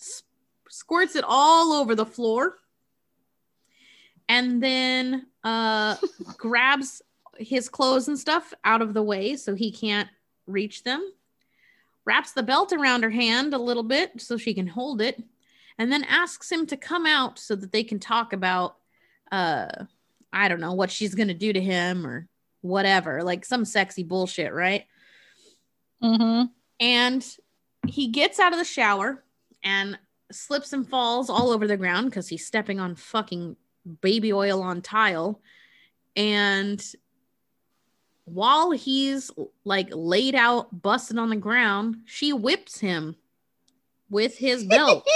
s- 0.00 0.22
squirts 0.68 1.14
it 1.16 1.24
all 1.26 1.72
over 1.72 1.94
the 1.94 2.04
floor, 2.04 2.56
and 4.28 4.62
then 4.62 5.26
uh 5.44 5.96
grabs 6.36 7.00
his 7.38 7.68
clothes 7.68 8.08
and 8.08 8.18
stuff 8.18 8.52
out 8.64 8.80
of 8.82 8.94
the 8.94 9.02
way 9.02 9.36
so 9.36 9.54
he 9.54 9.70
can't 9.70 10.08
reach 10.46 10.82
them. 10.84 11.12
Wraps 12.04 12.32
the 12.32 12.42
belt 12.42 12.72
around 12.72 13.02
her 13.02 13.10
hand 13.10 13.52
a 13.52 13.58
little 13.58 13.82
bit 13.82 14.12
so 14.20 14.36
she 14.36 14.54
can 14.54 14.66
hold 14.66 15.00
it, 15.00 15.22
and 15.78 15.92
then 15.92 16.04
asks 16.04 16.50
him 16.50 16.66
to 16.66 16.76
come 16.76 17.04
out 17.06 17.38
so 17.38 17.54
that 17.54 17.72
they 17.72 17.84
can 17.84 17.98
talk 18.00 18.32
about 18.32 18.76
uh 19.30 19.68
I 20.32 20.48
don't 20.48 20.60
know 20.60 20.72
what 20.74 20.90
she's 20.90 21.14
going 21.14 21.28
to 21.28 21.34
do 21.34 21.52
to 21.52 21.60
him 21.60 22.04
or 22.06 22.28
whatever, 22.66 23.22
like 23.22 23.44
some 23.44 23.64
sexy 23.64 24.02
bullshit, 24.02 24.52
right? 24.52 24.84
Mm-hmm. 26.02 26.46
And 26.80 27.36
he 27.86 28.08
gets 28.08 28.38
out 28.38 28.52
of 28.52 28.58
the 28.58 28.64
shower 28.64 29.24
and 29.62 29.98
slips 30.32 30.72
and 30.72 30.88
falls 30.88 31.30
all 31.30 31.50
over 31.50 31.66
the 31.66 31.76
ground 31.76 32.10
because 32.10 32.28
he's 32.28 32.46
stepping 32.46 32.80
on 32.80 32.94
fucking 32.94 33.56
baby 34.00 34.32
oil 34.32 34.62
on 34.62 34.82
tile. 34.82 35.40
And 36.14 36.84
while 38.24 38.72
he's 38.72 39.30
like 39.64 39.88
laid 39.92 40.34
out, 40.34 40.82
busted 40.82 41.18
on 41.18 41.30
the 41.30 41.36
ground, 41.36 41.98
she 42.04 42.32
whips 42.32 42.78
him 42.78 43.16
with 44.10 44.36
his 44.36 44.64
belt. 44.68 45.06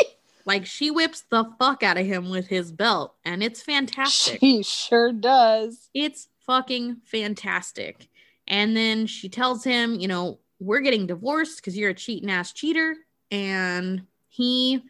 like 0.47 0.67
she 0.67 0.91
whips 0.91 1.23
the 1.31 1.45
fuck 1.59 1.83
out 1.83 1.99
of 1.99 2.07
him 2.07 2.31
with 2.31 2.47
his 2.47 2.73
belt. 2.73 3.15
And 3.25 3.43
it's 3.43 3.63
fantastic. 3.63 4.41
She 4.41 4.63
sure 4.63 5.13
does. 5.13 5.91
It's 5.93 6.29
fucking 6.47 6.99
fantastic. 7.05 8.09
And 8.47 8.77
then 8.77 9.07
she 9.07 9.29
tells 9.29 9.63
him, 9.63 9.99
you 9.99 10.09
know, 10.09 10.41
we're 10.59 10.81
getting 10.81 11.07
divorced 11.07 11.57
because 11.57 11.77
you're 11.77 11.91
a 11.91 11.95
cheating 11.95 12.31
ass 12.31 12.53
cheater. 12.53 12.97
And 13.31 14.03
he 14.29 14.83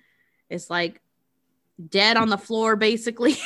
is 0.49 0.71
like 0.71 1.01
dead 1.89 2.17
on 2.17 2.29
the 2.29 2.39
floor, 2.39 2.77
basically. 2.77 3.37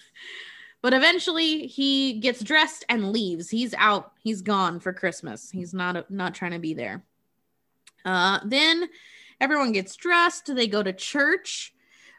but 0.82 0.94
eventually 0.94 1.66
he 1.66 2.14
gets 2.14 2.42
dressed 2.42 2.84
and 2.88 3.12
leaves. 3.12 3.48
He's 3.48 3.74
out. 3.74 4.12
He's 4.22 4.42
gone 4.42 4.80
for 4.80 4.92
Christmas. 4.92 5.50
He's 5.50 5.72
not 5.72 6.10
not 6.10 6.34
trying 6.34 6.52
to 6.52 6.58
be 6.58 6.74
there. 6.74 7.04
Uh, 8.04 8.40
then 8.44 8.88
everyone 9.40 9.72
gets 9.72 9.94
dressed. 9.96 10.54
They 10.54 10.66
go 10.66 10.82
to 10.82 10.92
church 10.92 11.72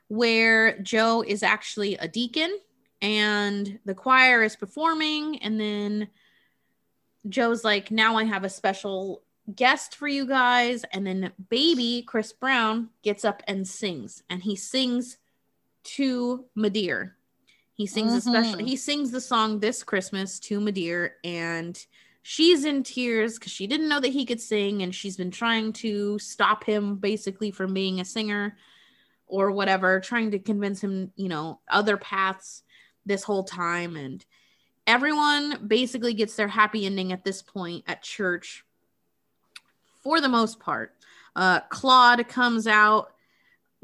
where 0.08 0.80
Joe 0.80 1.24
is 1.26 1.44
actually 1.44 1.96
a 1.98 2.08
deacon 2.08 2.58
and 3.04 3.78
the 3.86 3.94
choir 3.94 4.42
is 4.42 4.56
performing. 4.56 5.38
And 5.44 5.60
then 5.60 6.08
joe's 7.30 7.64
like 7.64 7.90
now 7.90 8.18
i 8.18 8.26
have 8.26 8.44
a 8.44 8.50
special 8.50 9.22
guest 9.56 9.96
for 9.96 10.08
you 10.08 10.26
guys. 10.26 10.84
And 10.92 11.06
then 11.06 11.32
baby 11.50 12.04
chris 12.08 12.34
brown 12.34 12.90
gets 13.04 13.24
up 13.24 13.44
and 13.48 13.68
sings 13.68 14.24
and 14.30 14.42
he 14.42 14.56
sings 14.56 15.18
to 15.84 16.46
madeir. 16.58 17.12
He 17.74 17.88
sings 17.88 18.14
a 18.14 18.22
special 18.22 18.60
Mhm. 18.60 18.68
he 18.68 18.76
sings 18.78 19.12
the 19.12 19.20
song 19.22 19.60
this 19.60 19.84
christmas 19.84 20.40
to 20.42 20.60
madeir 20.60 21.12
and 21.24 21.86
she's 22.22 22.64
in 22.64 22.84
tears 22.84 23.38
because 23.38 23.52
she 23.52 23.68
didn't 23.68 23.90
know 23.90 24.00
that 24.00 24.14
he 24.14 24.26
could 24.26 24.40
sing 24.40 24.82
and 24.82 24.96
she's 24.96 25.18
been 25.18 25.32
trying 25.32 25.74
to 25.74 26.18
stop 26.20 26.64
him 26.64 26.96
basically 26.96 27.52
from 27.52 27.74
being 27.74 28.00
a 28.00 28.06
singer 28.06 28.58
or 29.28 29.52
whatever 29.52 30.00
trying 30.00 30.32
to 30.32 30.40
convince 30.40 30.82
him 30.82 31.12
you 31.16 31.28
know 31.28 31.60
other 31.68 31.98
paths 31.98 32.63
this 33.06 33.24
whole 33.24 33.44
time 33.44 33.96
and 33.96 34.26
everyone 34.88 35.66
basically 35.68 36.14
gets 36.14 36.36
their 36.36 36.48
happy 36.48 36.86
ending 36.86 37.12
at 37.12 37.24
this 37.24 37.42
point 37.42 37.84
at 37.88 38.02
church 38.02 38.64
for 40.02 40.20
the 40.22 40.30
most 40.30 40.60
part. 40.60 40.94
Uh 41.36 41.62
claude 41.70 42.28
comes 42.28 42.68
out 42.68 43.14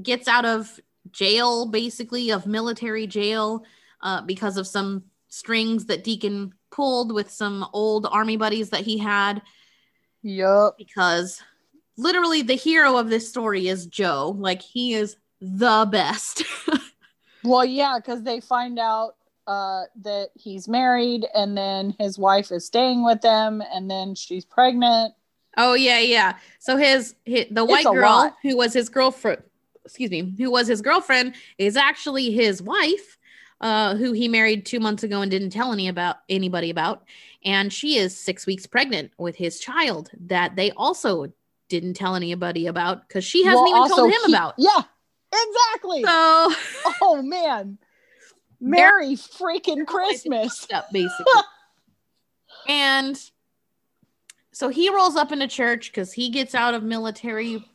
gets 0.02 0.28
out 0.28 0.46
of 0.46 0.80
jail 1.12 1.66
basically 1.66 2.32
of 2.32 2.46
military 2.46 3.08
jail 3.08 3.64
uh, 4.02 4.22
because 4.22 4.58
of 4.58 4.68
some 4.68 5.04
strings 5.28 5.86
that 5.86 6.04
deacon 6.04 6.54
pulled 6.72 7.12
with 7.12 7.30
some 7.30 7.66
old 7.74 8.08
army 8.12 8.38
buddies 8.38 8.70
that 8.70 8.82
he 8.82 8.98
had. 8.98 9.42
Yup. 10.22 10.78
because 10.78 11.42
literally 11.98 12.42
the 12.42 12.56
hero 12.56 12.98
of 12.98 13.10
this 13.10 13.30
story 13.30 13.68
is 13.68 13.86
joe. 13.86 14.36
Like 14.38 14.62
he 14.62 14.94
is 14.94 15.16
the 15.42 15.88
best 15.90 16.44
Well, 17.44 17.66
yeah, 17.66 17.98
because 17.98 18.24
they 18.24 18.40
find 18.40 18.80
out 18.80 19.16
uh, 19.48 19.84
that 20.04 20.30
he's 20.36 20.68
married, 20.68 21.26
and 21.34 21.58
then 21.58 21.96
his 22.00 22.18
wife 22.20 22.52
is 22.52 22.66
staying 22.66 23.04
with 23.04 23.22
them, 23.22 23.64
and 23.74 23.90
then 23.90 24.16
she's 24.16 24.46
pregnant. 24.46 25.14
Oh 25.58 25.74
yeah, 25.74 26.00
yeah. 26.00 26.38
So 26.60 26.78
his, 26.78 27.16
his 27.26 27.46
the 27.50 27.66
white 27.66 27.86
girl 27.86 28.02
lot. 28.02 28.36
who 28.44 28.56
was 28.56 28.74
his 28.74 28.90
girlfriend, 28.90 29.42
excuse 29.84 30.12
me, 30.12 30.34
who 30.38 30.52
was 30.52 30.68
his 30.68 30.82
girlfriend 30.82 31.34
is 31.58 31.76
actually 31.76 32.32
his 32.32 32.62
wife, 32.62 33.18
uh, 33.60 33.96
who 33.96 34.12
he 34.12 34.28
married 34.28 34.66
two 34.66 34.80
months 34.80 35.04
ago 35.04 35.22
and 35.22 35.32
didn't 35.32 35.50
tell 35.50 35.74
any 35.74 35.88
about 35.88 36.18
anybody 36.30 36.70
about, 36.70 37.04
and 37.44 37.74
she 37.74 37.98
is 37.98 38.16
six 38.16 38.46
weeks 38.46 38.68
pregnant 38.68 39.12
with 39.18 39.36
his 39.36 39.60
child 39.60 40.12
that 40.28 40.56
they 40.56 40.72
also 40.72 41.34
didn't 41.70 41.96
tell 41.96 42.16
anybody 42.16 42.68
about 42.68 43.08
because 43.08 43.24
she 43.24 43.44
hasn't 43.44 43.68
Well, 43.68 43.86
even 43.86 43.98
told 43.98 44.12
him 44.12 44.22
he- 44.28 44.34
about. 44.34 44.54
Yeah, 44.58 44.84
exactly. 45.32 46.04
So 46.04 46.54
oh 47.02 47.22
man, 47.24 47.78
Merry 48.60 49.16
freaking 49.16 49.86
Christmas. 49.86 50.68
up 50.74 50.88
basically. 50.94 51.42
and 52.68 53.20
so 54.52 54.70
he 54.70 54.94
rolls 54.94 55.16
up 55.16 55.32
into 55.32 55.48
church 55.48 55.92
because 55.92 56.12
he 56.12 56.30
gets 56.30 56.54
out 56.54 56.74
of 56.74 56.84
military 56.84 57.66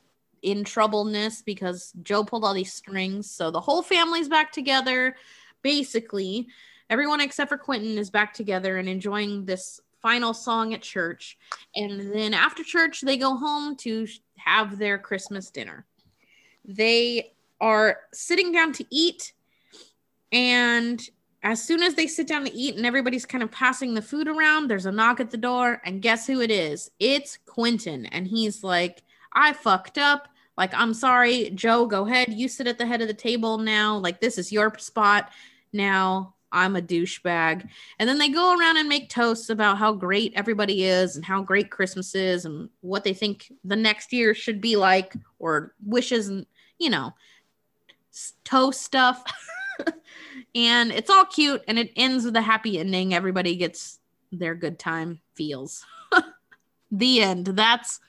in 0.42 0.62
troubleness 0.62 1.40
because 1.40 1.92
Joe 2.02 2.22
pulled 2.22 2.44
all 2.44 2.52
these 2.52 2.72
strings. 2.72 3.30
So 3.30 3.50
the 3.50 3.60
whole 3.60 3.82
family's 3.82 4.28
back 4.28 4.52
together. 4.52 5.16
Basically, 5.62 6.46
everyone 6.90 7.22
except 7.22 7.48
for 7.48 7.56
Quentin 7.56 7.96
is 7.96 8.10
back 8.10 8.34
together 8.34 8.76
and 8.76 8.86
enjoying 8.88 9.46
this 9.46 9.80
final 10.02 10.34
song 10.34 10.74
at 10.74 10.82
church. 10.82 11.38
And 11.74 12.12
then 12.12 12.34
after 12.34 12.62
church, 12.62 13.00
they 13.00 13.16
go 13.16 13.34
home 13.34 13.74
to 13.76 14.06
have 14.36 14.78
their 14.78 14.98
Christmas 14.98 15.48
dinner. 15.50 15.86
They 16.66 17.32
are 17.60 17.98
sitting 18.12 18.52
down 18.52 18.72
to 18.72 18.84
eat 18.90 19.32
and 20.32 21.08
as 21.44 21.62
soon 21.62 21.82
as 21.82 21.94
they 21.94 22.06
sit 22.06 22.26
down 22.26 22.44
to 22.44 22.54
eat 22.54 22.74
and 22.74 22.86
everybody's 22.86 23.26
kind 23.26 23.44
of 23.44 23.50
passing 23.50 23.92
the 23.92 24.02
food 24.02 24.26
around, 24.26 24.66
there's 24.66 24.86
a 24.86 24.92
knock 24.92 25.20
at 25.20 25.30
the 25.30 25.36
door, 25.36 25.80
and 25.84 26.00
guess 26.00 26.26
who 26.26 26.40
it 26.40 26.50
is? 26.50 26.90
It's 26.98 27.38
Quentin. 27.44 28.06
And 28.06 28.26
he's 28.26 28.64
like, 28.64 29.02
I 29.34 29.52
fucked 29.52 29.98
up. 29.98 30.28
Like, 30.56 30.72
I'm 30.72 30.94
sorry, 30.94 31.50
Joe, 31.50 31.84
go 31.84 32.06
ahead. 32.06 32.32
You 32.32 32.48
sit 32.48 32.66
at 32.66 32.78
the 32.78 32.86
head 32.86 33.02
of 33.02 33.08
the 33.08 33.14
table 33.14 33.58
now. 33.58 33.98
Like, 33.98 34.20
this 34.20 34.38
is 34.38 34.52
your 34.52 34.72
spot. 34.78 35.30
Now 35.72 36.34
I'm 36.50 36.76
a 36.76 36.82
douchebag. 36.82 37.68
And 37.98 38.08
then 38.08 38.18
they 38.18 38.30
go 38.30 38.56
around 38.56 38.78
and 38.78 38.88
make 38.88 39.10
toasts 39.10 39.50
about 39.50 39.76
how 39.76 39.92
great 39.92 40.32
everybody 40.34 40.84
is 40.84 41.16
and 41.16 41.24
how 41.24 41.42
great 41.42 41.70
Christmas 41.70 42.14
is 42.14 42.46
and 42.46 42.70
what 42.80 43.04
they 43.04 43.12
think 43.12 43.52
the 43.64 43.76
next 43.76 44.12
year 44.12 44.32
should 44.34 44.62
be 44.62 44.76
like, 44.76 45.14
or 45.38 45.74
wishes 45.84 46.28
and, 46.28 46.46
you 46.78 46.88
know, 46.88 47.12
toast 48.44 48.83
stuff. 48.83 49.24
and 50.55 50.92
it's 50.92 51.11
all 51.11 51.24
cute 51.24 51.62
and 51.68 51.79
it 51.79 51.90
ends 51.96 52.24
with 52.24 52.37
a 52.37 52.42
happy 52.42 52.79
ending. 52.79 53.14
Everybody 53.14 53.57
gets 53.57 53.98
their 54.33 54.55
good 54.55 54.79
time 54.79 55.20
feels. 55.35 55.85
the 56.90 57.22
end. 57.22 57.46
That's 57.46 58.00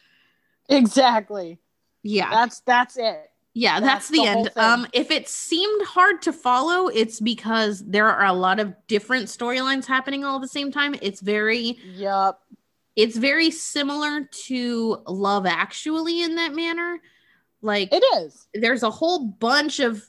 exactly. 0.70 1.60
Yeah. 2.04 2.30
That's 2.30 2.60
that's 2.62 2.98
it. 2.98 3.32
Yeah, 3.58 3.80
that's, 3.80 4.10
that's 4.10 4.10
the, 4.10 4.18
the 4.18 4.26
end. 4.28 4.52
Um, 4.58 4.88
if 4.92 5.12
it 5.12 5.30
seemed 5.30 5.86
hard 5.86 6.22
to 6.24 6.34
follow, 6.34 6.90
it's 6.90 7.22
because 7.22 7.82
there 7.86 8.10
are 8.12 8.26
a 8.26 8.34
lot 8.34 8.60
of 8.60 8.74
different 8.88 9.28
storylines 9.28 9.86
happening 9.86 10.26
all 10.26 10.36
at 10.36 10.42
the 10.42 10.48
same 10.50 10.74
time. 10.74 10.94
It's 11.02 11.22
very 11.22 11.78
Yep. 11.94 12.40
It's 12.98 13.18
very 13.18 13.52
similar 13.52 14.24
to 14.46 15.02
Love 15.08 15.46
Actually 15.46 16.22
in 16.22 16.36
that 16.36 16.54
manner. 16.54 17.02
Like 17.66 17.90
it 17.92 18.04
is. 18.18 18.48
There's 18.54 18.84
a 18.84 18.92
whole 18.92 19.26
bunch 19.26 19.80
of 19.80 20.08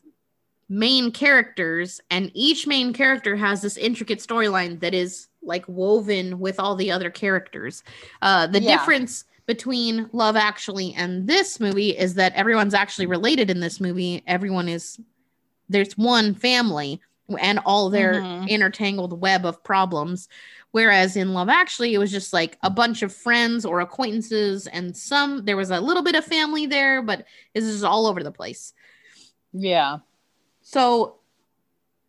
main 0.68 1.10
characters, 1.10 2.02
and 2.10 2.30
each 2.34 2.66
main 2.66 2.92
character 2.92 3.34
has 3.34 3.62
this 3.62 3.78
intricate 3.78 4.18
storyline 4.18 4.78
that 4.80 4.92
is 4.92 5.28
like 5.42 5.64
woven 5.66 6.38
with 6.38 6.60
all 6.60 6.76
the 6.76 6.90
other 6.90 7.08
characters. 7.08 7.82
Uh, 8.20 8.46
the 8.46 8.60
yeah. 8.60 8.76
difference 8.76 9.24
between 9.46 10.10
Love 10.12 10.36
Actually 10.36 10.92
and 10.94 11.26
this 11.26 11.58
movie 11.58 11.96
is 11.96 12.12
that 12.14 12.34
everyone's 12.34 12.74
actually 12.74 13.06
related 13.06 13.48
in 13.48 13.60
this 13.60 13.80
movie. 13.80 14.22
Everyone 14.26 14.68
is 14.68 15.00
there's 15.70 15.96
one 15.96 16.34
family 16.34 17.00
and 17.40 17.58
all 17.64 17.88
their 17.88 18.20
mm-hmm. 18.20 18.48
intertangled 18.48 19.18
web 19.18 19.46
of 19.46 19.64
problems. 19.64 20.28
Whereas 20.76 21.16
in 21.16 21.32
Love 21.32 21.48
Actually, 21.48 21.94
it 21.94 21.98
was 21.98 22.12
just 22.12 22.34
like 22.34 22.58
a 22.62 22.68
bunch 22.68 23.00
of 23.00 23.10
friends 23.10 23.64
or 23.64 23.80
acquaintances, 23.80 24.66
and 24.66 24.94
some 24.94 25.46
there 25.46 25.56
was 25.56 25.70
a 25.70 25.80
little 25.80 26.02
bit 26.02 26.14
of 26.14 26.22
family 26.22 26.66
there, 26.66 27.00
but 27.00 27.24
it's 27.54 27.64
just 27.64 27.82
all 27.82 28.06
over 28.06 28.22
the 28.22 28.30
place. 28.30 28.74
Yeah. 29.54 30.00
So 30.60 31.16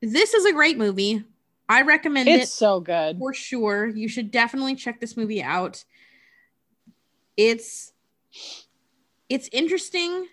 this 0.02 0.34
is 0.34 0.44
a 0.44 0.52
great 0.52 0.78
movie. 0.78 1.24
I 1.70 1.84
recommend 1.84 2.28
it's 2.28 2.36
it. 2.36 2.42
It's 2.44 2.52
so 2.52 2.82
good. 2.82 3.20
For 3.20 3.34
sure. 3.34 3.88
You 3.88 4.10
should 4.10 4.32
definitely 4.32 4.76
check 4.76 5.00
this 5.00 5.16
movie 5.16 5.42
out 5.42 5.86
it's 7.38 7.94
it's 9.30 9.48
interesting 9.54 10.28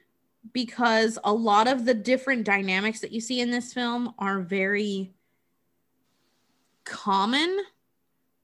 because 0.53 1.21
a 1.23 1.33
lot 1.33 1.69
of 1.69 1.85
the 1.85 1.95
different 1.95 2.43
dynamics 2.45 2.99
that 3.01 3.13
you 3.13 3.21
see 3.21 3.41
in 3.41 3.53
this 3.53 3.73
film 3.73 4.13
are 4.19 4.41
very 4.41 5.15
common 6.83 7.61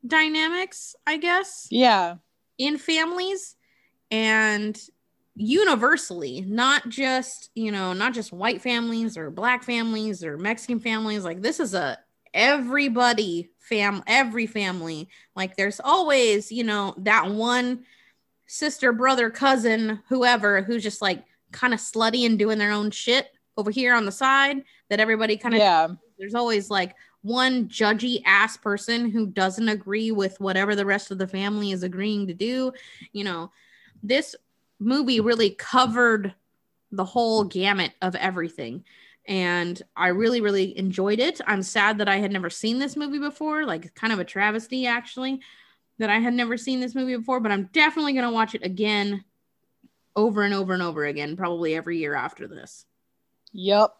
dynamics, 0.06 0.94
I 1.06 1.16
guess. 1.16 1.66
Yeah. 1.70 2.16
In 2.58 2.78
families 2.78 3.56
and 4.10 4.78
universally, 5.34 6.42
not 6.42 6.88
just, 6.88 7.50
you 7.54 7.72
know, 7.72 7.92
not 7.92 8.12
just 8.12 8.32
white 8.32 8.60
families 8.60 9.16
or 9.16 9.30
black 9.30 9.62
families 9.62 10.22
or 10.22 10.36
Mexican 10.36 10.80
families. 10.80 11.24
Like 11.24 11.42
this 11.42 11.60
is 11.60 11.74
a 11.74 11.98
everybody 12.34 13.50
fam 13.58 14.02
every 14.06 14.46
family. 14.46 15.08
Like 15.34 15.56
there's 15.56 15.80
always, 15.80 16.52
you 16.52 16.64
know, 16.64 16.94
that 16.98 17.30
one 17.30 17.84
sister, 18.46 18.92
brother, 18.92 19.30
cousin, 19.30 20.00
whoever, 20.08 20.62
who's 20.62 20.82
just 20.82 21.00
like 21.00 21.24
kind 21.52 21.72
of 21.72 21.80
slutty 21.80 22.26
and 22.26 22.38
doing 22.38 22.58
their 22.58 22.72
own 22.72 22.90
shit 22.90 23.28
over 23.56 23.70
here 23.70 23.94
on 23.94 24.04
the 24.04 24.12
side 24.12 24.62
that 24.88 25.00
everybody 25.00 25.36
kind 25.36 25.54
of 25.54 25.60
yeah. 25.60 25.88
There's 26.18 26.34
always 26.34 26.68
like 26.68 26.94
one 27.22 27.68
judgy 27.68 28.22
ass 28.24 28.56
person 28.56 29.10
who 29.10 29.26
doesn't 29.26 29.68
agree 29.68 30.10
with 30.10 30.40
whatever 30.40 30.74
the 30.74 30.86
rest 30.86 31.10
of 31.10 31.18
the 31.18 31.26
family 31.26 31.70
is 31.72 31.82
agreeing 31.82 32.26
to 32.26 32.34
do. 32.34 32.72
You 33.12 33.24
know, 33.24 33.52
this 34.02 34.34
movie 34.78 35.20
really 35.20 35.50
covered 35.50 36.34
the 36.92 37.04
whole 37.04 37.44
gamut 37.44 37.92
of 38.00 38.14
everything. 38.14 38.84
And 39.26 39.80
I 39.96 40.08
really, 40.08 40.40
really 40.40 40.76
enjoyed 40.78 41.20
it. 41.20 41.40
I'm 41.46 41.62
sad 41.62 41.98
that 41.98 42.08
I 42.08 42.16
had 42.16 42.32
never 42.32 42.50
seen 42.50 42.78
this 42.78 42.96
movie 42.96 43.18
before, 43.18 43.64
like 43.64 43.94
kind 43.94 44.12
of 44.12 44.18
a 44.18 44.24
travesty, 44.24 44.86
actually 44.86 45.40
that 46.00 46.10
I 46.10 46.18
had 46.18 46.32
never 46.32 46.56
seen 46.56 46.80
this 46.80 46.94
movie 46.94 47.14
before, 47.14 47.40
but 47.40 47.52
I'm 47.52 47.68
definitely 47.74 48.14
going 48.14 48.24
to 48.24 48.32
watch 48.32 48.54
it 48.54 48.64
again 48.64 49.22
over 50.16 50.42
and 50.42 50.54
over 50.54 50.72
and 50.72 50.82
over 50.82 51.04
again, 51.04 51.36
probably 51.36 51.74
every 51.76 51.98
year 51.98 52.14
after 52.14 52.48
this. 52.48 52.86
Yep. 53.52 53.94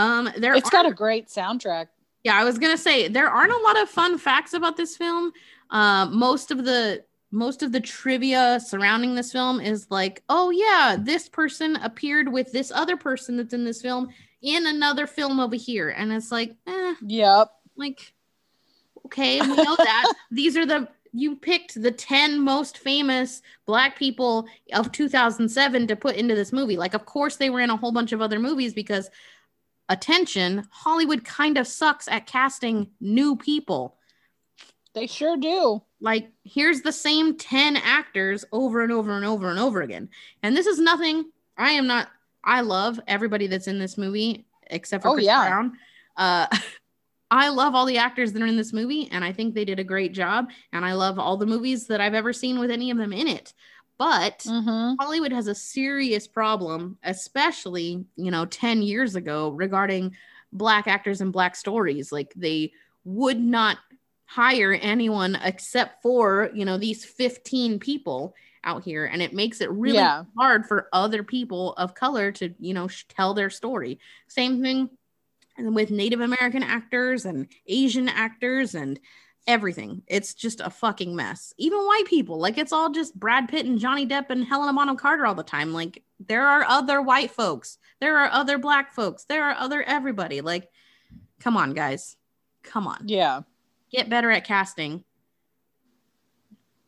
Um, 0.00 0.30
there 0.38 0.54
it's 0.54 0.70
got 0.70 0.86
a 0.86 0.92
great 0.92 1.28
soundtrack. 1.28 1.88
Yeah, 2.24 2.36
I 2.36 2.44
was 2.44 2.58
gonna 2.58 2.78
say 2.78 3.08
there 3.08 3.28
aren't 3.28 3.52
a 3.52 3.58
lot 3.58 3.80
of 3.80 3.88
fun 3.88 4.18
facts 4.18 4.52
about 4.52 4.76
this 4.76 4.96
film. 4.96 5.32
Uh, 5.70 6.06
most 6.06 6.50
of 6.50 6.64
the 6.64 7.04
most 7.30 7.62
of 7.62 7.70
the 7.70 7.80
trivia 7.80 8.58
surrounding 8.58 9.14
this 9.14 9.30
film 9.30 9.60
is 9.60 9.86
like, 9.90 10.22
oh 10.28 10.50
yeah, 10.50 10.96
this 10.98 11.28
person 11.28 11.76
appeared 11.76 12.32
with 12.32 12.50
this 12.50 12.72
other 12.72 12.96
person 12.96 13.36
that's 13.36 13.54
in 13.54 13.64
this 13.64 13.80
film 13.80 14.08
in 14.42 14.66
another 14.66 15.06
film 15.06 15.38
over 15.38 15.56
here, 15.56 15.90
and 15.90 16.12
it's 16.12 16.32
like, 16.32 16.56
eh, 16.66 16.94
yep, 17.02 17.48
like 17.76 18.12
Okay, 19.06 19.40
we 19.40 19.48
know 19.48 19.76
that. 19.76 20.12
These 20.30 20.56
are 20.56 20.66
the 20.66 20.88
you 21.12 21.34
picked 21.34 21.80
the 21.82 21.90
10 21.90 22.38
most 22.38 22.78
famous 22.78 23.42
black 23.66 23.98
people 23.98 24.46
of 24.72 24.92
2007 24.92 25.88
to 25.88 25.96
put 25.96 26.14
into 26.14 26.36
this 26.36 26.52
movie. 26.52 26.76
Like 26.76 26.94
of 26.94 27.04
course 27.04 27.36
they 27.36 27.50
were 27.50 27.60
in 27.60 27.70
a 27.70 27.76
whole 27.76 27.90
bunch 27.90 28.12
of 28.12 28.22
other 28.22 28.38
movies 28.38 28.72
because 28.72 29.10
attention, 29.90 30.66
Hollywood 30.70 31.24
kind 31.24 31.58
of 31.58 31.66
sucks 31.66 32.08
at 32.08 32.26
casting 32.26 32.88
new 33.00 33.36
people. 33.36 33.96
They 34.94 35.06
sure 35.06 35.36
do. 35.36 35.82
Like 36.00 36.30
here's 36.44 36.80
the 36.80 36.92
same 36.92 37.36
10 37.36 37.76
actors 37.76 38.44
over 38.52 38.82
and 38.82 38.90
over 38.90 39.12
and 39.12 39.26
over 39.26 39.50
and 39.50 39.58
over 39.58 39.82
again. 39.82 40.08
And 40.42 40.56
this 40.56 40.66
is 40.66 40.78
nothing 40.78 41.30
I 41.58 41.72
am 41.72 41.86
not 41.86 42.08
I 42.42 42.62
love 42.62 42.98
everybody 43.06 43.46
that's 43.46 43.68
in 43.68 43.78
this 43.78 43.98
movie 43.98 44.46
except 44.68 45.02
for 45.02 45.10
oh, 45.10 45.14
Chris 45.14 45.26
yeah. 45.26 45.46
Brown. 45.46 45.76
Uh 46.16 46.46
I 47.32 47.50
love 47.50 47.74
all 47.74 47.86
the 47.86 47.98
actors 47.98 48.32
that 48.32 48.42
are 48.42 48.46
in 48.46 48.56
this 48.56 48.72
movie, 48.72 49.08
and 49.12 49.24
I 49.24 49.32
think 49.32 49.54
they 49.54 49.64
did 49.64 49.78
a 49.78 49.84
great 49.84 50.12
job. 50.12 50.50
And 50.72 50.84
I 50.84 50.94
love 50.94 51.16
all 51.16 51.36
the 51.36 51.46
movies 51.46 51.86
that 51.86 52.00
I've 52.00 52.14
ever 52.14 52.32
seen 52.32 52.58
with 52.58 52.72
any 52.72 52.90
of 52.90 52.98
them 52.98 53.12
in 53.12 53.28
it. 53.28 53.54
But 54.00 54.38
mm-hmm. 54.38 54.94
Hollywood 54.98 55.30
has 55.30 55.46
a 55.46 55.54
serious 55.54 56.26
problem, 56.26 56.96
especially, 57.04 58.06
you 58.16 58.30
know, 58.30 58.46
10 58.46 58.80
years 58.80 59.14
ago 59.14 59.50
regarding 59.50 60.16
black 60.54 60.88
actors 60.88 61.20
and 61.20 61.30
black 61.30 61.54
stories. 61.54 62.10
Like 62.10 62.32
they 62.34 62.72
would 63.04 63.38
not 63.38 63.76
hire 64.24 64.72
anyone 64.72 65.36
except 65.44 66.00
for, 66.00 66.50
you 66.54 66.64
know, 66.64 66.78
these 66.78 67.04
15 67.04 67.78
people 67.78 68.34
out 68.64 68.84
here. 68.84 69.04
And 69.04 69.20
it 69.20 69.34
makes 69.34 69.60
it 69.60 69.70
really 69.70 69.98
yeah. 69.98 70.24
hard 70.34 70.64
for 70.64 70.88
other 70.94 71.22
people 71.22 71.74
of 71.74 71.94
color 71.94 72.32
to, 72.32 72.54
you 72.58 72.72
know, 72.72 72.88
tell 73.10 73.34
their 73.34 73.50
story. 73.50 74.00
Same 74.28 74.62
thing 74.62 74.88
with 75.58 75.90
Native 75.90 76.20
American 76.22 76.62
actors 76.62 77.26
and 77.26 77.48
Asian 77.66 78.08
actors 78.08 78.74
and 78.74 78.98
everything. 79.46 80.02
It's 80.06 80.34
just 80.34 80.60
a 80.60 80.70
fucking 80.70 81.14
mess. 81.14 81.52
Even 81.58 81.78
white 81.80 82.06
people, 82.06 82.38
like 82.38 82.58
it's 82.58 82.72
all 82.72 82.90
just 82.90 83.18
Brad 83.18 83.48
Pitt 83.48 83.66
and 83.66 83.78
Johnny 83.78 84.06
Depp 84.06 84.30
and 84.30 84.44
Helena 84.44 84.72
Bonham 84.72 84.96
Carter 84.96 85.26
all 85.26 85.34
the 85.34 85.42
time. 85.42 85.72
Like 85.72 86.02
there 86.18 86.46
are 86.46 86.64
other 86.64 87.02
white 87.02 87.30
folks, 87.30 87.78
there 88.00 88.18
are 88.18 88.30
other 88.30 88.58
black 88.58 88.92
folks, 88.92 89.24
there 89.24 89.44
are 89.44 89.54
other 89.54 89.82
everybody. 89.82 90.40
Like, 90.40 90.68
come 91.40 91.56
on, 91.56 91.74
guys, 91.74 92.16
come 92.62 92.86
on. 92.86 93.02
Yeah, 93.06 93.42
get 93.90 94.08
better 94.08 94.30
at 94.30 94.44
casting. 94.44 95.04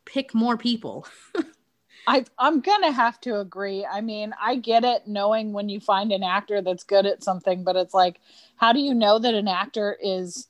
Pick 0.04 0.34
more 0.34 0.56
people. 0.56 1.06
I 2.06 2.24
I'm 2.38 2.60
gonna 2.60 2.90
have 2.90 3.20
to 3.22 3.38
agree. 3.38 3.86
I 3.86 4.00
mean, 4.00 4.34
I 4.40 4.56
get 4.56 4.84
it 4.84 5.06
knowing 5.06 5.52
when 5.52 5.68
you 5.68 5.80
find 5.80 6.12
an 6.12 6.22
actor 6.22 6.60
that's 6.60 6.84
good 6.84 7.06
at 7.06 7.22
something, 7.22 7.62
but 7.62 7.76
it's 7.76 7.94
like, 7.94 8.20
how 8.56 8.72
do 8.72 8.80
you 8.80 8.92
know 8.94 9.18
that 9.18 9.34
an 9.34 9.48
actor 9.48 9.96
is 10.02 10.48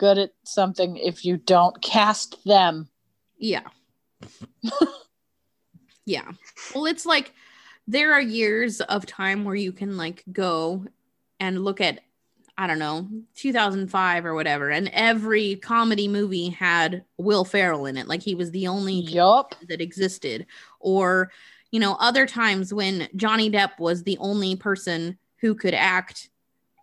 good 0.00 0.16
at 0.16 0.32
something 0.44 0.96
if 0.96 1.26
you 1.26 1.36
don't 1.36 1.80
cast 1.82 2.42
them? 2.44 2.88
Yeah. 3.36 3.68
yeah. 6.06 6.32
Well, 6.74 6.86
it's 6.86 7.04
like 7.04 7.34
there 7.86 8.14
are 8.14 8.20
years 8.20 8.80
of 8.80 9.04
time 9.04 9.44
where 9.44 9.54
you 9.54 9.72
can 9.72 9.98
like 9.98 10.24
go 10.32 10.86
and 11.38 11.62
look 11.62 11.82
at 11.82 12.00
I 12.56 12.66
don't 12.66 12.78
know, 12.78 13.08
2005 13.36 14.26
or 14.26 14.34
whatever, 14.34 14.68
and 14.68 14.90
every 14.92 15.56
comedy 15.56 16.08
movie 16.08 16.50
had 16.50 17.04
Will 17.16 17.44
Ferrell 17.44 17.86
in 17.86 17.96
it. 17.96 18.06
Like 18.06 18.22
he 18.22 18.34
was 18.34 18.50
the 18.50 18.66
only 18.66 19.00
yep. 19.00 19.54
that 19.68 19.80
existed. 19.80 20.44
Or, 20.78 21.30
you 21.70 21.80
know, 21.80 21.94
other 22.00 22.26
times 22.26 22.74
when 22.74 23.08
Johnny 23.16 23.50
Depp 23.50 23.78
was 23.78 24.02
the 24.02 24.18
only 24.18 24.56
person 24.56 25.16
who 25.40 25.54
could 25.54 25.72
act 25.72 26.28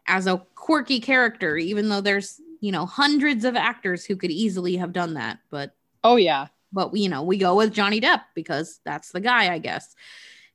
as 0.08 0.26
a 0.26 0.42
quirky 0.56 1.00
character, 1.00 1.58
even 1.58 1.90
though 1.90 2.02
there's 2.02 2.42
you 2.60 2.72
know 2.72 2.86
hundreds 2.86 3.46
of 3.46 3.56
actors 3.56 4.06
who 4.06 4.16
could 4.16 4.32
easily 4.32 4.76
have 4.78 4.94
done 4.94 5.14
that, 5.16 5.40
but 5.50 5.76
Oh 6.04 6.16
yeah. 6.16 6.48
but 6.74 6.96
you 6.96 7.10
know 7.10 7.24
we 7.24 7.38
go 7.38 7.56
with 7.56 7.74
Johnny 7.74 8.00
Depp 8.02 8.22
because 8.36 8.80
that's 8.86 9.12
the 9.12 9.20
guy, 9.22 9.54
I 9.54 9.58
guess. 9.60 9.96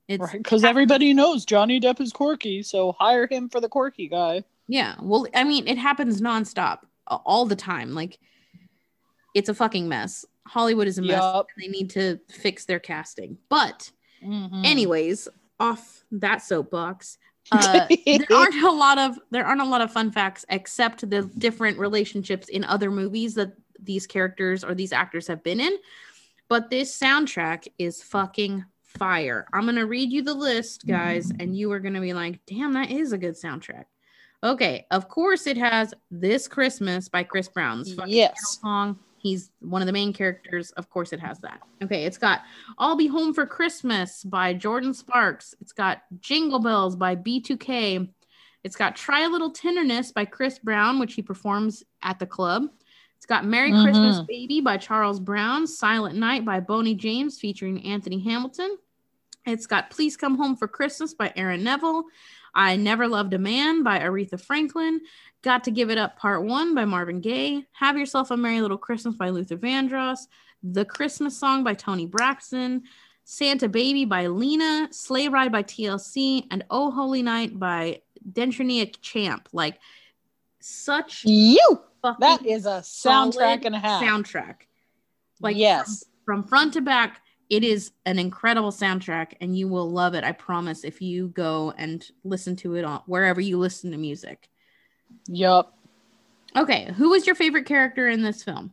It's 0.09 0.21
Right. 0.23 0.43
Because 0.43 0.65
everybody 0.65 1.15
knows 1.15 1.45
Johnny 1.45 1.81
Depp 1.81 2.01
is 2.01 2.13
quirky, 2.13 2.63
so 2.63 2.93
hire 2.99 3.27
him 3.31 3.49
for 3.49 3.61
the 3.61 3.69
quirky 3.69 4.09
guy. 4.09 4.45
Yeah. 4.69 4.97
Well, 5.01 5.27
I 5.35 5.45
mean, 5.45 5.67
it 5.69 5.79
happens 5.79 6.21
nonstop 6.21 6.81
all 7.07 7.47
the 7.47 7.57
time. 7.57 7.95
Like, 7.95 8.19
it's 9.35 9.49
a 9.49 9.55
fucking 9.55 9.89
mess. 9.89 10.25
Hollywood 10.47 10.87
is 10.89 10.99
a 10.99 11.03
mess. 11.03 11.23
And 11.23 11.45
they 11.59 11.69
need 11.69 11.91
to 11.91 12.19
fix 12.29 12.65
their 12.65 12.79
casting. 12.81 13.39
But, 13.49 13.91
Mhm. 14.25 14.65
anyways, 14.67 15.29
off 15.61 16.05
that 16.11 16.43
soapbox. 16.43 17.19
Uh, 17.53 17.87
there 18.07 18.27
aren't 18.33 18.63
a 18.63 18.71
lot 18.71 18.99
of 18.99 19.19
there 19.31 19.45
aren't 19.45 19.61
a 19.61 19.67
lot 19.67 19.81
of 19.81 19.93
fun 19.93 20.11
facts 20.11 20.45
except 20.49 21.09
the 21.09 21.23
different 21.39 21.79
relationships 21.79 22.49
in 22.49 22.65
other 22.65 22.91
movies 22.91 23.35
that 23.35 23.53
these 23.79 24.07
characters 24.07 24.65
or 24.65 24.75
these 24.75 24.93
actors 24.93 25.27
have 25.27 25.43
been 25.43 25.61
in. 25.61 25.77
But 26.49 26.71
this 26.71 26.99
soundtrack 26.99 27.67
is 27.79 28.03
fucking 28.03 28.65
fire. 28.83 29.47
I'm 29.53 29.67
gonna 29.67 29.87
read 29.87 30.13
you 30.13 30.23
the 30.23 30.35
list, 30.35 30.87
guys, 30.87 31.33
and 31.39 31.57
you 31.57 31.71
are 31.73 31.81
gonna 31.81 32.01
be 32.01 32.13
like, 32.13 32.41
"Damn, 32.47 32.73
that 32.75 32.91
is 32.91 33.13
a 33.13 33.19
good 33.19 33.35
soundtrack." 33.35 33.85
Okay, 34.45 34.87
of 34.91 35.09
course 35.09 35.47
it 35.47 35.57
has 35.57 35.95
"This 36.11 36.49
Christmas" 36.49 37.09
by 37.09 37.23
Chris 37.23 37.49
Brown's 37.49 37.95
fucking 37.95 38.13
yes. 38.13 38.59
song. 38.61 38.99
He's 39.23 39.53
one 39.61 39.81
of 39.83 39.87
the 39.87 39.93
main 39.93 40.13
characters. 40.13 40.73
Of 40.73 40.91
course, 40.91 41.13
it 41.13 41.21
has 41.21 41.39
that. 41.41 41.61
Okay, 41.81 42.05
it's 42.07 42.19
got 42.19 42.41
I'll 42.77 42.97
Be 42.97 43.07
Home 43.07 43.33
for 43.33 43.47
Christmas 43.47 44.25
by 44.25 44.53
Jordin 44.53 44.93
Sparks. 44.93 45.55
It's 45.61 45.71
got 45.73 46.03
Jingle 46.19 46.59
Bells 46.59 46.97
by 46.97 47.15
B2K. 47.15 48.09
It's 48.65 48.75
got 48.75 48.97
Try 48.97 49.21
a 49.21 49.29
Little 49.29 49.51
Tenderness 49.53 50.11
by 50.11 50.25
Chris 50.25 50.59
Brown, 50.59 50.99
which 50.99 51.15
he 51.15 51.23
performs 51.23 51.85
at 52.03 52.19
the 52.19 52.27
club. 52.27 52.65
It's 53.17 53.27
got 53.27 53.45
Merry 53.47 53.71
Mhm. 53.71 53.85
Christmas 53.85 54.21
Baby 54.27 54.61
by 54.61 54.77
Charles 54.77 55.21
Brown, 55.21 55.69
Silent 55.69 56.17
Night 56.17 56.45
by 56.45 56.59
Boney 56.59 56.97
James 56.97 57.39
featuring 57.39 57.85
Anthony 57.87 58.19
Hamilton. 58.19 58.77
It's 59.47 59.67
got 59.67 59.91
Please 59.91 60.17
Come 60.17 60.37
Home 60.37 60.57
for 60.57 60.67
Christmas 60.67 61.15
by 61.15 61.33
Aaron 61.37 61.63
Neville. 61.63 62.05
I 62.55 62.77
Never 62.77 63.09
Loved 63.09 63.35
a 63.35 63.39
Man 63.39 63.83
by 63.83 63.99
Aretha 63.99 64.41
Franklin. 64.41 65.01
Got 65.43 65.65
to 65.65 65.71
Give 65.71 65.91
It 65.91 65.99
Up 65.99 66.19
Part 66.19 66.45
1 66.45 66.75
by 66.75 66.85
Marvin 66.85 67.21
Gaye. 67.21 67.67
Have 67.73 67.97
Yourself 67.97 68.31
a 68.31 68.37
Merry 68.37 68.61
Little 68.61 68.79
Christmas 68.79 69.15
by 69.15 69.31
Luther 69.31 69.57
Vandross. 69.57 70.21
The 70.63 70.85
Christmas 70.85 71.37
Song 71.37 71.65
by 71.65 71.75
Toni 71.75 72.07
Braxton. 72.07 72.83
Santa 73.25 73.69
Baby 73.69 74.05
by 74.05 74.27
Lena. 74.27 74.89
Sleigh 74.91 75.29
Ride 75.29 75.51
by 75.51 75.63
TLC. 75.63 76.47
And 76.51 76.65
Oh 76.71 76.91
Holy 76.91 77.23
Night 77.23 77.59
by 77.59 78.03
Dentrania 78.31 78.95
Champ. 79.01 79.49
Like, 79.53 79.79
such 80.61 81.25
You. 81.25 81.81
That 82.21 82.45
is 82.45 82.67
a 82.67 82.83
soundtrack 82.83 83.65
and 83.65 83.75
a 83.75 83.79
half. 83.79 84.03
Soundtrack. 84.03 84.57
Like, 85.41 85.57
yes. 85.57 86.05
from 86.25 86.45
front 86.45 86.75
to 86.75 86.81
back 86.81 87.22
it 87.53 87.63
is 87.63 87.93
an 88.07 88.19
incredible 88.19 88.73
soundtrack 88.73 89.35
and 89.43 89.57
you 89.57 89.69
will 89.69 89.91
love 89.91 90.15
it 90.15 90.25
i 90.25 90.33
promise 90.33 90.85
if 90.85 91.03
you 91.03 91.29
go 91.29 91.73
and 91.77 92.11
listen 92.25 92.57
to 92.57 92.75
it 92.77 92.85
on 92.85 93.03
wherever 93.05 93.43
you 93.43 93.59
listen 93.59 93.91
to 93.91 93.99
music 93.99 94.49
Yup. 95.29 95.77
okay 96.57 96.91
who 96.97 97.11
was 97.11 97.27
your 97.27 97.37
favorite 97.37 97.67
character 97.67 98.09
in 98.09 98.23
this 98.23 98.43
film 98.43 98.73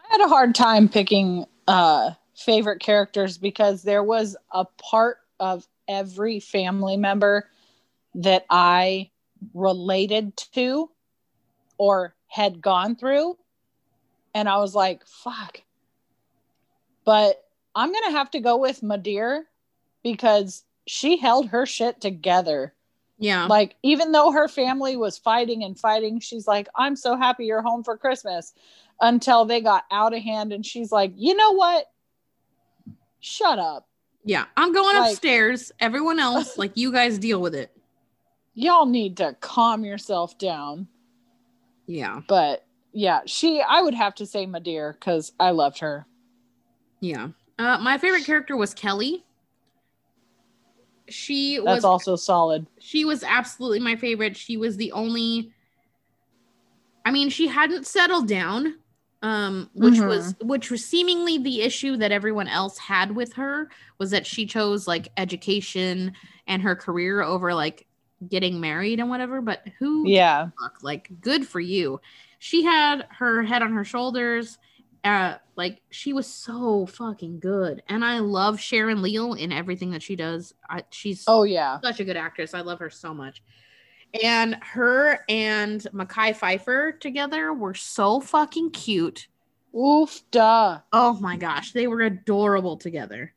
I 0.00 0.06
had 0.10 0.20
a 0.20 0.28
hard 0.28 0.54
time 0.54 0.88
picking 0.88 1.46
uh 1.68 2.10
favorite 2.34 2.80
characters 2.80 3.38
because 3.38 3.84
there 3.84 4.02
was 4.02 4.36
a 4.50 4.64
part 4.64 5.18
of 5.38 5.64
every 5.86 6.40
family 6.40 6.96
member 6.96 7.48
that 8.16 8.44
I 8.50 9.10
related 9.54 10.36
to 10.54 10.90
or 11.78 12.16
had 12.26 12.60
gone 12.60 12.96
through 12.96 13.38
and 14.34 14.48
I 14.48 14.56
was 14.56 14.74
like, 14.74 15.06
fuck. 15.06 15.60
But 17.04 17.43
I'm 17.74 17.90
going 17.92 18.04
to 18.06 18.12
have 18.12 18.30
to 18.32 18.40
go 18.40 18.56
with 18.56 18.80
Ma'Dere 18.82 19.42
because 20.02 20.64
she 20.86 21.16
held 21.16 21.48
her 21.48 21.66
shit 21.66 22.00
together. 22.00 22.74
yeah 23.18 23.46
Like, 23.46 23.76
even 23.82 24.12
though 24.12 24.30
her 24.32 24.48
family 24.48 24.96
was 24.96 25.18
fighting 25.18 25.64
and 25.64 25.78
fighting, 25.78 26.20
she's 26.20 26.46
like, 26.46 26.68
I'm 26.76 26.94
so 26.96 27.16
happy 27.16 27.46
you're 27.46 27.62
home 27.62 27.82
for 27.84 27.96
Christmas 27.96 28.52
until 29.00 29.44
they 29.44 29.60
got 29.60 29.84
out 29.90 30.14
of 30.14 30.22
hand. 30.22 30.52
And 30.52 30.64
she's 30.64 30.92
like, 30.92 31.12
you 31.16 31.34
know 31.34 31.52
what? 31.52 31.86
Shut 33.20 33.58
up. 33.58 33.88
yeah 34.24 34.44
i'm 34.56 34.72
going 34.72 34.96
like- 34.96 35.12
upstairs 35.12 35.72
everyone 35.80 36.18
else 36.20 36.58
like 36.62 36.72
you 36.76 36.92
guys 36.92 37.18
deal 37.18 37.40
with 37.40 37.54
it 37.54 37.70
Y'all 38.56 38.86
need 38.86 39.16
to 39.16 39.34
calm 39.40 39.84
yourself 39.84 40.38
down. 40.38 40.86
yeah 41.86 42.20
But 42.28 42.64
yeah, 42.92 43.22
she, 43.26 43.60
I 43.60 43.82
would 43.82 43.94
have 43.94 44.14
to 44.16 44.26
say 44.26 44.46
Ma'Dere 44.46 44.92
because 44.92 45.32
I 45.40 45.50
loved 45.50 45.80
her. 45.80 46.06
yeah 47.00 47.28
uh, 47.58 47.78
my 47.78 47.98
favorite 47.98 48.24
character 48.24 48.56
was 48.56 48.74
kelly 48.74 49.24
she 51.08 51.56
That's 51.56 51.66
was 51.66 51.84
also 51.84 52.16
solid. 52.16 52.66
she 52.80 53.04
was 53.04 53.22
absolutely 53.22 53.78
my 53.80 53.94
favorite. 53.94 54.36
She 54.38 54.56
was 54.56 54.78
the 54.78 54.90
only 54.92 55.52
I 57.04 57.10
mean, 57.10 57.28
she 57.28 57.46
hadn't 57.46 57.86
settled 57.86 58.26
down, 58.26 58.78
um, 59.20 59.68
which 59.74 59.96
Mhm. 59.96 60.06
was 60.06 60.34
which 60.40 60.70
was 60.70 60.82
seemingly 60.82 61.36
the 61.36 61.60
issue 61.60 61.98
that 61.98 62.10
everyone 62.10 62.48
else 62.48 62.78
had 62.78 63.14
with 63.14 63.34
her 63.34 63.68
was 63.98 64.10
that 64.12 64.26
she 64.26 64.46
chose 64.46 64.88
like 64.88 65.08
education 65.18 66.14
and 66.46 66.62
her 66.62 66.74
career 66.74 67.20
over 67.20 67.52
like 67.52 67.86
getting 68.26 68.58
married 68.58 68.98
and 68.98 69.10
whatever. 69.10 69.42
But 69.42 69.68
who 69.78 70.08
Yeah. 70.08 70.48
fuck? 70.58 70.78
Like, 70.82 71.10
good 71.20 71.46
for 71.46 71.60
you. 71.60 72.00
She 72.38 72.62
had 72.64 73.06
her 73.10 73.42
head 73.42 73.60
on 73.60 73.74
her 73.74 73.84
shoulders. 73.84 74.56
Uh, 75.04 75.36
like 75.56 75.82
she 75.90 76.12
was 76.14 76.26
so 76.26 76.86
fucking 76.86 77.38
good, 77.38 77.82
and 77.88 78.02
I 78.04 78.20
love 78.20 78.58
Sharon 78.58 79.02
Leal 79.02 79.34
in 79.34 79.52
everything 79.52 79.90
that 79.90 80.02
she 80.02 80.16
does. 80.16 80.54
I, 80.68 80.82
she's 80.90 81.24
Oh, 81.28 81.42
yeah. 81.42 81.78
such 81.82 82.00
a 82.00 82.04
good 82.04 82.16
actress. 82.16 82.54
I 82.54 82.62
love 82.62 82.78
her 82.78 82.88
so 82.90 83.12
much. 83.12 83.42
And 84.22 84.54
her 84.62 85.20
and 85.28 85.80
Mekhi 85.92 86.34
Phifer 86.36 86.98
together 87.00 87.52
were 87.52 87.74
so 87.74 88.20
fucking 88.20 88.70
cute. 88.70 89.28
Oof, 89.76 90.22
duh. 90.30 90.78
Oh 90.92 91.14
my 91.20 91.36
gosh, 91.36 91.72
they 91.72 91.86
were 91.86 92.00
adorable 92.00 92.76
together. 92.76 93.34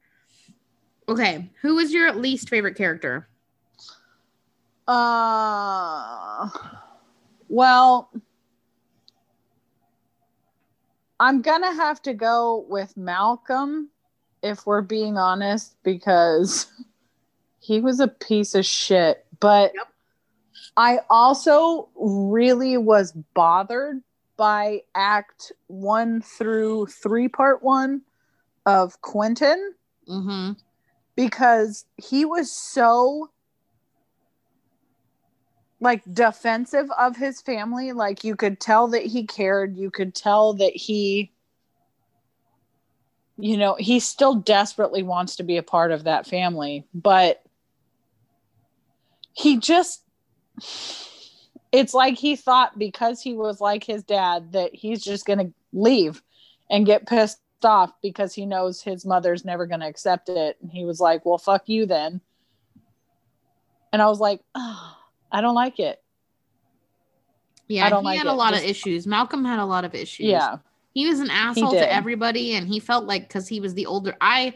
Okay, 1.10 1.49
who 1.62 1.75
was 1.75 1.91
your 1.91 2.13
least 2.13 2.47
favorite 2.49 2.75
character? 2.77 3.27
Uh, 4.88 6.49
well, 7.49 8.10
I'm 11.19 11.41
gonna 11.41 11.73
have 11.73 12.01
to 12.03 12.13
go 12.13 12.65
with 12.69 12.95
Malcolm 12.95 13.89
if 14.43 14.65
we're 14.65 14.82
being 14.82 15.17
honest, 15.17 15.75
because 15.84 16.67
he 17.60 17.82
was 17.82 17.99
a 17.99 18.08
piece 18.08 18.53
of 18.56 18.65
shit. 18.65 19.25
But 19.39 19.71
Yep. 19.75 19.88
I 20.77 20.99
also 21.10 21.89
really 21.95 22.77
was 22.77 23.12
bothered 23.34 24.01
by 24.38 24.82
Act 24.93 25.51
One 25.65 26.21
through 26.21 26.86
three, 26.88 27.27
Part 27.27 27.63
One 27.63 28.01
of 28.65 29.01
Quentin 29.01 29.73
Mm-hmm. 30.08 30.51
because 31.15 31.86
he 31.97 32.23
was 32.23 32.51
so 32.51 33.30
like 35.79 36.01
defensive 36.11 36.89
of 36.97 37.15
his 37.15 37.41
family. 37.41 37.91
Like 37.91 38.23
you 38.23 38.35
could 38.35 38.59
tell 38.59 38.87
that 38.89 39.05
he 39.05 39.25
cared. 39.25 39.77
You 39.77 39.91
could 39.91 40.15
tell 40.15 40.53
that 40.53 40.75
he 40.75 41.31
you 43.39 43.55
know 43.57 43.75
he 43.79 43.99
still 43.99 44.35
desperately 44.35 45.03
wants 45.03 45.35
to 45.35 45.43
be 45.43 45.57
a 45.57 45.63
part 45.63 45.91
of 45.91 46.05
that 46.05 46.25
family. 46.27 46.85
But 46.93 47.43
he 49.33 49.57
just 49.57 50.01
it's 51.71 51.93
like 51.93 52.17
he 52.17 52.35
thought 52.35 52.79
because 52.79 53.21
he 53.21 53.33
was 53.33 53.61
like 53.61 53.83
his 53.83 54.03
dad 54.03 54.53
that 54.53 54.73
he's 54.73 55.03
just 55.03 55.25
going 55.25 55.39
to 55.39 55.53
leave 55.73 56.23
and 56.71 56.85
get 56.85 57.07
pissed 57.07 57.39
off 57.63 57.91
because 58.01 58.33
he 58.33 58.45
knows 58.45 58.81
his 58.81 59.05
mother's 59.05 59.45
never 59.45 59.67
going 59.67 59.82
to 59.82 59.88
accept 59.88 60.30
it. 60.30 60.57
And 60.61 60.71
he 60.71 60.86
was 60.86 60.99
like 60.99 61.25
well 61.25 61.38
fuck 61.38 61.69
you 61.69 61.86
then. 61.86 62.21
And 63.93 64.01
i 64.01 64.07
was 64.07 64.19
like 64.19 64.41
oh, 64.55 64.97
i 65.32 65.41
don't 65.41 65.55
like 65.55 65.80
it 65.80 66.01
Yeah, 67.67 67.86
I 67.86 67.89
don't 67.89 68.03
he 68.03 68.05
like 68.05 68.17
had 68.19 68.28
it. 68.28 68.30
a 68.30 68.34
lot 68.34 68.53
Just- 68.53 68.63
of 68.63 68.69
issues. 68.69 69.07
Malcolm 69.07 69.43
had 69.43 69.59
a 69.59 69.65
lot 69.65 69.84
of 69.86 69.93
issues. 69.93 70.28
yeah 70.28 70.57
he 70.93 71.05
was 71.07 71.19
an 71.19 71.30
asshole 71.30 71.73
to 71.73 71.93
everybody, 71.93 72.55
and 72.55 72.67
he 72.67 72.80
felt 72.80 73.05
like 73.05 73.28
because 73.28 73.47
he 73.47 73.59
was 73.59 73.75
the 73.75 73.86
older. 73.86 74.15
I. 74.19 74.55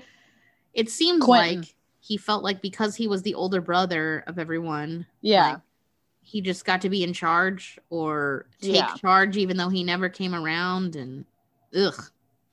It 0.74 0.89
Quentin. 1.19 1.59
like 1.59 1.76
he 1.99 2.17
felt 2.17 2.43
like 2.43 2.61
because 2.63 2.95
he 2.95 3.07
was 3.07 3.22
the 3.22 3.36
older 3.36 3.61
brother 3.61 4.24
of 4.26 4.39
everyone. 4.39 5.05
yeah 5.22 5.49
like, 5.51 5.59
he 6.24 6.39
just 6.41 6.65
got 6.65 6.82
to 6.82 6.89
be 6.89 7.03
in 7.03 7.13
charge 7.13 7.78
or 7.91 8.47
take 8.61 8.76
Yeah. 8.76 8.95
charge, 8.95 9.38
even 9.38 9.57
though 9.57 9.69
he 9.69 9.84
never 9.84 10.07
came 10.09 10.34
around. 10.34 10.95
And 10.95 11.26
ugh, 11.76 12.01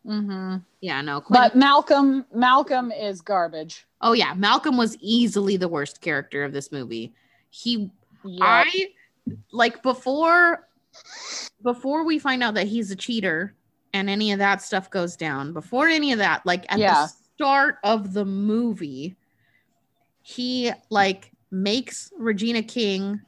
Mm-hmm. 0.07 0.57
yeah, 0.81 1.01
no. 1.01 1.21
Quentin- 1.23 1.51
but 1.51 1.57
malcolm 1.57 2.27
malcolm 2.35 2.91
is 2.93 3.21
garbage 3.23 3.87
oh 4.03 4.13
yeah, 4.13 4.35
Malcolm 4.35 4.77
was 4.77 4.97
easily 5.01 5.57
the 5.57 5.69
worst 5.69 6.01
character 6.03 6.45
of 6.45 6.53
this 6.53 6.71
movie. 6.73 7.15
He 7.51 7.91
yeah 8.29 8.65
I 8.67 8.89
like 9.53 9.83
before 9.83 10.69
before 11.63 12.05
we 12.05 12.19
find 12.19 12.43
out 12.43 12.55
that 12.55 12.67
he's 12.67 12.91
a 12.91 12.97
cheater 12.97 13.55
and 13.95 14.09
any 14.11 14.33
of 14.33 14.39
that 14.39 14.63
stuff 14.63 14.91
goes 14.91 15.17
down, 15.17 15.53
before 15.53 15.89
any 15.89 16.13
of 16.13 16.19
that, 16.19 16.45
like 16.45 16.65
at 16.73 16.79
Yeah. 16.79 17.07
the 17.07 17.13
start 17.35 17.77
of 17.85 18.13
the 18.13 18.25
movie, 18.25 19.17
he 20.23 20.71
like 20.91 21.33
makes 21.51 22.13
Regina 22.19 22.63
King 22.63 23.21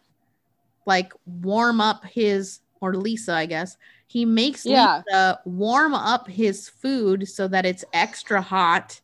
like 0.86 1.12
warm 1.26 1.80
up 1.80 2.04
his 2.04 2.60
or 2.80 2.94
Lisa, 2.94 3.32
I 3.34 3.46
guess. 3.46 3.76
He 4.06 4.24
makes 4.24 4.66
Yeah. 4.66 5.02
Lisa 5.06 5.40
warm 5.44 5.94
up 5.94 6.28
his 6.28 6.68
food 6.68 7.28
so 7.28 7.48
that 7.48 7.64
it's 7.64 7.84
extra 7.92 8.42
hot 8.42 9.00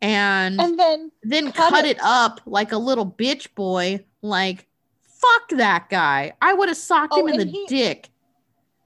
and, 0.00 0.60
And 0.60 0.78
then 0.78 1.10
then 1.24 1.50
cut 1.50 1.70
cut, 1.72 1.84
it. 1.84 1.96
it. 1.96 2.02
up 2.02 2.40
like 2.46 2.70
a 2.72 2.78
little 2.78 3.06
bitch 3.06 3.52
boy. 3.56 4.04
Like, 4.22 4.67
fuck 5.20 5.58
that 5.58 5.88
guy. 5.90 6.32
I 6.40 6.54
would 6.54 6.68
have 6.68 6.76
socked 6.78 7.12
Oh, 7.16 7.26
him 7.26 7.34
in 7.34 7.38
the 7.46 7.52
he- 7.52 7.66
dick. 7.66 8.08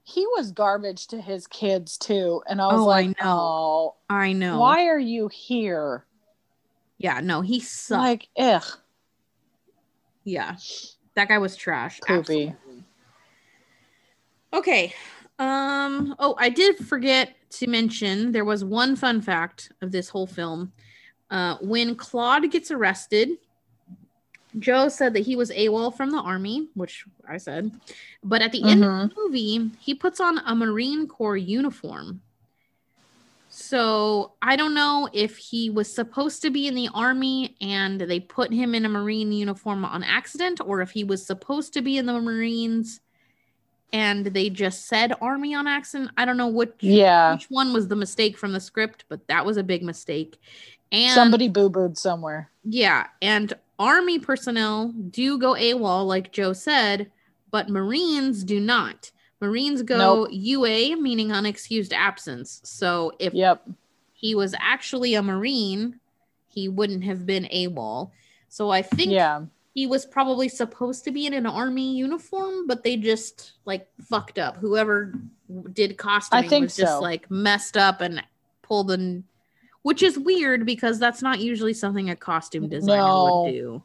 he 0.03 0.25
was 0.37 0.51
garbage 0.51 1.07
to 1.07 1.21
his 1.21 1.47
kids 1.47 1.97
too. 1.97 2.41
And 2.47 2.61
I 2.61 2.67
was 2.67 2.81
Oh, 2.81 2.89
I 2.89 3.01
like, 3.03 3.21
know. 3.21 3.95
I 4.09 4.29
oh, 4.29 4.33
know. 4.33 4.59
why 4.59 4.87
are 4.87 4.99
you 4.99 5.27
here? 5.29 6.05
Yeah, 6.97 7.19
no, 7.21 7.41
he 7.41 7.59
sucked. 7.59 7.99
Like, 8.01 8.27
ugh, 8.37 8.63
yeah. 10.23 10.55
That 11.15 11.27
guy 11.27 11.37
was 11.37 11.55
trash. 11.55 11.99
Poopy. 12.07 12.53
Okay. 14.53 14.93
Um, 15.39 16.15
oh, 16.19 16.35
I 16.37 16.49
did 16.49 16.77
forget 16.77 17.35
to 17.51 17.67
mention 17.67 18.31
there 18.31 18.45
was 18.45 18.63
one 18.63 18.95
fun 18.95 19.21
fact 19.21 19.71
of 19.81 19.91
this 19.91 20.09
whole 20.09 20.27
film. 20.27 20.71
Uh, 21.29 21.57
when 21.61 21.95
Claude 21.95 22.49
gets 22.51 22.71
arrested, 22.71 23.29
Joe 24.59 24.89
said 24.89 25.13
that 25.13 25.21
he 25.25 25.35
was 25.35 25.49
AWOL 25.51 25.95
from 25.95 26.11
the 26.11 26.19
army, 26.19 26.67
which 26.75 27.05
I 27.27 27.37
said. 27.37 27.71
But 28.23 28.41
at 28.41 28.51
the 28.51 28.63
end 28.63 28.83
of 28.83 28.89
mm-hmm. 28.89 29.07
the 29.07 29.21
movie, 29.21 29.71
he 29.79 29.95
puts 29.95 30.19
on 30.19 30.39
a 30.39 30.55
Marine 30.55 31.07
Corps 31.07 31.37
uniform. 31.37 32.21
So 33.49 34.33
I 34.41 34.55
don't 34.55 34.73
know 34.73 35.07
if 35.13 35.37
he 35.37 35.69
was 35.69 35.93
supposed 35.93 36.41
to 36.41 36.49
be 36.49 36.67
in 36.67 36.73
the 36.73 36.89
army 36.93 37.55
and 37.61 38.01
they 38.01 38.19
put 38.19 38.51
him 38.51 38.73
in 38.73 38.83
a 38.83 38.89
Marine 38.89 39.31
uniform 39.31 39.85
on 39.85 40.03
accident, 40.03 40.59
or 40.65 40.81
if 40.81 40.89
he 40.91 41.03
was 41.03 41.25
supposed 41.25 41.73
to 41.73 41.81
be 41.81 41.97
in 41.97 42.07
the 42.07 42.19
Marines 42.19 42.99
and 43.93 44.25
they 44.25 44.49
just 44.49 44.87
said 44.87 45.13
army 45.21 45.53
on 45.53 45.67
accident. 45.67 46.09
I 46.17 46.25
don't 46.25 46.37
know 46.37 46.47
which 46.47 46.73
Yeah. 46.79 47.33
which 47.33 47.45
one 47.51 47.73
was 47.73 47.87
the 47.87 47.95
mistake 47.95 48.37
from 48.39 48.53
the 48.53 48.59
script, 48.59 49.05
but 49.07 49.27
that 49.27 49.45
was 49.45 49.57
a 49.57 49.63
big 49.63 49.83
mistake. 49.83 50.39
And 50.91 51.13
Somebody 51.13 51.47
boo 51.47 51.69
booed 51.69 51.97
somewhere. 51.97 52.49
yeah, 52.63 53.05
and 53.21 53.53
army 53.79 54.19
personnel 54.19 54.89
do 55.09 55.37
go 55.37 55.53
AWOL, 55.53 56.05
like 56.07 56.31
Joe 56.31 56.53
said, 56.53 57.11
but 57.51 57.69
Marines 57.69 58.43
do 58.43 58.59
not. 58.59 59.11
Marines 59.41 59.81
go 59.81 59.97
Nope. 59.97 60.29
UA, 60.31 60.95
meaning 60.95 61.29
unexcused 61.29 61.91
absence. 61.93 62.61
So 62.63 63.11
if 63.19 63.33
Yep. 63.33 63.67
he 64.13 64.35
was 64.35 64.55
actually 64.59 65.15
a 65.15 65.21
Marine, 65.21 65.99
he 66.47 66.69
wouldn't 66.69 67.03
have 67.03 67.25
been 67.25 67.45
AWOL. 67.51 68.11
So 68.47 68.69
I 68.69 68.81
think 68.81 69.11
Yeah. 69.11 69.45
he 69.73 69.85
was 69.87 70.05
probably 70.05 70.47
supposed 70.47 71.03
to 71.05 71.11
be 71.11 71.25
in 71.25 71.33
an 71.33 71.45
army 71.45 71.95
uniform, 71.95 72.67
but 72.67 72.83
they 72.83 72.95
just 72.95 73.53
like 73.65 73.87
fucked 74.01 74.39
up. 74.39 74.57
Whoever 74.57 75.13
did 75.73 75.97
costuming 75.97 76.49
think 76.49 76.63
was 76.65 76.75
just 76.77 77.01
like 77.01 77.29
messed 77.29 77.75
up 77.75 77.99
and 78.01 78.23
pulled 78.61 78.91
in, 78.91 79.23
which 79.83 80.01
is 80.01 80.17
weird 80.17 80.65
because 80.65 80.97
that's 80.99 81.21
not 81.21 81.39
usually 81.39 81.73
something 81.73 82.09
a 82.09 82.15
costume 82.15 82.67
designer 82.67 82.97
No. 82.97 83.43
would 83.43 83.51
do. 83.51 83.83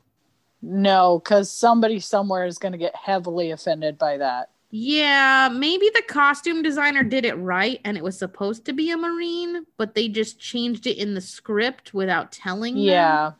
No, 0.62 1.20
because 1.22 1.52
somebody 1.52 2.00
somewhere 2.00 2.44
is 2.44 2.58
going 2.58 2.72
to 2.72 2.78
get 2.78 2.96
heavily 2.96 3.50
offended 3.52 3.96
by 3.98 4.16
that. 4.16 4.50
Yeah, 4.70 5.48
maybe 5.52 5.88
the 5.94 6.02
costume 6.08 6.62
designer 6.62 7.02
did 7.02 7.24
it 7.24 7.34
right 7.34 7.80
and 7.84 7.96
it 7.96 8.02
was 8.04 8.18
supposed 8.18 8.64
to 8.66 8.72
be 8.72 8.90
a 8.90 8.96
marine, 8.96 9.64
but 9.76 9.94
they 9.94 10.08
just 10.08 10.38
changed 10.40 10.86
it 10.86 10.98
in 10.98 11.14
the 11.14 11.20
script 11.20 11.94
without 11.94 12.32
telling 12.32 12.74
them. 12.74 12.82
Yeah. 12.84 13.32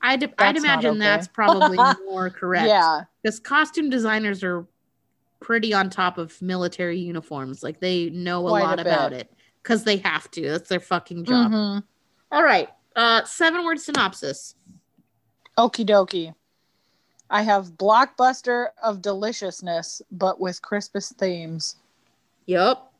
I'd, 0.00 0.32
I'd 0.38 0.56
imagine 0.56 0.90
okay. 0.92 0.98
that's 1.00 1.28
probably 1.28 1.76
more 2.06 2.30
correct. 2.30 2.68
Yeah. 2.68 3.02
because 3.22 3.38
costume 3.40 3.90
designers 3.90 4.42
are 4.42 4.66
pretty 5.40 5.72
on 5.74 5.90
top 5.90 6.18
of 6.18 6.40
military 6.42 6.98
uniforms. 6.98 7.62
Like 7.62 7.80
they 7.80 8.10
know 8.10 8.46
a 8.46 8.50
Quite 8.50 8.60
a 8.60 8.64
lot 8.64 8.76
bit. 8.78 8.86
about 8.86 9.12
it 9.12 9.30
because 9.68 9.84
they 9.84 9.98
have 9.98 10.30
to. 10.30 10.40
That's 10.48 10.70
their 10.70 10.80
fucking 10.80 11.26
job. 11.26 11.52
Mhm. 11.52 11.82
All 12.32 12.42
right. 12.42 12.70
Uh, 12.96 13.22
seven 13.24 13.66
word 13.66 13.78
synopsis. 13.78 14.54
Okie 15.58 15.86
dokie. 15.86 16.34
I 17.28 17.42
have 17.42 17.72
blockbuster 17.72 18.68
of 18.82 19.02
deliciousness, 19.02 20.00
but 20.10 20.40
with 20.40 20.62
Crispus 20.62 21.12
themes. 21.12 21.76
Yup. 22.46 22.94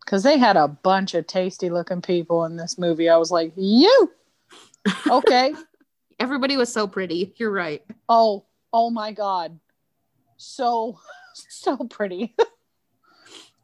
Because 0.00 0.24
they 0.24 0.38
had 0.38 0.56
a 0.56 0.66
bunch 0.66 1.14
of 1.14 1.28
tasty 1.28 1.70
looking 1.70 2.02
people 2.02 2.44
in 2.46 2.56
this 2.56 2.76
movie. 2.76 3.08
I 3.08 3.16
was 3.16 3.30
like, 3.30 3.52
you. 3.56 4.12
Okay. 5.08 5.54
Everybody 6.18 6.56
was 6.56 6.72
so 6.72 6.88
pretty. 6.88 7.32
You're 7.36 7.52
right. 7.52 7.84
oh, 8.08 8.44
oh 8.72 8.90
my 8.90 9.12
God. 9.12 9.60
So, 10.36 10.98
so 11.48 11.76
pretty. 11.76 12.34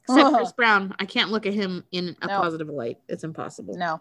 Except 0.09 0.35
Chris 0.35 0.53
Brown. 0.57 0.95
I 0.99 1.05
can't 1.05 1.31
look 1.31 1.47
at 1.47 1.55
him 1.55 1.85
in 1.93 2.17
a 2.23 2.27
No. 2.27 2.39
positive 2.41 2.69
light. 2.69 2.99
It's 3.09 3.25
impossible. 3.25 3.77
no. 3.77 4.01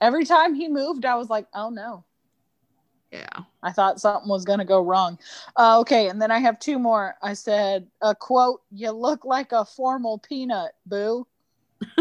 Every 0.00 0.24
time 0.26 0.54
he 0.54 0.68
moved, 0.68 1.06
I 1.06 1.14
was 1.16 1.30
like, 1.30 1.46
oh 1.54 1.70
no. 1.70 2.04
Yeah. 3.10 3.40
I 3.62 3.72
thought 3.72 3.98
something 4.00 4.28
was 4.28 4.44
going 4.44 4.58
to 4.58 4.64
go 4.66 4.82
wrong. 4.82 5.18
Uh, 5.56 5.80
okay, 5.80 6.08
and 6.08 6.20
then 6.20 6.30
I 6.30 6.38
have 6.38 6.58
two 6.58 6.78
more. 6.78 7.14
I 7.22 7.32
said, 7.32 7.86
a 8.02 8.14
quote, 8.14 8.60
you 8.70 8.90
look 8.90 9.24
like 9.24 9.52
a 9.52 9.64
formal 9.64 10.18
peanut, 10.18 10.72
boo. 10.84 11.26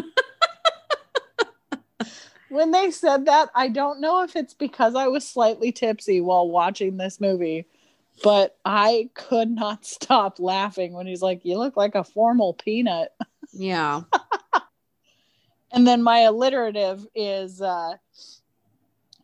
when 2.49 2.71
they 2.71 2.91
said 2.91 3.25
that, 3.25 3.49
I 3.55 3.69
don't 3.69 4.01
know 4.01 4.23
if 4.23 4.35
it's 4.35 4.53
because 4.53 4.95
I 4.95 5.07
was 5.07 5.25
slightly 5.27 5.71
tipsy 5.71 6.21
while 6.21 6.49
watching 6.49 6.97
this 6.97 7.21
movie, 7.21 7.65
but 8.23 8.57
I 8.65 9.09
could 9.13 9.49
not 9.49 9.85
stop 9.85 10.39
laughing 10.39 10.93
when 10.93 11.07
he's 11.07 11.21
like, 11.21 11.45
you 11.45 11.57
look 11.57 11.77
like 11.77 11.95
a 11.95 12.03
formal 12.03 12.53
peanut. 12.53 13.13
Yeah. 13.57 14.01
And 15.71 15.85
then 15.85 16.03
my 16.03 16.19
alliterative 16.19 17.05
is 17.15 17.61
uh, 17.61 17.95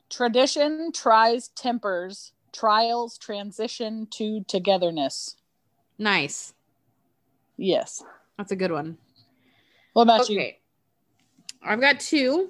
tradition 0.09 0.91
tries 0.93 1.47
tempers, 1.49 2.33
trials 2.53 3.17
transition 3.17 4.07
to 4.11 4.43
togetherness. 4.47 5.37
Nice. 5.97 6.53
Yes. 7.57 8.03
That's 8.37 8.51
a 8.51 8.55
good 8.55 8.71
one. 8.71 8.97
What 9.93 10.03
about 10.03 10.29
you? 10.29 10.51
I've 11.63 11.79
got 11.79 11.99
two. 11.99 12.49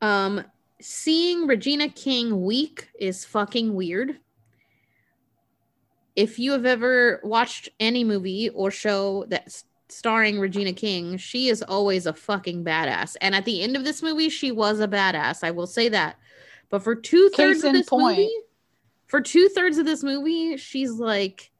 Um, 0.00 0.44
seeing 0.80 1.46
Regina 1.46 1.88
King 1.88 2.44
weak 2.44 2.88
is 2.98 3.24
fucking 3.24 3.74
weird. 3.74 4.18
If 6.16 6.38
you 6.38 6.52
have 6.52 6.66
ever 6.66 7.20
watched 7.22 7.68
any 7.80 8.04
movie 8.04 8.50
or 8.50 8.70
show 8.70 9.24
that's 9.28 9.64
starring 9.88 10.38
Regina 10.40 10.72
King, 10.72 11.16
she 11.16 11.48
is 11.48 11.62
always 11.62 12.06
a 12.06 12.12
fucking 12.12 12.64
badass. 12.64 13.16
And 13.20 13.34
at 13.34 13.44
the 13.44 13.62
end 13.62 13.76
of 13.76 13.84
this 13.84 14.02
movie, 14.02 14.28
she 14.28 14.50
was 14.52 14.80
a 14.80 14.88
badass. 14.88 15.42
I 15.42 15.50
will 15.50 15.66
say 15.66 15.88
that. 15.90 16.16
But 16.70 16.82
for 16.82 16.94
two 16.94 17.30
thirds 17.36 17.64
of 17.64 17.72
this 17.72 17.88
point. 17.88 18.18
movie, 18.18 18.34
for 19.06 19.20
two 19.20 19.48
thirds 19.48 19.78
of 19.78 19.84
this 19.86 20.02
movie, 20.02 20.56
she's 20.56 20.92
like 20.92 21.50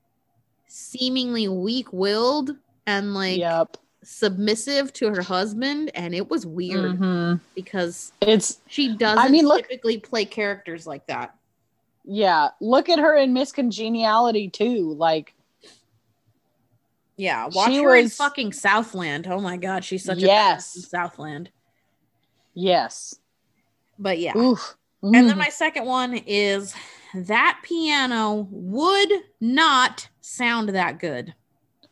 seemingly 0.67 1.49
weak 1.49 1.93
willed 1.93 2.57
and 2.87 3.13
like 3.15 3.39
yep. 3.39 3.77
submissive 4.03 4.93
to 4.95 5.09
her 5.09 5.21
husband 5.23 5.91
and 5.95 6.15
it 6.15 6.31
was 6.31 6.47
weird 6.47 6.99
Mhm. 6.99 7.41
because 7.55 8.13
It's 8.23 8.59
she 8.69 8.97
doesn't 8.97 9.19
I 9.23 9.29
mean, 9.29 9.47
look- 9.47 9.63
typically 9.69 9.99
play 9.99 10.25
characters 10.25 10.87
like 10.87 11.07
that 11.09 11.35
yeah. 12.05 12.49
Look 12.61 12.89
at 12.89 12.99
her 12.99 13.17
in 13.17 13.33
Miss 13.33 13.53
Congeniality 13.53 14.49
too. 14.49 14.95
Like 14.95 15.35
yeah 17.19 17.47
watch 17.53 17.69
She 17.71 17.83
her 17.83 17.95
in 17.95 18.09
fucking 18.09 18.53
southland 18.55 19.27
oh 19.29 19.39
my 19.39 19.59
god 19.59 19.85
she's 19.85 20.03
such 20.03 20.19
Yes. 20.19 20.75
a 20.77 20.81
southland 20.81 21.51
yes. 22.55 23.15
but 23.99 24.19
yeah 24.19 24.35
Oof. 24.37 24.77
and 25.03 25.15
then 25.15 25.29
Mm. 25.29 25.37
my 25.39 25.51
second 25.51 25.85
one 25.85 26.15
is 26.27 26.75
that 27.15 27.61
piano 27.63 28.49
would 28.51 29.13
not 29.41 30.09
sound 30.23 30.71
that 30.71 30.99
good 30.99 31.35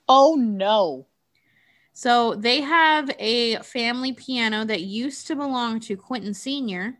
oh 0.08 0.36
no. 0.36 1.06
So 1.92 2.34
they 2.34 2.62
have 2.62 3.10
a 3.18 3.56
family 3.58 4.12
piano 4.14 4.64
that 4.64 4.80
used 4.80 5.26
to 5.26 5.36
belong 5.36 5.80
to 5.80 5.96
Quentin 5.98 6.32
Sr. 6.32 6.98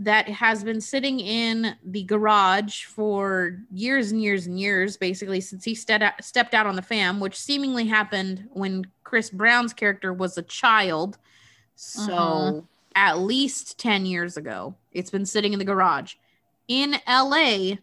that 0.00 0.28
has 0.28 0.62
been 0.62 0.80
sitting 0.80 1.18
in 1.18 1.76
the 1.84 2.04
garage 2.04 2.84
for 2.84 3.58
years 3.72 4.12
and 4.12 4.22
years 4.22 4.46
and 4.46 4.58
years, 4.60 4.96
basically 4.96 5.40
since 5.40 5.64
he 5.64 5.74
stepped 5.74 6.04
out, 6.04 6.22
stepped 6.22 6.54
out 6.54 6.66
on 6.66 6.76
the 6.76 6.82
fam, 6.82 7.18
which 7.18 7.36
seemingly 7.36 7.86
happened 7.86 8.48
when 8.52 8.84
Chris 9.02 9.28
Brown's 9.28 9.72
character 9.72 10.12
was 10.12 10.38
a 10.38 10.42
child. 10.42 11.18
So 11.74 12.12
Mhm. 12.12 12.66
at 12.94 13.18
least 13.18 13.78
10 13.78 14.06
years 14.06 14.36
ago, 14.36 14.74
it's 14.92 15.10
been 15.10 15.26
sitting 15.26 15.52
in 15.52 15.58
the 15.58 15.64
garage 15.64 16.14
in 16.68 17.00
LA, 17.06 17.78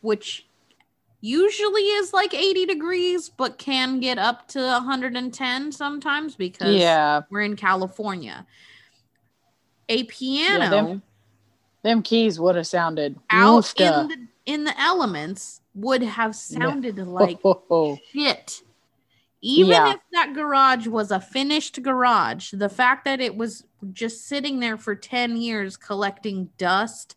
which 0.00 0.46
usually 1.20 1.82
is 1.82 2.12
like 2.12 2.34
80 2.34 2.66
degrees, 2.66 3.28
but 3.28 3.58
can 3.58 4.00
get 4.00 4.18
up 4.18 4.48
to 4.48 4.60
110 4.60 5.72
sometimes 5.72 6.36
because 6.36 6.80
Yeah. 6.80 7.20
we're 7.30 7.42
in 7.42 7.54
California. 7.54 8.46
A 9.92 10.04
piano 10.04 10.70
them 10.70 11.02
Them 11.82 12.02
keys 12.02 12.40
would 12.40 12.56
have 12.56 12.66
sounded 12.66 13.18
out 13.30 13.72
in 13.78 14.08
the 14.08 14.16
in 14.46 14.64
the 14.64 14.80
elements 14.80 15.60
would 15.74 16.02
have 16.02 16.34
sounded 16.50 16.98
like 16.98 17.40
ho, 17.42 17.62
ho. 17.68 17.98
shit. 18.12 18.62
Even 19.44 19.70
Yeah. 19.72 19.92
if 19.94 20.00
that 20.12 20.34
garage 20.34 20.86
was 20.86 21.10
a 21.10 21.20
finished 21.20 21.82
garage, 21.82 22.52
the 22.52 22.68
fact 22.68 23.04
that 23.04 23.20
it 23.20 23.36
was 23.36 23.64
just 23.92 24.26
sitting 24.28 24.60
there 24.60 24.76
for 24.78 24.94
10 24.94 25.36
years 25.36 25.76
collecting 25.76 26.48
dust 26.58 27.16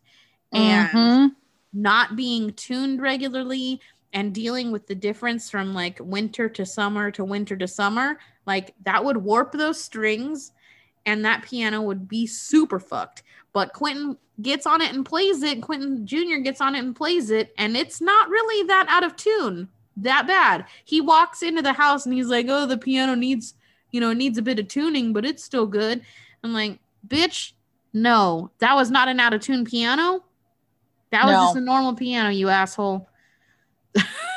and 0.52 0.88
Mhm. 0.88 1.36
not 1.72 2.16
being 2.16 2.52
tuned 2.54 3.00
regularly 3.00 3.80
and 4.12 4.34
dealing 4.34 4.72
with 4.72 4.86
the 4.86 4.94
difference 4.94 5.48
from 5.50 5.72
like 5.74 5.98
winter 6.00 6.48
to 6.48 6.66
summer 6.66 7.10
to 7.12 7.24
winter 7.24 7.56
to 7.56 7.68
summer, 7.68 8.18
like 8.46 8.74
that 8.84 9.04
would 9.04 9.16
warp 9.16 9.52
those 9.52 9.82
strings 9.82 10.52
and 11.06 11.24
that 11.24 11.42
piano 11.42 11.80
would 11.80 12.08
be 12.08 12.26
super 12.26 12.78
fucked. 12.78 13.22
But 13.52 13.72
Quentin 13.72 14.18
gets 14.42 14.66
on 14.66 14.82
it 14.82 14.92
and 14.92 15.06
plays 15.06 15.42
it. 15.42 15.62
Quentin 15.62 16.06
Jr. 16.06 16.36
gets 16.42 16.60
on 16.60 16.74
it 16.74 16.80
and 16.80 16.94
plays 16.94 17.30
it, 17.30 17.54
and 17.56 17.76
it's 17.76 18.00
not 18.02 18.28
really 18.28 18.66
that 18.66 18.86
out 18.88 19.04
of 19.04 19.16
tune, 19.16 19.68
that 19.96 20.26
bad. 20.26 20.66
He 20.84 21.00
walks 21.00 21.42
into 21.42 21.62
the 21.62 21.72
house 21.72 22.04
and 22.04 22.14
he's 22.14 22.28
like, 22.28 22.46
"Oh, 22.48 22.66
the 22.66 22.76
piano 22.76 23.14
needs, 23.14 23.54
you 23.92 24.00
know, 24.00 24.10
it 24.10 24.16
needs 24.16 24.36
a 24.36 24.42
bit 24.42 24.58
of 24.58 24.68
tuning, 24.68 25.12
but 25.14 25.24
it's 25.24 25.42
still 25.42 25.66
good." 25.66 26.02
I'm 26.44 26.52
like, 26.52 26.78
"Bitch, 27.06 27.52
no, 27.94 28.50
that 28.58 28.74
was 28.74 28.90
not 28.90 29.08
an 29.08 29.20
out 29.20 29.32
of 29.32 29.40
tune 29.40 29.64
piano. 29.64 30.22
That 31.12 31.24
was 31.24 31.32
No. 31.32 31.44
just 31.46 31.56
a 31.56 31.60
normal 31.60 31.94
piano, 31.94 32.28
you 32.28 32.48
asshole." 32.50 33.08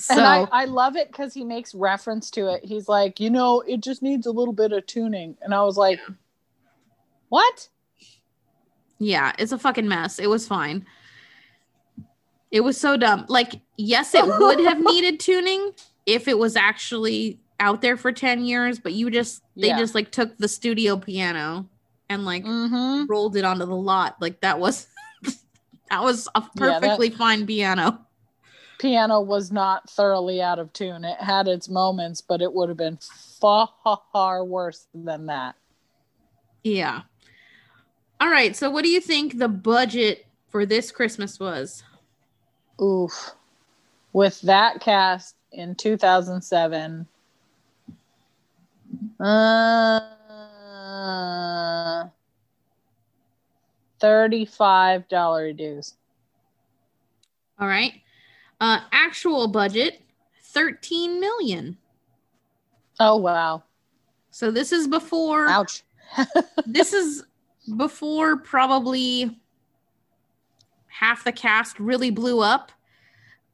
so 0.00 0.14
and 0.14 0.26
I, 0.26 0.46
I 0.50 0.64
love 0.64 0.96
it 0.96 1.08
because 1.08 1.34
he 1.34 1.44
makes 1.44 1.74
reference 1.74 2.30
to 2.32 2.48
it. 2.54 2.64
He's 2.64 2.88
like, 2.88 3.20
you 3.20 3.30
know, 3.30 3.60
it 3.62 3.80
just 3.82 4.02
needs 4.02 4.26
a 4.26 4.30
little 4.32 4.52
bit 4.54 4.72
of 4.72 4.86
tuning. 4.86 5.36
And 5.42 5.54
I 5.54 5.62
was 5.62 5.76
like, 5.76 6.00
what? 7.28 7.68
Yeah, 8.98 9.32
it's 9.38 9.52
a 9.52 9.58
fucking 9.58 9.88
mess. 9.88 10.18
It 10.18 10.28
was 10.28 10.46
fine. 10.46 10.84
It 12.50 12.60
was 12.62 12.76
so 12.78 12.96
dumb. 12.96 13.26
Like, 13.28 13.60
yes, 13.76 14.14
it 14.14 14.26
would 14.26 14.60
have 14.60 14.80
needed 14.84 15.20
tuning 15.20 15.72
if 16.06 16.26
it 16.28 16.38
was 16.38 16.56
actually 16.56 17.38
out 17.60 17.80
there 17.82 17.96
for 17.96 18.10
10 18.10 18.44
years, 18.44 18.78
but 18.78 18.92
you 18.92 19.10
just 19.10 19.42
they 19.56 19.68
Yeah. 19.68 19.78
just 19.78 19.94
like 19.94 20.10
took 20.10 20.36
the 20.38 20.48
studio 20.48 20.96
piano 20.96 21.68
and 22.08 22.24
like 22.24 22.44
Mm-hmm. 22.44 23.04
rolled 23.06 23.36
it 23.36 23.44
onto 23.44 23.66
the 23.66 23.76
lot. 23.76 24.16
Like 24.20 24.40
that 24.40 24.58
was 24.58 24.88
that 25.90 26.02
was 26.02 26.26
a 26.34 26.40
Yeah, 26.42 26.66
that- 26.66 26.80
perfectly 26.80 27.10
fine 27.10 27.46
piano. 27.46 28.04
Piano 28.80 29.20
was 29.20 29.52
not 29.52 29.90
thoroughly 29.90 30.40
out 30.40 30.58
of 30.58 30.72
tune. 30.72 31.04
It 31.04 31.18
had 31.20 31.46
its 31.46 31.68
moments, 31.68 32.22
but 32.22 32.40
it 32.40 32.50
would 32.50 32.70
have 32.70 32.78
been 32.78 32.98
far 33.38 34.42
worse 34.42 34.86
than 34.94 35.26
that. 35.26 35.54
Yeah. 36.64 37.02
All 38.22 38.30
right, 38.30 38.56
so 38.56 38.70
what 38.70 38.82
do 38.82 38.90
you 38.90 39.02
think 39.02 39.36
the 39.36 39.48
budget 39.48 40.24
for 40.48 40.64
this 40.64 40.90
Christmas 40.90 41.38
was? 41.38 41.82
Oof. 42.80 43.32
With 44.14 44.40
that 44.42 44.80
cast 44.80 45.36
in 45.52 45.74
2007, 45.74 47.06
uh, 49.20 50.00
$35 54.00 55.56
dues. 55.58 55.94
All 57.58 57.68
right. 57.68 57.92
Uh 58.60 58.80
actual 58.92 59.48
budget 59.48 60.00
13 60.44 61.20
million. 61.20 61.76
Oh, 62.98 63.16
wow. 63.16 63.62
So 64.30 64.50
this 64.50 64.72
is 64.72 64.86
before 64.88 65.48
Ouch. 65.48 65.82
this 66.66 66.92
is 66.92 67.24
before 67.76 68.36
probably 68.36 69.38
half 70.88 71.24
the 71.24 71.32
cast 71.32 71.78
really 71.80 72.10
blew 72.10 72.40
up. 72.40 72.72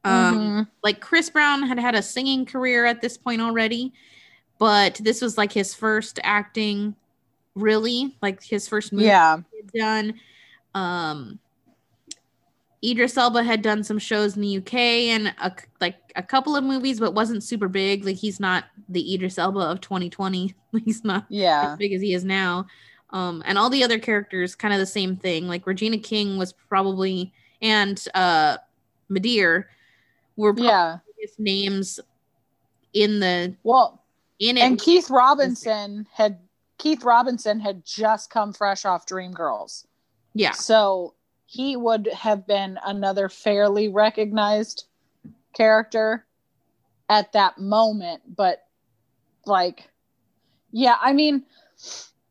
Um, 0.03 0.37
Mhm. 0.37 0.67
Like 0.83 0.99
Chris 1.01 1.29
Brown 1.29 1.63
had 1.63 1.79
had 1.79 1.95
a 1.95 2.01
singing 2.01 2.45
career 2.45 2.85
at 2.85 3.01
this 3.01 3.17
point 3.17 3.41
already, 3.41 3.93
but 4.57 4.95
this 4.95 5.21
was 5.21 5.37
like 5.37 5.51
his 5.51 5.73
first 5.73 6.19
acting, 6.23 6.95
really, 7.55 8.15
like 8.21 8.41
his 8.43 8.67
first 8.67 8.91
movie 8.91 9.05
Yeah. 9.05 9.37
he 9.51 9.57
had 9.57 9.71
done. 9.71 10.19
Um, 10.73 11.39
Idris 12.87 13.17
Elba 13.17 13.43
had 13.43 13.61
done 13.61 13.83
some 13.83 13.99
shows 13.99 14.35
in 14.35 14.41
the 14.41 14.57
UK 14.57 14.73
and 14.75 15.27
a, 15.41 15.51
like 15.81 15.95
a 16.15 16.23
couple 16.23 16.55
of 16.55 16.63
movies, 16.63 16.99
but 16.99 17.13
wasn't 17.13 17.43
super 17.43 17.67
big. 17.67 18.05
Like 18.05 18.15
he's 18.15 18.39
not 18.39 18.65
the 18.89 19.13
Idris 19.13 19.37
Elba 19.37 19.59
of 19.59 19.81
2020. 19.81 20.53
He's 20.85 21.03
not 21.03 21.25
Yeah. 21.29 21.71
as 21.73 21.77
big 21.77 21.91
as 21.93 22.01
he 22.01 22.13
is 22.13 22.23
now. 22.23 22.67
Um, 23.09 23.41
and 23.45 23.57
all 23.57 23.69
the 23.69 23.83
other 23.83 23.99
characters, 23.99 24.53
kind 24.55 24.73
of 24.73 24.79
the 24.79 24.85
same 24.85 25.15
thing. 25.15 25.47
Like 25.47 25.65
Regina 25.67 25.97
King 25.97 26.37
was 26.37 26.53
probably, 26.53 27.33
and 27.61 28.03
uh, 28.13 28.57
Ma'Dere 29.09 29.65
were 30.35 30.53
probably 30.53 30.67
Yeah. 30.67 30.97
his 31.19 31.31
names 31.39 31.99
in 32.93 33.19
the 33.19 33.55
Well, 33.63 34.03
in 34.39 34.57
it. 34.57 34.61
and 34.61 34.79
Keith 34.79 35.09
Robinson 35.09 36.07
had 36.13 36.39
Keith 36.77 37.03
Robinson 37.03 37.59
had 37.59 37.83
just 37.85 38.29
come 38.29 38.53
fresh 38.53 38.85
off 38.85 39.05
Dreamgirls. 39.07 39.85
yeah, 40.35 40.51
So 40.51 41.15
he 41.47 41.75
would 41.75 42.07
have 42.13 42.45
been 42.45 42.77
another 42.85 43.29
fairly 43.29 43.87
recognized 43.87 44.85
character 45.53 46.25
at 47.09 47.31
that 47.31 47.57
moment. 47.57 48.21
But, 48.35 48.63
like, 49.45 49.89
yeah, 50.71 50.97
I 51.01 51.13
mean, 51.13 51.43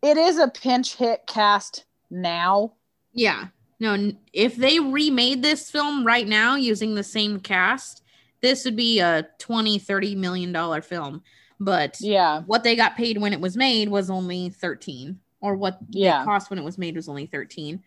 it 0.03 0.17
is 0.19 0.39
a 0.39 0.49
pinch 0.49 0.95
hit 0.97 1.27
cast 1.27 1.85
now. 2.11 2.75
yeah. 3.13 3.47
No, 3.79 4.11
if 4.33 4.57
they 4.57 4.81
remade 4.81 5.43
this 5.43 5.71
film 5.71 6.07
right 6.07 6.27
now 6.27 6.55
using 6.57 6.95
the 6.95 7.03
same 7.05 7.39
cast, 7.41 8.03
this 8.41 8.65
would 8.65 8.75
be 8.75 9.01
a 9.01 9.29
20, 9.39 9.79
30 9.79 10.15
million 10.15 10.51
dollar 10.51 10.81
film. 10.81 11.23
But 11.61 11.99
Yeah. 12.01 12.41
what 12.47 12.65
they 12.65 12.75
got 12.75 12.97
paid 12.97 13.19
when 13.19 13.35
it 13.35 13.41
was 13.41 13.55
made 13.55 13.91
was 13.91 14.09
only 14.09 14.49
13 14.49 15.21
or 15.43 15.57
what 15.57 15.79
Yeah. 15.91 16.23
it 16.23 16.25
cost 16.25 16.49
when 16.49 16.59
it 16.59 16.65
was 16.65 16.79
made 16.79 16.97
was 16.97 17.07
only 17.07 17.27
13 17.27 17.83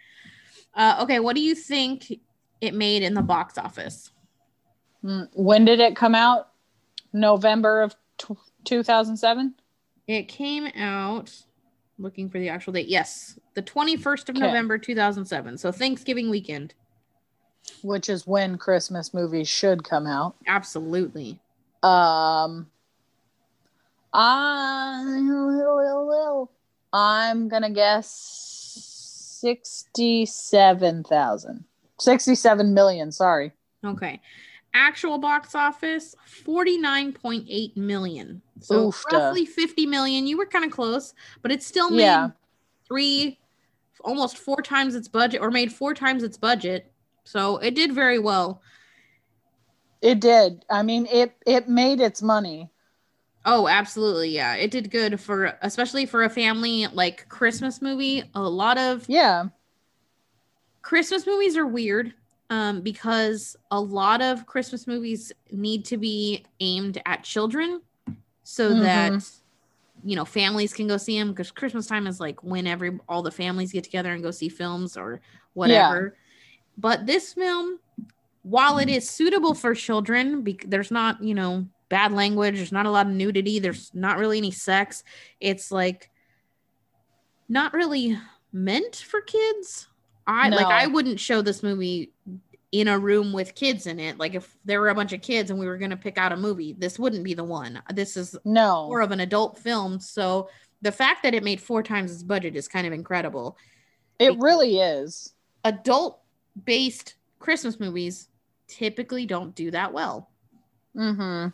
uh, 0.75 0.99
okay 1.01 1.19
what 1.19 1.35
do 1.35 1.41
you 1.41 1.55
think 1.55 2.13
it 2.61 2.73
made 2.73 3.03
in 3.03 3.13
the 3.13 3.21
box 3.21 3.57
office 3.57 4.11
Mm, 5.03 5.29
When 5.33 5.63
did 5.63 5.79
it 5.79 5.95
come 5.95 6.13
out? 6.13 6.49
November 7.13 7.81
of 7.83 7.95
t- 8.17 8.35
2007? 8.65 9.55
it 10.07 10.27
came 10.27 10.67
out 10.75 11.31
looking 11.97 12.29
for 12.29 12.37
the 12.39 12.49
actual 12.49 12.73
date 12.73 12.87
yes 12.87 13.39
the 13.53 13.61
21st 13.61 14.29
of 14.29 14.35
Okay. 14.35 14.45
november 14.45 14.77
2007 14.77 15.57
so 15.57 15.71
thanksgiving 15.71 16.29
weekend 16.29 16.73
Which 17.81 18.09
is 18.09 18.27
when 18.27 18.57
Christmas 18.57 19.13
movies 19.13 19.47
should 19.47 19.83
come 19.83 20.05
out. 20.07 20.35
absolutely 20.47 21.39
Um, 21.81 22.69
I 24.11 25.05
I'm 26.91 27.47
gonna 27.47 27.69
guess 27.69 28.58
sixty-seven 29.39 31.03
thousand. 31.03 31.65
Sixty-seven 31.99 32.73
million. 32.73 33.11
Sorry. 33.11 33.51
okay 33.85 34.21
actual 34.75 35.17
box 35.17 35.55
office 35.55 36.13
49.8 36.45 37.75
million 37.75 38.39
so 38.59 38.91
Oofta. 38.91 39.11
roughly 39.13 39.43
50 39.43 39.87
million 39.87 40.27
you 40.27 40.37
were 40.37 40.45
kind 40.45 40.63
of 40.63 40.69
close 40.69 41.15
but 41.41 41.51
it 41.51 41.63
still 41.63 41.89
made 41.89 42.03
Yeah. 42.03 42.29
three 42.87 43.39
almost 44.03 44.37
four 44.37 44.61
times 44.61 44.93
its 44.93 45.07
budget 45.07 45.41
or 45.41 45.49
made 45.49 45.73
four 45.73 45.95
times 45.95 46.21
its 46.21 46.37
budget 46.37 46.91
so 47.23 47.57
it 47.57 47.73
did 47.73 47.93
very 47.93 48.19
well 48.19 48.61
It 50.03 50.19
did. 50.21 50.63
I 50.69 50.83
mean, 50.83 51.07
it 51.07 51.33
it 51.47 51.67
made 51.67 51.99
its 51.99 52.21
money. 52.21 52.69
Oh 53.45 53.67
absolutely 53.67 54.29
yeah 54.29 54.55
it 54.55 54.69
did 54.71 54.91
good 54.91 55.19
for 55.19 55.57
especially 55.61 56.05
for 56.05 56.23
a 56.23 56.29
family 56.29 56.87
like 56.87 57.27
christmas 57.29 57.81
movie 57.81 58.23
a 58.35 58.41
lot 58.41 58.77
of 58.77 59.05
Yeah. 59.07 59.45
christmas 60.81 61.25
movies 61.25 61.57
are 61.57 61.65
weird 61.67 62.13
um, 62.51 62.81
because 62.81 63.55
a 63.71 63.79
lot 63.79 64.21
of 64.21 64.45
christmas 64.45 64.87
movies 64.87 65.31
need 65.51 65.85
to 65.85 65.97
be 65.97 66.43
aimed 66.59 67.01
at 67.05 67.23
children 67.23 67.81
so 68.43 68.73
Mhm. 68.73 68.81
that 68.81 69.31
you 70.03 70.15
know 70.15 70.25
families 70.25 70.73
can 70.73 70.87
go 70.87 70.97
see 70.97 71.17
them 71.19 71.29
because 71.29 71.51
christmas 71.51 71.87
time 71.87 72.07
is 72.07 72.19
like 72.19 72.41
when 72.43 72.65
every 72.67 72.97
all 73.07 73.21
the 73.21 73.31
families 73.31 73.71
get 73.71 73.83
together 73.83 74.11
and 74.13 74.23
go 74.23 74.31
see 74.31 74.49
films 74.49 74.97
or 74.97 75.21
whatever 75.53 76.17
but 76.77 77.05
this 77.05 77.33
film 77.33 77.79
while 78.43 78.77
it 78.79 78.87
is 78.89 79.09
suitable 79.09 79.53
for 79.53 79.75
children 79.75 80.41
bec- 80.41 80.65
there's 80.67 80.91
not 80.91 81.21
you 81.21 81.35
know 81.35 81.65
bad 81.89 82.11
language 82.11 82.55
there's 82.55 82.71
not 82.71 82.85
a 82.85 82.91
lot 82.91 83.07
of 83.07 83.11
nudity 83.11 83.59
there's 83.59 83.91
not 83.93 84.17
really 84.17 84.37
any 84.37 84.51
sex 84.51 85.03
it's 85.39 85.71
like 85.71 86.09
not 87.47 87.73
really 87.73 88.17
meant 88.53 88.95
for 88.95 89.21
kids 89.21 89.87
i 90.27 90.49
like 90.49 90.65
i 90.67 90.87
wouldn't 90.87 91.19
show 91.19 91.41
this 91.41 91.63
movie 91.63 92.11
in 92.71 92.87
a 92.87 92.99
room 92.99 93.33
with 93.33 93.55
kids 93.55 93.87
in 93.87 93.99
it. 93.99 94.19
Like 94.19 94.35
if 94.35 94.55
there 94.63 94.79
were 94.79 94.89
a 94.89 94.95
bunch 94.95 95.11
of 95.13 95.21
kids 95.21 95.49
and 95.49 95.59
we 95.59 95.65
were 95.65 95.77
going 95.77 95.89
to 95.89 95.97
pick 95.97 96.17
out 96.17 96.31
a 96.31 96.37
movie, 96.37 96.73
this 96.77 96.99
wouldn't 96.99 97.23
be 97.23 97.33
the 97.33 97.43
one. 97.43 97.81
This 97.93 98.15
is 98.15 98.37
No. 98.45 98.87
more 98.87 99.01
of 99.01 99.11
an 99.11 99.21
adult 99.21 99.57
film. 99.57 99.99
So 99.99 100.49
the 100.81 100.91
fact 100.91 101.23
that 101.23 101.33
it 101.33 101.43
made 101.43 101.59
four 101.59 101.81
times 101.81 102.11
its 102.11 102.23
budget 102.23 102.55
is 102.55 102.67
kind 102.67 102.85
of 102.85 102.93
incredible. 102.93 103.57
It 104.19 104.37
really 104.37 104.77
is. 104.79 105.33
Adult 105.63 106.19
based 106.65 107.15
Christmas 107.39 107.79
movies 107.79 108.27
typically 108.67 109.25
don't 109.25 109.55
do 109.55 109.71
that 109.71 109.91
well 109.93 110.29
Mm-hmm. 110.95 111.49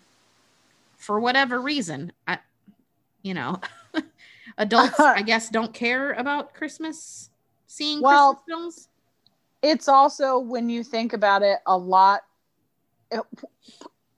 For 1.05 1.19
whatever 1.19 1.61
reason. 1.61 2.11
I, 2.27 2.39
you 3.21 3.33
know, 3.33 3.61
adults, 4.57 4.99
uh-huh. 4.99 5.13
I 5.15 5.21
guess, 5.21 5.49
don't 5.49 5.73
care 5.73 6.13
about 6.13 6.53
Christmas, 6.53 7.29
seeing 7.67 8.01
Well, 8.01 8.35
Christmas 8.35 8.45
films. 8.47 8.89
It's 9.61 9.87
also 9.87 10.39
when 10.39 10.69
you 10.69 10.83
think 10.83 11.13
about 11.13 11.43
it 11.43 11.59
a 11.65 11.77
lot 11.77 12.21
it, 13.11 13.21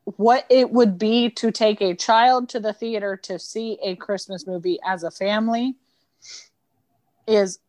what 0.03 0.45
it 0.49 0.71
would 0.71 0.97
be 0.97 1.29
to 1.31 1.51
take 1.51 1.81
a 1.81 1.93
child 1.93 2.49
to 2.49 2.59
the 2.59 2.73
theater 2.73 3.17
to 3.17 3.37
see 3.37 3.77
a 3.83 3.95
Christmas 3.95 4.47
movie 4.47 4.79
as 4.85 5.03
a 5.03 5.11
family 5.11 5.75
is 7.27 7.59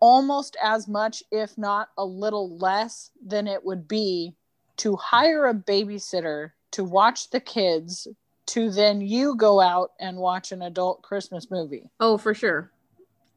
almost 0.00 0.56
as 0.62 0.88
much 0.88 1.22
if 1.30 1.58
not 1.58 1.90
a 1.98 2.04
little 2.04 2.56
less 2.56 3.10
than 3.24 3.46
it 3.46 3.64
would 3.64 3.86
be 3.86 4.34
to 4.78 4.96
hire 4.96 5.46
a 5.46 5.54
babysitter 5.54 6.52
to 6.70 6.82
watch 6.82 7.28
the 7.30 7.40
kids 7.40 8.08
to 8.50 8.70
then 8.70 9.00
you 9.00 9.36
go 9.36 9.60
out 9.60 9.92
and 10.00 10.16
watch 10.16 10.52
an 10.52 10.62
adult 10.62 11.02
Christmas 11.02 11.50
movie. 11.50 11.88
Oh, 12.00 12.18
for 12.18 12.34
sure. 12.34 12.70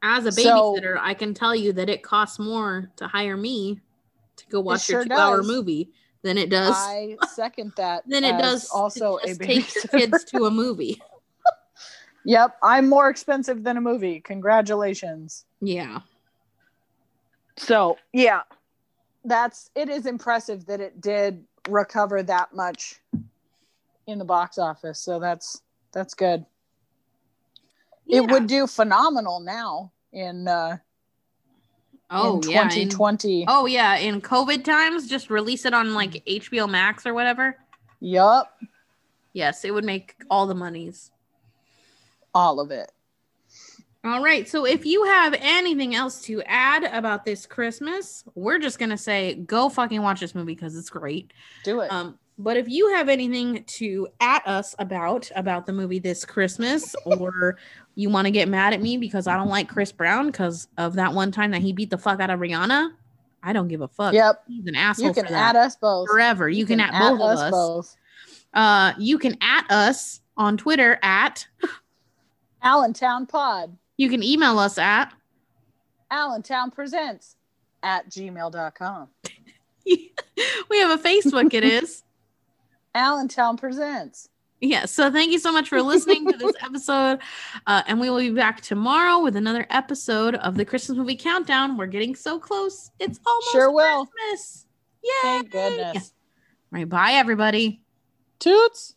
As 0.02 0.26
a 0.26 0.32
So- 0.32 0.42
babysitter, 0.42 0.98
I 1.00 1.14
can 1.14 1.34
tell 1.34 1.56
you 1.56 1.74
that 1.74 1.90
it 1.90 2.04
costs 2.04 2.40
more 2.40 2.92
to 2.98 3.08
hire 3.08 3.38
me 3.38 3.80
to 4.38 4.46
go 4.48 4.60
watch 4.60 4.90
your 4.90 5.02
sure 5.02 5.10
two-hour 5.10 5.44
movie 5.44 5.92
than 6.24 6.38
it 6.38 6.50
does 6.50 6.74
I 6.76 7.18
second 7.34 7.74
that. 7.78 8.04
than 8.08 8.24
it 8.24 8.38
does 8.40 8.70
also 8.70 9.18
a 9.18 9.36
take 9.36 9.74
your 9.76 9.84
kids 9.86 10.24
to 10.26 10.46
a 10.46 10.52
movie. 10.52 11.02
Yep, 12.26 12.56
I'm 12.64 12.88
more 12.88 13.10
expensive 13.10 13.64
than 13.64 13.76
a 13.76 13.82
movie. 13.82 14.22
Congratulations. 14.22 15.44
Yeah. 15.60 16.00
So, 17.58 17.98
yeah. 18.14 18.44
That's 19.26 19.70
it 19.76 19.90
is 19.90 20.06
impressive 20.06 20.66
that 20.68 20.80
it 20.80 21.02
did 21.02 21.44
recover 21.68 22.24
that 22.24 22.54
much 22.56 23.02
in 24.08 24.20
the 24.20 24.26
box 24.26 24.58
office. 24.58 25.00
So 25.00 25.20
that's 25.20 25.62
that's 25.92 26.14
good. 26.14 26.46
Yeah. 28.06 28.22
It 28.22 28.32
would 28.32 28.48
do 28.48 28.68
phenomenal 28.68 29.40
now 29.40 29.92
in 30.12 30.48
uh 30.48 30.78
oh 32.10 32.40
in 32.42 32.50
yeah. 32.50 32.64
in- 32.64 32.70
2020. 32.90 33.46
oh 33.48 33.66
yeah. 33.66 33.96
In 33.98 34.22
COVID 34.22 34.64
times, 34.64 35.08
just 35.08 35.30
release 35.30 35.66
it 35.66 35.74
on 35.74 35.94
like 35.94 36.24
HBO 36.26 36.70
Max 36.70 37.06
or 37.06 37.14
whatever. 37.14 37.58
Yup, 38.00 38.52
Yes, 39.32 39.64
it 39.66 39.74
would 39.74 39.86
make 39.86 40.16
all 40.30 40.46
the 40.46 40.54
monies. 40.56 41.10
all 42.36 42.60
of 42.60 42.70
it. 42.72 42.92
All 44.04 44.22
right. 44.22 44.48
So 44.50 44.66
if 44.66 44.86
you 44.86 45.06
have 45.06 45.34
anything 45.40 45.96
else 45.96 46.22
to 46.24 46.42
add 46.46 46.84
about 46.84 47.24
this 47.24 47.46
Christmas, 47.46 48.26
we're 48.36 48.60
just 48.60 48.78
gonna 48.78 48.98
say 48.98 49.36
go 49.36 49.70
fucking 49.70 50.02
watch 50.02 50.20
this 50.20 50.36
movie 50.36 50.54
because 50.54 50.76
it's 50.76 50.90
great. 50.90 51.32
Do 51.64 51.80
it. 51.80 51.90
Um, 51.92 52.20
but 52.38 52.58
if 52.58 52.68
you 52.68 52.94
have 52.94 53.10
anything 53.10 53.64
to 53.66 54.08
at 54.20 54.46
us 54.48 54.76
about 54.80 55.30
about 55.36 55.66
the 55.66 55.74
movie 55.74 56.00
this 56.00 56.26
Christmas, 56.26 56.96
or 57.06 57.58
you 57.96 58.10
want 58.10 58.26
to 58.26 58.32
get 58.32 58.48
mad 58.48 58.74
at 58.74 58.82
me 58.82 58.98
because 58.98 59.28
I 59.28 59.36
don't 59.36 59.50
like 59.50 59.70
Chris 59.70 59.92
Brown 59.92 60.28
because 60.28 60.68
of 60.78 60.96
that 60.96 61.14
one 61.14 61.32
time 61.32 61.52
that 61.52 61.62
he 61.62 61.74
beat 61.74 61.90
the 61.90 61.98
fuck 61.98 62.20
out 62.20 62.30
of 62.30 62.40
Rihanna, 62.40 62.92
I 63.44 63.54
don't 63.54 63.68
give 63.68 63.82
a 63.82 63.88
fuck. 63.88 64.14
yep. 64.14 64.44
He's 64.48 64.66
an 64.68 64.76
asshole. 64.76 65.08
You 65.08 65.14
can 65.14 65.28
add 65.28 65.56
us 65.56 65.76
both. 65.76 66.08
forever. 66.08 66.50
You, 66.50 66.66
can, 66.66 66.80
at 66.80 66.92
both 66.98 67.20
of 67.20 67.40
us. 67.40 67.52
both. 67.52 67.96
Uh, 68.54 68.94
you 68.98 69.20
can 69.20 69.38
at 69.42 69.70
us 69.70 70.22
on 70.38 70.58
Twitter 70.58 70.98
at. 71.04 71.46
Allentown 72.64 73.26
Pod. 73.26 73.78
You 73.98 74.10
can 74.10 74.24
email 74.24 74.58
us 74.60 74.78
at. 74.78 75.14
Allentown 76.10 76.72
Presents 76.72 77.36
at 77.82 78.10
gmail.com. 78.10 79.10
we 79.86 80.80
have 80.80 81.00
a 81.00 81.04
Facebook. 81.04 81.54
It 81.54 81.66
is. 81.66 82.04
Allentown 82.96 83.58
Presents. 83.58 84.30
Yeah. 84.62 84.86
So 84.86 85.12
thank 85.12 85.32
you 85.32 85.40
so 85.40 85.52
much 85.52 85.68
for 85.68 85.82
listening 85.82 86.26
to 86.32 86.38
this 86.38 86.54
episode. 86.62 87.20
Uh, 87.68 87.84
and 87.86 88.00
we 88.00 88.10
will 88.10 88.20
be 88.20 88.30
back 88.30 88.62
tomorrow 88.62 89.22
with 89.22 89.36
another 89.36 89.68
episode 89.70 90.36
of 90.36 90.56
the 90.56 90.64
Christmas 90.64 90.98
movie 90.98 91.18
countdown. 91.18 91.76
We're 91.76 91.88
getting 91.88 92.16
so 92.16 92.40
close. 92.40 92.90
It's 93.00 93.20
almost 93.26 93.52
Sure 93.52 93.72
will. 93.74 94.06
Christmas. 94.06 94.66
Yay. 95.04 95.10
Thank 95.22 95.52
goodness. 95.52 96.14
All 96.72 96.80
right. 96.80 96.88
Bye, 96.88 97.12
everybody. 97.14 97.82
Toots. 98.40 98.96